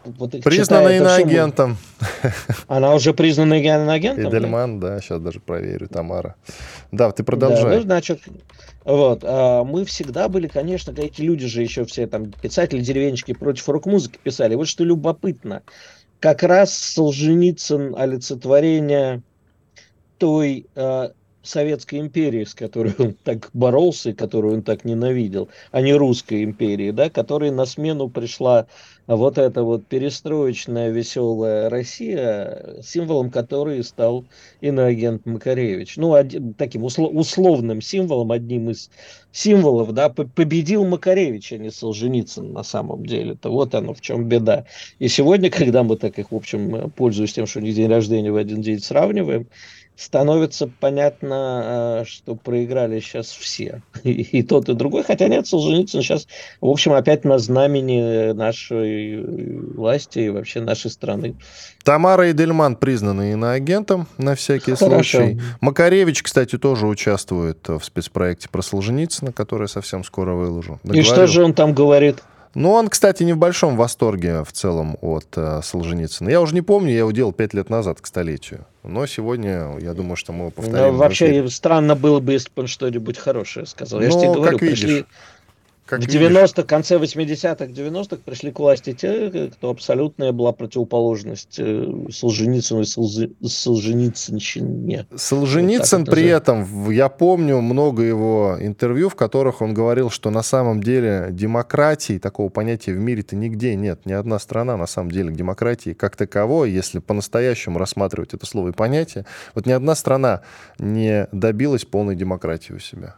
вот 0.03 0.31
Признанный 0.43 0.97
иноагентом. 0.97 1.77
Она 2.67 2.93
уже 2.93 3.13
признана 3.13 3.53
иноагентом? 3.55 4.29
Эдельман, 4.29 4.79
да? 4.79 4.95
да, 4.95 5.01
сейчас 5.01 5.21
даже 5.21 5.39
проверю, 5.39 5.87
Тамара. 5.87 6.35
Да, 6.91 7.11
ты 7.11 7.23
продолжай. 7.23 7.63
Да, 7.63 7.75
ну, 7.75 7.81
значит, 7.81 8.21
вот, 8.83 9.23
а 9.23 9.63
мы 9.63 9.85
всегда 9.85 10.27
были, 10.27 10.47
конечно, 10.47 10.91
эти 10.97 11.21
люди 11.21 11.47
же 11.47 11.61
еще 11.61 11.85
все 11.85 12.07
там, 12.07 12.31
писатели 12.31 12.81
деревенщики 12.81 13.33
против 13.33 13.69
рок-музыки 13.69 14.19
писали. 14.21 14.55
Вот 14.55 14.67
что 14.67 14.83
любопытно, 14.83 15.61
как 16.19 16.43
раз 16.43 16.73
Солженицын 16.73 17.95
олицетворение 17.95 19.21
той 20.17 20.65
э, 20.75 21.09
Советской 21.43 21.99
империи, 21.99 22.43
с 22.43 22.53
которой 22.53 22.93
он 22.97 23.13
так 23.23 23.49
боролся 23.53 24.11
и 24.11 24.13
которую 24.13 24.55
он 24.55 24.61
так 24.63 24.85
ненавидел, 24.85 25.49
а 25.71 25.81
не 25.81 25.93
Русской 25.93 26.43
империи, 26.43 26.91
да, 26.91 27.09
которой 27.09 27.51
на 27.51 27.65
смену 27.65 28.09
пришла 28.09 28.67
вот 29.07 29.37
эта 29.37 29.63
вот 29.63 29.85
перестроечная 29.87 30.89
веселая 30.89 31.69
Россия, 31.69 32.81
символом 32.83 33.29
которой 33.29 33.83
стал 33.83 34.25
иноагент 34.61 35.25
Макаревич. 35.25 35.97
Ну, 35.97 36.13
один, 36.13 36.53
таким 36.53 36.83
услов, 36.83 37.11
условным 37.13 37.81
символом, 37.81 38.31
одним 38.31 38.69
из 38.69 38.89
символов, 39.31 39.93
да, 39.93 40.09
победил 40.09 40.85
Макаревич, 40.85 41.53
а 41.53 41.57
не 41.57 41.71
Солженицын 41.71 42.53
на 42.53 42.63
самом 42.63 43.05
деле. 43.05 43.35
То 43.35 43.51
вот 43.51 43.73
оно, 43.75 43.93
в 43.93 44.01
чем 44.01 44.25
беда. 44.25 44.65
И 44.99 45.07
сегодня, 45.07 45.49
когда 45.49 45.83
мы 45.83 45.97
так 45.97 46.19
их, 46.19 46.31
в 46.31 46.35
общем, 46.35 46.91
пользуясь 46.91 47.33
тем, 47.33 47.47
что 47.47 47.59
у 47.59 47.61
них 47.63 47.75
день 47.75 47.89
рождения 47.89 48.31
в 48.31 48.35
один 48.35 48.61
день 48.61 48.79
сравниваем, 48.79 49.47
становится 50.01 50.67
понятно, 50.79 52.01
э, 52.01 52.05
что 52.05 52.35
проиграли 52.35 52.99
сейчас 52.99 53.27
все. 53.27 53.81
И, 54.03 54.39
и 54.39 54.43
тот, 54.43 54.67
и 54.67 54.73
другой. 54.73 55.03
Хотя 55.03 55.27
нет, 55.27 55.45
Солженицын 55.45 56.01
сейчас, 56.01 56.27
в 56.59 56.67
общем, 56.67 56.93
опять 56.93 57.23
на 57.23 57.37
знамени 57.37 58.31
нашей 58.31 59.21
власти 59.75 60.19
и 60.19 60.29
вообще 60.29 60.61
нашей 60.61 60.89
страны. 60.89 61.35
Тамара 61.83 62.29
и 62.29 62.33
Дельман 62.33 62.75
признаны 62.75 63.33
иноагентом 63.33 64.07
на 64.17 64.35
всякий 64.35 64.73
Хорошо. 64.75 64.95
случай. 64.95 65.39
Макаревич, 65.61 66.23
кстати, 66.23 66.57
тоже 66.57 66.87
участвует 66.87 67.67
в 67.67 67.81
спецпроекте 67.83 68.49
про 68.49 68.61
Солженицына, 68.61 69.31
который 69.31 69.67
совсем 69.67 70.03
скоро 70.03 70.33
выложу. 70.33 70.79
Договорил. 70.83 71.03
И 71.03 71.05
что 71.05 71.27
же 71.27 71.43
он 71.43 71.53
там 71.53 71.73
говорит? 71.73 72.23
Ну, 72.53 72.71
он, 72.71 72.89
кстати, 72.89 73.23
не 73.23 73.33
в 73.33 73.37
большом 73.37 73.77
восторге 73.77 74.43
в 74.43 74.51
целом 74.51 74.97
от 75.01 75.27
э, 75.37 75.61
Солженицына. 75.63 76.29
Я 76.29 76.41
уже 76.41 76.53
не 76.53 76.61
помню, 76.61 76.91
я 76.91 76.99
его 76.99 77.11
делал 77.11 77.31
пять 77.31 77.53
лет 77.53 77.69
назад 77.69 78.01
к 78.01 78.05
столетию. 78.05 78.65
Но 78.83 79.05
сегодня, 79.05 79.77
я 79.79 79.93
думаю, 79.93 80.17
что 80.17 80.33
мы 80.33 80.39
его 80.45 80.51
повторим. 80.51 80.93
Ну, 80.93 80.93
вообще, 80.93 81.47
странно 81.49 81.95
было 81.95 82.19
бы, 82.19 82.33
если 82.33 82.49
бы 82.53 82.63
он 82.63 82.67
что-нибудь 82.67 83.17
хорошее 83.17 83.65
сказал. 83.65 83.99
Ну, 83.99 84.05
я 84.05 84.11
же 84.11 84.17
тебе 84.19 84.33
говорю, 84.33 84.57
как 84.57 84.59
пришли... 84.59 85.05
Как 85.85 86.01
в 86.01 86.07
90-х, 86.07 86.63
конце 86.63 86.97
80-х, 86.97 87.65
90-х 87.65 88.21
пришли 88.23 88.51
к 88.51 88.59
власти 88.59 88.93
те, 88.93 89.49
кто 89.51 89.71
абсолютная 89.71 90.31
была 90.31 90.53
противоположность 90.53 91.59
э, 91.59 91.85
Солженицыну 92.09 92.81
и 92.81 92.85
Солжи... 92.85 93.31
Солженицынщине. 93.43 95.05
Солженицын 95.13 96.05
вот 96.05 96.11
при 96.11 96.27
этом, 96.27 96.89
я 96.91 97.09
помню 97.09 97.59
много 97.59 98.03
его 98.03 98.57
интервью, 98.59 99.09
в 99.09 99.15
которых 99.15 99.61
он 99.61 99.73
говорил, 99.73 100.09
что 100.09 100.29
на 100.29 100.43
самом 100.43 100.81
деле 100.81 101.27
демократии, 101.31 102.19
такого 102.19 102.49
понятия 102.49 102.93
в 102.93 102.99
мире-то 102.99 103.35
нигде 103.35 103.75
нет. 103.75 104.05
Ни 104.05 104.13
одна 104.13 104.39
страна 104.39 104.77
на 104.77 104.87
самом 104.87 105.11
деле 105.11 105.33
демократии 105.33 105.91
как 105.91 106.15
таковой, 106.15 106.71
если 106.71 106.99
по-настоящему 106.99 107.77
рассматривать 107.77 108.33
это 108.33 108.45
слово 108.45 108.69
и 108.69 108.71
понятие, 108.71 109.25
вот 109.55 109.65
ни 109.65 109.71
одна 109.71 109.95
страна 109.95 110.41
не 110.79 111.27
добилась 111.33 111.83
полной 111.83 112.15
демократии 112.15 112.71
у 112.71 112.79
себя. 112.79 113.15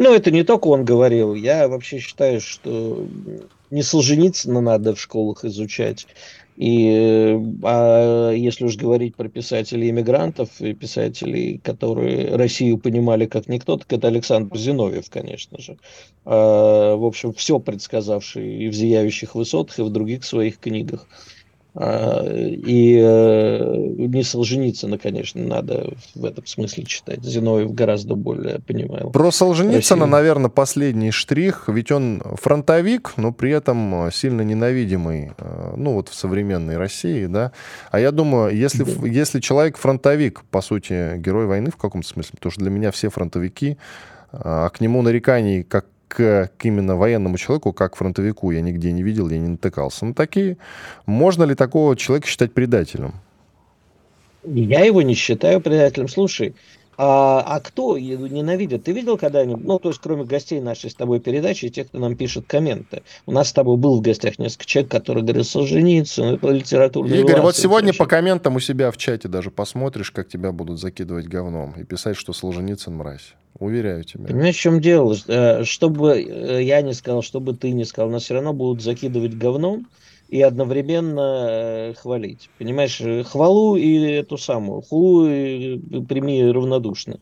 Ну, 0.00 0.14
это 0.14 0.30
не 0.30 0.44
только 0.44 0.68
он 0.68 0.84
говорил. 0.84 1.34
Я 1.34 1.66
вообще 1.66 1.98
считаю, 1.98 2.40
что 2.40 3.04
не 3.70 3.82
Солженицына 3.82 4.60
надо 4.60 4.94
в 4.94 5.00
школах 5.00 5.44
изучать. 5.44 6.06
И 6.56 7.36
а 7.64 8.30
если 8.30 8.64
уж 8.64 8.76
говорить 8.76 9.16
про 9.16 9.28
писателей 9.28 9.90
иммигрантов 9.90 10.60
и 10.60 10.72
писателей, 10.72 11.60
которые 11.64 12.36
Россию 12.36 12.78
понимали 12.78 13.26
как 13.26 13.48
никто, 13.48 13.76
так 13.76 13.92
это 13.92 14.06
Александр 14.06 14.56
Зиновьев, 14.56 15.10
конечно 15.10 15.60
же. 15.60 15.78
А, 16.24 16.94
в 16.94 17.04
общем, 17.04 17.32
все 17.32 17.58
предсказавший 17.58 18.66
и 18.66 18.68
в 18.68 18.74
«Зияющих 18.74 19.34
высотах», 19.34 19.80
и 19.80 19.82
в 19.82 19.90
других 19.90 20.24
своих 20.24 20.58
книгах. 20.58 21.08
А, 21.80 22.24
и 22.24 22.98
э, 23.00 23.76
не 23.98 24.24
Солженицына, 24.24 24.98
конечно, 24.98 25.40
надо 25.40 25.92
в 26.16 26.24
этом 26.24 26.44
смысле 26.44 26.82
читать. 26.82 27.22
Зиновьев 27.22 27.72
гораздо 27.72 28.16
более 28.16 28.58
понимаю. 28.58 29.10
Про 29.10 29.30
Солженицына, 29.30 30.00
Россию. 30.00 30.06
наверное, 30.06 30.50
последний 30.50 31.12
штрих. 31.12 31.68
Ведь 31.68 31.92
он 31.92 32.20
фронтовик, 32.34 33.12
но 33.16 33.32
при 33.32 33.52
этом 33.52 34.10
сильно 34.12 34.42
ненавидимый, 34.42 35.30
э, 35.38 35.74
ну 35.76 35.92
вот 35.92 36.08
в 36.08 36.14
современной 36.14 36.78
России, 36.78 37.26
да. 37.26 37.52
А 37.92 38.00
я 38.00 38.10
думаю, 38.10 38.56
если, 38.56 38.82
да. 38.82 39.06
если 39.06 39.38
человек 39.38 39.76
фронтовик, 39.76 40.42
по 40.50 40.62
сути, 40.62 41.16
герой 41.18 41.46
войны 41.46 41.70
в 41.70 41.76
каком-то 41.76 42.08
смысле, 42.08 42.32
потому 42.34 42.50
что 42.50 42.60
для 42.62 42.70
меня 42.70 42.90
все 42.90 43.08
фронтовики, 43.08 43.78
а 44.32 44.68
к 44.70 44.80
нему 44.80 45.00
нареканий 45.02 45.62
как 45.62 45.86
к, 46.08 46.50
к 46.56 46.64
именно 46.64 46.96
военному 46.96 47.38
человеку, 47.38 47.72
как 47.72 47.96
фронтовику, 47.96 48.50
я 48.50 48.60
нигде 48.60 48.92
не 48.92 49.02
видел, 49.02 49.28
я 49.28 49.38
не 49.38 49.48
натыкался 49.48 50.06
на 50.06 50.14
такие. 50.14 50.56
Можно 51.06 51.44
ли 51.44 51.54
такого 51.54 51.96
человека 51.96 52.26
считать 52.26 52.52
предателем? 52.52 53.14
Я 54.44 54.84
его 54.84 55.02
не 55.02 55.14
считаю 55.14 55.60
предателем. 55.60 56.08
Слушай, 56.08 56.54
а, 57.00 57.44
а 57.46 57.60
кто 57.60 57.96
ненавидит? 57.96 58.82
Ты 58.82 58.92
видел 58.92 59.16
когда-нибудь, 59.16 59.64
ну, 59.64 59.78
то 59.78 59.90
есть, 59.90 60.00
кроме 60.02 60.24
гостей 60.24 60.60
нашей 60.60 60.90
с 60.90 60.94
тобой 60.96 61.20
передачи, 61.20 61.66
и 61.66 61.70
тех, 61.70 61.86
кто 61.86 61.98
нам 61.98 62.16
пишет 62.16 62.46
комменты. 62.48 63.04
У 63.24 63.30
нас 63.30 63.50
с 63.50 63.52
тобой 63.52 63.76
был 63.76 63.98
в 63.98 64.00
гостях 64.02 64.40
несколько 64.40 64.66
человек, 64.66 64.90
которые 64.90 65.22
говорят, 65.22 65.46
Солженицын, 65.46 66.34
это 66.34 66.48
литературный 66.48 67.20
Игорь, 67.20 67.40
вот 67.40 67.56
сегодня 67.56 67.94
по 67.94 68.06
комментам 68.06 68.56
у 68.56 68.60
себя 68.60 68.90
в 68.90 68.96
чате 68.96 69.28
даже 69.28 69.52
посмотришь, 69.52 70.10
как 70.10 70.28
тебя 70.28 70.50
будут 70.50 70.80
закидывать 70.80 71.28
говном 71.28 71.74
и 71.78 71.84
писать, 71.84 72.16
что 72.16 72.32
Солженицын 72.32 72.96
мразь. 72.96 73.34
Уверяю 73.60 74.02
тебя. 74.02 74.26
Понимаешь, 74.26 74.56
в 74.56 74.60
чем 74.60 74.80
дело? 74.80 75.16
Э, 75.28 75.62
чтобы 75.62 76.20
э, 76.20 76.62
я 76.64 76.82
не 76.82 76.94
сказал, 76.94 77.22
чтобы 77.22 77.54
ты 77.54 77.70
не 77.70 77.84
сказал, 77.84 78.10
нас 78.10 78.24
все 78.24 78.34
равно 78.34 78.52
будут 78.52 78.82
закидывать 78.82 79.34
говном, 79.34 79.86
и 80.28 80.42
одновременно 80.42 81.46
э, 81.48 81.94
хвалить. 81.94 82.50
Понимаешь, 82.58 83.00
хвалу 83.26 83.76
и 83.76 83.98
эту 83.98 84.38
самую, 84.38 84.82
хулу 84.82 85.24
прими 86.06 86.50
равнодушно. 86.50 87.18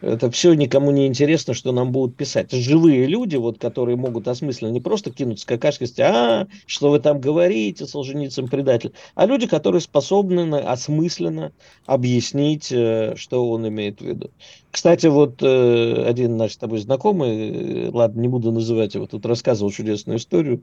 Это 0.00 0.30
все 0.30 0.54
никому 0.54 0.92
не 0.92 1.06
интересно, 1.06 1.54
что 1.54 1.72
нам 1.72 1.90
будут 1.90 2.16
писать. 2.16 2.52
Живые 2.52 3.06
люди, 3.06 3.34
вот, 3.34 3.58
которые 3.58 3.96
могут 3.96 4.28
осмысленно 4.28 4.70
не 4.70 4.80
просто 4.80 5.10
кинуться 5.10 5.46
какашкой 5.46 5.86
и 5.86 5.90
сказать, 5.90 6.12
а, 6.14 6.48
что 6.66 6.90
вы 6.90 7.00
там 7.00 7.20
говорите, 7.20 7.84
Солженицын 7.84 8.46
предатель, 8.46 8.92
а 9.16 9.26
люди, 9.26 9.48
которые 9.48 9.80
способны 9.80 10.56
осмысленно 10.60 11.52
объяснить, 11.86 12.70
э, 12.70 13.14
что 13.16 13.50
он 13.50 13.66
имеет 13.66 14.00
в 14.00 14.04
виду. 14.04 14.30
Кстати, 14.70 15.08
вот 15.08 15.42
э, 15.42 16.04
один 16.06 16.36
наш 16.36 16.52
с 16.52 16.56
тобой 16.58 16.78
знакомый, 16.78 17.88
ладно, 17.88 18.20
не 18.20 18.28
буду 18.28 18.52
называть 18.52 18.94
его, 18.94 19.06
тут 19.06 19.26
рассказывал 19.26 19.72
чудесную 19.72 20.18
историю 20.18 20.62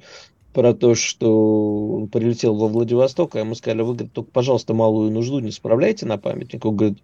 про 0.55 0.73
то, 0.73 0.95
что 0.95 1.95
он 1.95 2.07
прилетел 2.07 2.55
во 2.55 2.69
Владивосток, 2.69 3.35
а 3.35 3.39
ему 3.39 3.55
сказали, 3.55 3.81
вы, 3.81 3.93
говорит, 3.93 4.13
только, 4.13 4.31
пожалуйста, 4.31 4.73
малую 4.73 5.11
нужду 5.11 5.39
не 5.39 5.51
справляйте 5.51 6.05
на 6.05 6.17
памятник. 6.17 6.63
Он 6.63 6.77
говорит, 6.77 6.99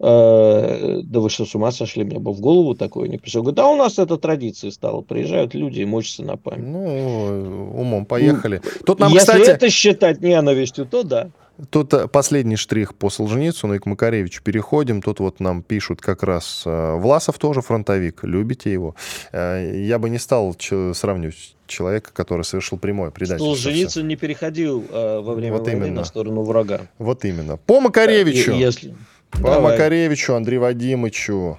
э, 0.00 1.00
да 1.04 1.20
вы 1.20 1.28
что, 1.28 1.44
с 1.44 1.54
ума 1.54 1.70
сошли, 1.70 2.02
мне 2.02 2.18
бы 2.18 2.32
в 2.32 2.40
голову 2.40 2.74
такое 2.74 3.08
не 3.08 3.18
пришло. 3.18 3.42
Говорит, 3.42 3.56
да 3.56 3.68
у 3.68 3.76
нас 3.76 3.98
это 3.98 4.16
традиция 4.16 4.70
стала, 4.70 5.02
приезжают 5.02 5.52
люди 5.52 5.82
и 5.82 5.84
мочатся 5.84 6.24
на 6.24 6.38
памятник. 6.38 6.66
Ну, 6.66 7.78
умом 7.78 8.06
поехали. 8.06 8.62
Тут 8.86 9.00
нам, 9.00 9.12
Если 9.12 9.32
кстати... 9.32 9.50
это 9.50 9.68
считать 9.68 10.22
ненавистью, 10.22 10.86
то 10.86 11.02
да. 11.02 11.28
Тут 11.70 11.94
э, 11.94 12.08
последний 12.08 12.56
штрих 12.56 12.94
по 12.94 13.10
Солженицыну 13.10 13.74
и 13.74 13.78
к 13.78 13.86
Макаревичу 13.86 14.42
переходим. 14.42 15.00
Тут 15.00 15.20
вот 15.20 15.38
нам 15.38 15.62
пишут 15.62 16.00
как 16.00 16.22
раз 16.22 16.64
э, 16.66 16.94
Власов 16.96 17.38
тоже 17.38 17.60
фронтовик, 17.60 18.24
любите 18.24 18.72
его. 18.72 18.96
Э, 19.32 19.72
я 19.74 19.98
бы 19.98 20.10
не 20.10 20.18
стал 20.18 20.56
сравнивать 20.58 21.54
человека, 21.66 22.10
который 22.12 22.44
совершил 22.44 22.78
прямое 22.78 23.10
предательство. 23.10 23.54
Солженицын 23.54 24.06
не 24.06 24.16
переходил 24.16 24.84
во 24.90 25.34
время 25.34 25.58
вот 25.58 25.66
войны 25.66 25.86
именно. 25.86 26.00
на 26.00 26.04
сторону 26.04 26.42
врага. 26.42 26.82
Вот 26.98 27.24
именно. 27.24 27.56
По 27.56 27.80
Макаревичу. 27.80 28.52
Если... 28.52 28.94
По 29.30 29.38
Давай. 29.38 29.72
Макаревичу, 29.72 30.34
Андрею 30.34 30.62
Вадимовичу. 30.62 31.58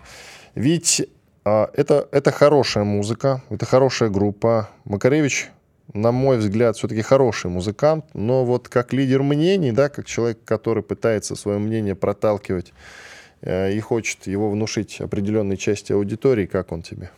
Ведь 0.53 1.07
это, 1.43 2.07
это 2.11 2.31
хорошая 2.31 2.83
музыка, 2.83 3.43
это 3.49 3.65
хорошая 3.65 4.09
группа. 4.09 4.69
Макаревич 4.85 5.49
на 5.93 6.11
мой 6.11 6.37
взгляд, 6.37 6.75
все-таки 6.77 7.01
хороший 7.01 7.49
музыкант, 7.49 8.05
но 8.13 8.43
вот 8.45 8.69
как 8.69 8.93
лидер 8.93 9.23
мнений, 9.23 9.71
да, 9.71 9.89
как 9.89 10.05
человек, 10.05 10.39
который 10.43 10.83
пытается 10.83 11.35
свое 11.35 11.59
мнение 11.59 11.95
проталкивать 11.95 12.73
э, 13.41 13.73
и 13.73 13.79
хочет 13.79 14.27
его 14.27 14.49
внушить 14.49 14.99
определенной 14.99 15.57
части 15.57 15.93
аудитории, 15.93 16.45
как 16.45 16.71
он 16.71 16.81
тебе? 16.81 17.11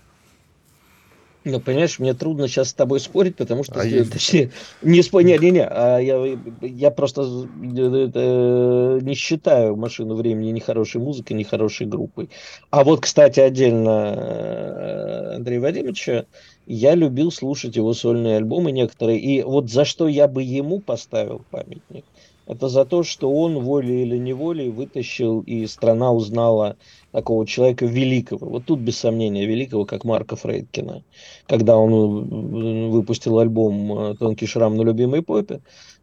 Ну, 1.48 1.62
понимаешь, 1.62 1.98
мне 2.00 2.14
трудно 2.14 2.48
сейчас 2.48 2.70
с 2.70 2.74
тобой 2.74 3.00
спорить, 3.00 3.38
потому 3.38 3.64
что, 3.64 3.80
а 3.80 3.86
есть... 3.86 4.12
точнее, 4.12 4.52
не 4.82 5.02
спорить, 5.02 5.42
не, 5.42 5.52
не, 5.52 5.64
а 5.64 5.98
я, 5.98 6.38
я 6.62 6.92
просто 6.92 7.22
э, 7.22 9.00
не 9.02 9.14
считаю 9.14 9.78
машину 9.78 10.16
времени 10.16 10.52
ни 10.52 10.60
хорошей 10.60 11.00
музыкой, 11.00 11.38
ни 11.38 11.44
хорошей 11.44 11.88
группой. 11.88 12.30
А 12.70 12.84
вот, 12.84 13.02
кстати, 13.02 13.40
отдельно 13.40 14.14
э, 14.18 15.36
Андрея 15.36 15.62
Вадимовича, 15.62 16.26
я 16.68 16.96
любил 16.96 17.32
слушать 17.32 17.76
его 17.76 17.94
сольные 17.94 18.38
альбомы 18.38 18.72
некоторые, 18.72 19.20
и 19.20 19.44
вот 19.44 19.70
за 19.70 19.86
что 19.86 20.08
я 20.08 20.28
бы 20.28 20.44
ему 20.44 20.80
поставил 20.80 21.42
памятник, 21.50 22.06
это 22.46 22.70
за 22.70 22.86
то, 22.86 23.04
что 23.04 23.30
он 23.30 23.60
волей 23.60 24.04
или 24.04 24.18
неволей 24.18 24.70
вытащил, 24.70 25.42
и 25.42 25.68
страна 25.68 26.14
узнала 26.14 26.78
такого 27.12 27.46
человека 27.46 27.86
великого. 27.86 28.48
Вот 28.48 28.66
тут, 28.66 28.80
без 28.80 28.98
сомнения, 28.98 29.46
великого, 29.46 29.86
как 29.86 30.06
Марка 30.06 30.38
Фрейдкина. 30.38 31.04
Когда 31.46 31.78
он 31.78 32.90
выпустил 32.90 33.40
альбом 33.40 34.00
э, 34.00 34.16
«Тонкий 34.16 34.46
шрам 34.46 34.78
на 34.78 34.84
любимой 34.84 35.24
попе», 35.24 35.60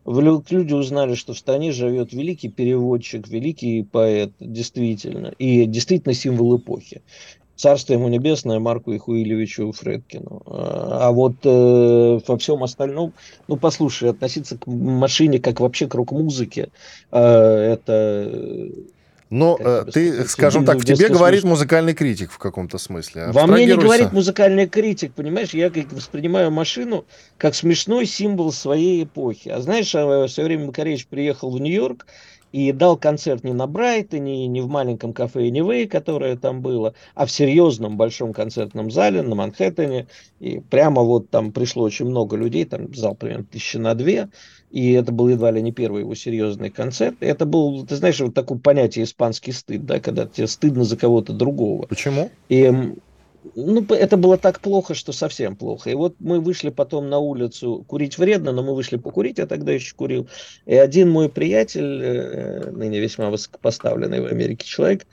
люди 0.07 0.75
узнали, 0.75 1.15
что 1.15 1.33
в 1.33 1.39
стране 1.39 1.73
живет 1.73 2.13
великий 2.13 2.51
переводчик, 2.51 3.27
великий 3.27 3.83
поэт, 3.83 4.33
действительно, 4.39 5.29
и 5.39 5.65
действительно 5.65 6.15
символ 6.15 6.59
эпохи. 6.59 7.01
Царство 7.57 7.93
ему 7.93 8.09
небесное 8.09 8.59
Марку 8.59 8.95
Ихуилевичу 8.95 9.73
Фредкину. 9.73 10.43
А, 10.47 11.09
а 11.09 11.13
вот 11.13 11.35
э, 11.45 12.21
во 12.27 12.39
всем 12.39 12.65
остальном, 12.65 13.13
ну, 13.47 13.57
послушай, 13.57 14.11
относиться 14.11 14.59
к 14.59 14.67
машине 14.67 15.39
как 15.39 15.61
вообще 15.61 15.87
к 15.87 15.95
рок-музыке, 15.95 16.71
э, 17.13 17.19
это... 17.19 18.71
Но 19.31 19.57
э, 19.59 19.85
ты, 19.93 20.29
скажем 20.29 20.65
так, 20.65 20.79
в 20.79 20.85
тебе 20.85 21.09
говорит 21.09 21.45
музыкальный 21.45 21.95
критик 21.95 22.31
в 22.31 22.39
каком-то 22.39 22.79
смысле. 22.79 23.29
Во 23.33 23.47
мне 23.47 23.67
не 23.67 23.75
говорит 23.75 24.13
музыкальный 24.13 24.69
критик, 24.69 25.13
понимаешь? 25.15 25.55
Я 25.55 25.71
как 25.71 25.93
воспринимаю 25.93 26.51
машину 26.51 27.05
как 27.39 27.55
смешной 27.55 28.07
символ 28.07 28.53
своей 28.53 29.05
эпохи. 29.05 29.49
А 29.49 29.61
знаешь, 29.61 29.93
а, 29.95 30.27
в 30.27 30.29
свое 30.29 30.49
время 30.49 30.67
Макаревич 30.67 31.07
приехал 31.07 31.51
в 31.51 31.61
Нью-Йорк, 31.61 32.07
и 32.55 32.71
дал 32.71 32.97
концерт 32.97 33.43
не 33.43 33.53
на 33.53 33.67
Брайтоне, 33.67 34.47
не 34.47 34.61
в 34.61 34.69
маленьком 34.69 35.13
кафе 35.13 35.49
Anyway, 35.49 35.89
которое 35.89 36.37
там 36.37 36.63
было, 36.63 36.95
а 37.17 37.27
в 37.27 37.31
серьезном 37.33 37.97
большом 37.97 38.33
концертном 38.33 38.93
зале 38.93 39.23
на 39.23 39.35
Манхэттене. 39.35 40.07
И 40.39 40.61
прямо 40.61 41.03
вот 41.03 41.31
там 41.31 41.51
пришло 41.51 41.83
очень 41.83 42.07
много 42.07 42.37
людей, 42.37 42.65
там 42.65 42.95
зал 42.95 43.17
примерно 43.17 43.45
тысячи 43.45 43.77
на 43.77 43.97
две, 43.97 44.29
и 44.71 44.93
это 44.93 45.11
был 45.11 45.31
едва 45.31 45.51
ли 45.51 45.61
не 45.63 45.73
первый 45.73 46.03
его 46.03 46.15
серьезный 46.15 46.71
концерт. 46.71 47.17
И 47.19 47.27
это 47.27 47.45
был, 47.45 47.85
ты 47.87 47.97
знаешь, 47.97 48.21
вот 48.21 48.35
такое 48.35 48.59
понятие 48.59 49.05
испанский 49.05 49.51
стыд, 49.51 49.85
да, 49.85 49.99
когда 49.99 50.25
тебе 50.25 50.47
стыдно 50.47 50.85
за 50.85 50.97
кого-то 50.97 51.33
другого. 51.33 51.87
Почему? 51.89 52.31
И 52.49 52.73
ну, 53.55 53.85
это 53.91 54.17
было 54.17 54.39
так 54.39 54.61
плохо, 54.61 54.95
что 54.95 55.13
совсем 55.13 55.57
плохо. 55.57 55.91
И 55.91 55.95
вот 55.95 56.17
мы 56.19 56.41
вышли 56.41 56.71
потом 56.71 57.09
на 57.09 57.19
улицу, 57.19 57.85
курить 57.87 58.19
вредно, 58.19 58.53
но 58.53 58.63
мы 58.63 58.75
вышли 58.75 58.97
покурить, 58.97 59.39
я 59.39 59.47
тогда 59.47 59.73
еще 59.73 59.95
курил. 59.95 60.29
И 60.67 60.75
один 60.75 61.11
мой 61.11 61.29
приятель, 61.29 62.03
э, 62.03 62.71
ныне 62.71 63.01
весьма 63.01 63.31
высокопоставленный 63.31 64.21
в 64.21 64.27
Америке 64.27 64.67
человек, 64.67 65.07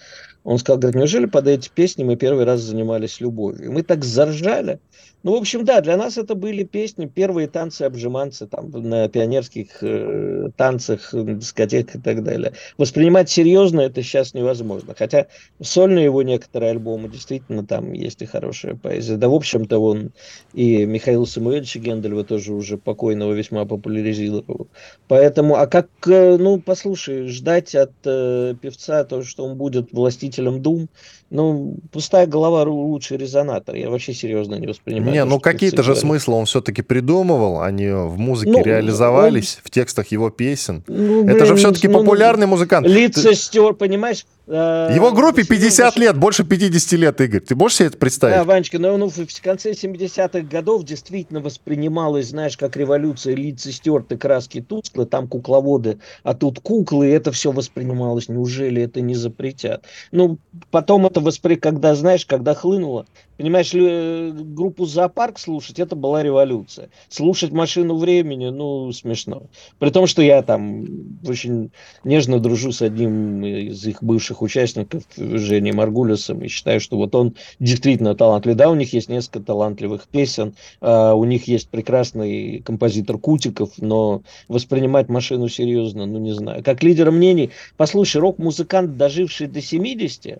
он 0.44 0.58
сказал, 0.58 0.80
говорит, 0.80 0.98
неужели 0.98 1.26
под 1.26 1.48
эти 1.48 1.70
песни 1.70 2.04
мы 2.04 2.16
первый 2.16 2.46
раз 2.46 2.62
занимались 2.62 3.20
любовью? 3.20 3.66
И 3.66 3.70
мы 3.70 3.84
так 3.84 4.04
заржали, 4.04 4.80
ну, 5.24 5.34
в 5.34 5.36
общем, 5.36 5.66
да, 5.66 5.82
для 5.82 5.98
нас 5.98 6.18
это 6.18 6.34
были 6.34 6.64
песни, 6.64 7.06
первые 7.06 7.48
танцы-обжиманцы 7.48 8.48
там 8.48 8.72
на 8.72 9.08
пионерских 9.08 9.84
э, 9.84 10.50
танцах, 10.56 11.10
дискотеках 11.14 11.96
и 11.96 12.00
так 12.00 12.24
далее. 12.24 12.54
Воспринимать 12.78 13.30
серьезно 13.30 13.82
это 13.82 14.02
сейчас 14.02 14.34
невозможно. 14.34 14.96
Хотя 14.98 15.28
сольные 15.62 16.06
его 16.06 16.24
некоторые 16.24 16.72
альбомы, 16.72 17.08
действительно, 17.08 17.66
там 17.66 17.94
есть 17.94 18.22
и 18.22 18.26
хорошая 18.26 18.76
поэзия. 18.76 19.18
Да, 19.18 19.30
в 19.30 19.36
общем-то, 19.36 19.78
он 19.78 20.12
и 20.54 20.86
Михаил 20.86 21.28
Самуэльевич 21.28 21.76
Гендельва 21.76 22.24
тоже 22.24 22.54
уже 22.54 22.78
покойного 22.78 23.34
весьма 23.34 23.66
популяризировал. 23.66 24.68
Поэтому, 25.08 25.56
а 25.56 25.68
как, 25.68 25.90
э, 26.08 26.38
ну, 26.38 26.60
послушай, 26.60 27.28
ждать 27.28 27.76
от 27.76 27.92
э, 28.06 28.56
певца 28.60 29.04
то, 29.04 29.24
что 29.24 29.46
он 29.46 29.58
будет 29.58 29.92
властителем 29.92 30.62
дум, 30.62 30.90
ну, 31.30 31.78
пустая 31.92 32.28
голова 32.28 32.64
лучший 32.64 33.18
резонатор. 33.18 33.76
Я 33.76 33.90
вообще 33.90 34.14
серьезно 34.14 34.56
не 34.56 34.68
воспринимаю. 34.68 35.11
Не, 35.12 35.26
ну 35.26 35.40
какие-то 35.40 35.84
же 35.84 35.96
смыслы 35.96 36.36
он 36.36 36.46
все-таки 36.46 36.82
придумывал, 36.82 37.62
они 37.62 37.90
в 37.90 38.18
музыке 38.18 38.52
ну, 38.52 38.64
реализовались, 38.64 39.58
он... 39.58 39.62
в 39.66 39.70
текстах 39.72 40.08
его 40.08 40.30
песен. 40.30 40.84
Ну, 40.88 41.24
блин, 41.24 41.36
Это 41.36 41.46
же 41.46 41.56
все-таки 41.56 41.88
ну, 41.88 42.00
популярный 42.00 42.48
музыкант. 42.48 42.88
Лица 42.88 43.30
Ты... 43.30 43.36
стер, 43.36 43.74
понимаешь? 43.74 44.26
Э, 44.48 44.92
Его 44.94 45.12
группе 45.12 45.44
50 45.44 45.98
лет, 45.98 46.18
больше 46.18 46.44
50 46.44 47.00
лет, 47.00 47.22
Игорь. 47.22 47.42
Ты 47.42 47.56
можешь 47.56 47.78
себе 47.78 47.88
это 47.90 47.98
представить? 47.98 48.36
Да, 48.36 48.44
Ванечка, 48.44 48.80
но 48.80 48.98
ну, 48.98 49.10
в 49.10 49.42
конце 49.42 49.72
70-х 49.72 50.42
годов 50.42 50.84
действительно 50.84 51.42
воспринималось, 51.42 52.30
знаешь, 52.30 52.58
как 52.58 52.76
революция, 52.76 53.36
лица 53.36 53.72
стерты, 53.72 54.18
краски 54.18 54.62
тусклы, 54.62 55.06
там 55.06 55.28
кукловоды, 55.28 56.00
а 56.24 56.34
тут 56.34 56.60
куклы, 56.60 57.10
и 57.10 57.12
это 57.12 57.32
все 57.32 57.52
воспринималось. 57.52 58.30
Неужели 58.30 58.82
это 58.82 59.02
не 59.02 59.16
запретят? 59.16 59.86
Ну, 60.12 60.40
потом 60.72 61.06
это 61.06 61.22
воспри... 61.22 61.56
когда, 61.56 61.94
знаешь, 61.96 62.26
когда 62.26 62.56
хлынуло, 62.56 63.06
Понимаешь, 63.42 63.72
э, 63.74 64.32
группу 64.34 64.86
«Зоопарк» 64.86 65.40
слушать, 65.40 65.80
это 65.80 65.96
была 65.96 66.22
революция. 66.22 66.92
Слушать 67.10 67.52
«Машину 67.52 67.98
времени», 67.98 68.50
ну, 68.50 68.92
смешно. 68.92 69.48
При 69.80 69.90
том, 69.90 70.06
что 70.06 70.22
я 70.22 70.44
там 70.44 70.86
очень 71.28 71.72
нежно 72.04 72.40
дружу 72.40 72.72
с 72.72 72.84
одним 72.84 73.44
из 73.44 73.84
их 73.88 74.04
бывших 74.04 74.31
участников, 74.40 75.04
Женей 75.18 75.74
Маргулисом, 75.74 76.42
и 76.44 76.48
считаю, 76.48 76.80
что 76.80 76.96
вот 76.96 77.16
он 77.16 77.36
действительно 77.60 78.16
талантливый. 78.16 78.56
Да, 78.56 78.70
у 78.70 78.76
них 78.76 78.94
есть 78.94 79.10
несколько 79.10 79.40
талантливых 79.40 80.08
песен, 80.08 80.54
а 80.80 81.16
у 81.16 81.24
них 81.26 81.48
есть 81.48 81.70
прекрасный 81.70 82.60
композитор 82.60 83.18
Кутиков, 83.18 83.72
но 83.78 84.22
воспринимать 84.48 85.10
«Машину» 85.10 85.50
серьезно, 85.50 86.06
ну, 86.06 86.20
не 86.20 86.34
знаю. 86.34 86.64
Как 86.64 86.84
лидер 86.84 87.10
мнений, 87.10 87.50
послушай, 87.78 88.18
рок-музыкант, 88.18 88.98
доживший 88.98 89.48
до 89.48 89.62
70, 89.62 90.40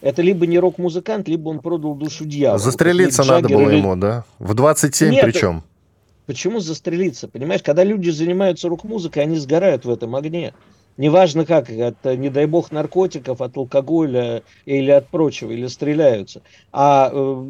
это 0.00 0.22
либо 0.22 0.46
не 0.46 0.58
рок-музыкант, 0.58 1.28
либо 1.28 1.48
он 1.48 1.58
продал 1.58 1.94
душу 1.94 2.24
дьяволу. 2.24 2.58
Застрелиться 2.58 3.24
надо 3.24 3.48
было 3.48 3.68
или... 3.68 3.76
ему, 3.78 3.96
да? 3.96 4.24
В 4.38 4.54
27 4.54 5.10
Нет, 5.10 5.24
причем. 5.24 5.62
Почему 6.26 6.60
застрелиться? 6.60 7.26
Понимаешь, 7.26 7.62
когда 7.62 7.84
люди 7.84 8.10
занимаются 8.10 8.68
рок-музыкой, 8.68 9.24
они 9.24 9.36
сгорают 9.36 9.84
в 9.84 9.90
этом 9.90 10.14
огне 10.14 10.52
неважно 10.98 11.46
как, 11.46 11.70
от, 11.70 12.04
не 12.04 12.28
дай 12.28 12.44
бог, 12.44 12.70
наркотиков, 12.70 13.40
от 13.40 13.56
алкоголя 13.56 14.42
или 14.66 14.90
от 14.90 15.08
прочего, 15.08 15.50
или 15.52 15.66
стреляются. 15.68 16.42
А 16.72 17.10
э, 17.10 17.44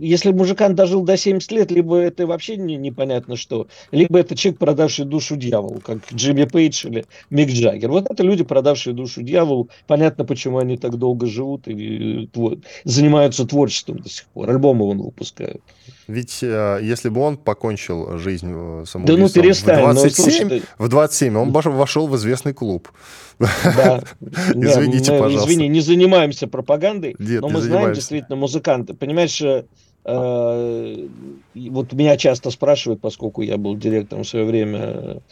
если 0.00 0.32
мужикан 0.32 0.74
дожил 0.74 1.02
до 1.02 1.16
70 1.16 1.50
лет, 1.52 1.70
либо 1.70 1.96
это 1.96 2.26
вообще 2.26 2.56
не, 2.56 2.76
непонятно 2.76 3.36
что, 3.36 3.68
либо 3.92 4.18
это 4.18 4.36
человек, 4.36 4.58
продавший 4.58 5.06
душу 5.06 5.36
дьяволу, 5.36 5.80
как 5.80 5.98
Джимми 6.12 6.44
Пейдж 6.44 6.86
или 6.86 7.06
Мик 7.30 7.48
Джаггер. 7.48 7.88
Вот 7.88 8.10
это 8.10 8.22
люди, 8.22 8.44
продавшие 8.44 8.92
душу 8.92 9.22
дьяволу. 9.22 9.70
Понятно, 9.86 10.24
почему 10.24 10.58
они 10.58 10.76
так 10.76 10.96
долго 10.96 11.26
живут 11.26 11.68
и 11.68 12.28
твор, 12.32 12.58
занимаются 12.84 13.46
творчеством 13.46 13.98
до 13.98 14.10
сих 14.10 14.26
пор. 14.26 14.50
Альбомы 14.50 14.84
он 14.84 15.00
выпускает. 15.00 15.62
Ведь 16.10 16.42
э, 16.42 16.80
если 16.82 17.08
бы 17.08 17.20
он 17.20 17.36
покончил 17.36 18.18
жизнь 18.18 18.50
э, 18.52 18.84
самоубийством 18.84 19.04
да 19.04 19.16
ну, 19.16 19.28
перестань, 19.28 19.84
в 19.84 19.94
27, 19.94 20.48
ну, 20.48 20.60
в 20.78 20.88
27 20.88 21.36
он 21.36 21.52
вошел 21.52 22.08
в 22.08 22.16
известный 22.16 22.52
клуб. 22.52 22.79
Да. 23.38 24.02
Извините, 24.52 25.12
мы, 25.12 25.18
пожалуйста. 25.18 25.50
Извини, 25.50 25.68
не 25.68 25.80
занимаемся 25.80 26.46
пропагандой, 26.46 27.16
Нет, 27.18 27.40
но 27.40 27.48
мы 27.48 27.60
знаем 27.60 27.94
действительно 27.94 28.36
музыканты. 28.36 28.92
Понимаешь, 28.92 29.40
э, 29.40 29.64
э, 30.04 31.08
вот 31.54 31.92
меня 31.94 32.16
часто 32.18 32.50
спрашивают, 32.50 33.00
поскольку 33.00 33.40
я 33.40 33.56
был 33.56 33.76
директором 33.76 34.24
в 34.24 34.28
свое 34.28 34.44
время 34.44 35.22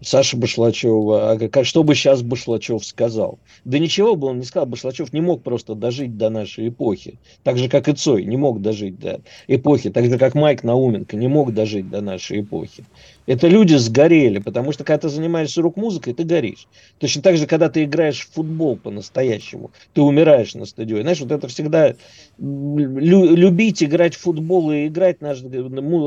Саша 0.00 0.36
Башлачева, 0.36 1.32
а 1.32 1.48
как, 1.48 1.64
что 1.64 1.82
бы 1.82 1.94
сейчас 1.94 2.22
Башлачев 2.22 2.84
сказал? 2.84 3.38
Да 3.64 3.78
ничего 3.78 4.14
бы 4.14 4.28
он 4.28 4.38
не 4.38 4.44
сказал. 4.44 4.66
Башлачев 4.66 5.12
не 5.12 5.20
мог 5.20 5.42
просто 5.42 5.74
дожить 5.74 6.16
до 6.16 6.30
нашей 6.30 6.68
эпохи. 6.68 7.18
Так 7.42 7.58
же, 7.58 7.68
как 7.68 7.88
и 7.88 7.92
Цой 7.92 8.24
не 8.24 8.36
мог 8.36 8.60
дожить 8.60 8.98
до 8.98 9.20
эпохи. 9.48 9.90
Так 9.90 10.04
же, 10.06 10.18
как 10.18 10.34
Майк 10.34 10.62
Науменко 10.62 11.16
не 11.16 11.28
мог 11.28 11.54
дожить 11.54 11.88
до 11.88 12.00
нашей 12.00 12.40
эпохи. 12.40 12.84
Это 13.26 13.48
люди 13.48 13.74
сгорели, 13.74 14.38
потому 14.38 14.72
что 14.72 14.84
когда 14.84 14.98
ты 14.98 15.08
занимаешься 15.08 15.62
рок-музыкой, 15.62 16.14
ты 16.14 16.24
горишь. 16.24 16.68
Точно 16.98 17.22
так 17.22 17.36
же, 17.36 17.46
когда 17.46 17.68
ты 17.68 17.84
играешь 17.84 18.20
в 18.20 18.32
футбол 18.32 18.76
по-настоящему, 18.76 19.72
ты 19.94 20.00
умираешь 20.00 20.54
на 20.54 20.64
стадионе. 20.64 21.02
Знаешь, 21.02 21.20
вот 21.20 21.32
это 21.32 21.48
всегда 21.48 21.94
лю- 22.38 23.34
любить 23.34 23.82
играть 23.82 24.14
в 24.14 24.20
футбол 24.20 24.70
и 24.70 24.86
играть 24.86 25.20
нашу 25.20 25.48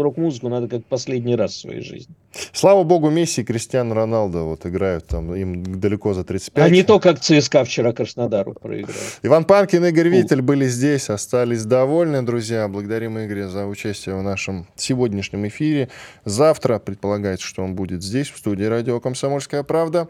рок-музыку 0.01 0.49
надо 0.49 0.67
как 0.67 0.86
последний 0.86 1.36
раз 1.36 1.51
в 1.51 1.59
своей 1.59 1.82
жизни. 1.82 2.13
Слава 2.53 2.84
богу, 2.84 3.09
Месси 3.09 3.41
и 3.41 3.43
Кристиан 3.43 3.91
Роналдо 3.91 4.43
вот 4.43 4.65
играют 4.65 5.07
там, 5.07 5.34
им 5.34 5.80
далеко 5.80 6.13
за 6.13 6.24
35. 6.24 6.63
А 6.63 6.70
не 6.70 6.84
то, 6.84 6.99
как 6.99 7.20
ЦСКА 7.20 7.65
вчера 7.65 7.91
Краснодару 7.91 8.53
проиграл. 8.53 8.95
Иван 9.24 9.45
Панкин 9.45 9.86
и 9.86 9.89
Игорь 9.89 10.09
Виттель 10.09 10.41
были 10.41 10.67
здесь, 10.67 11.09
остались 11.09 11.65
довольны, 11.65 12.22
друзья. 12.22 12.67
Благодарим 12.67 13.17
Игоря 13.17 13.47
за 13.47 13.65
участие 13.65 14.15
в 14.15 14.24
нашем 14.24 14.67
сегодняшнем 14.76 15.47
эфире. 15.47 15.89
Завтра, 16.24 16.80
предположим, 16.80 17.09
предполагается, 17.10 17.47
что 17.47 17.64
он 17.64 17.74
будет 17.76 18.03
здесь, 18.03 18.30
в 18.30 18.38
студии 18.38 18.66
радио 18.66 18.99
«Комсомольская 18.99 19.64
правда». 19.64 20.07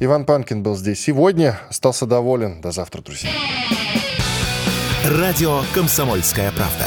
Иван 0.00 0.24
Панкин 0.24 0.62
был 0.62 0.76
здесь 0.76 1.00
сегодня. 1.00 1.58
Остался 1.68 2.06
доволен. 2.06 2.60
До 2.60 2.72
завтра, 2.72 3.00
друзья. 3.00 3.30
Радио 5.04 5.62
«Комсомольская 5.72 6.50
правда». 6.52 6.86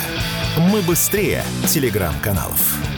Мы 0.57 0.81
быстрее 0.81 1.43
телеграм-каналов. 1.67 2.92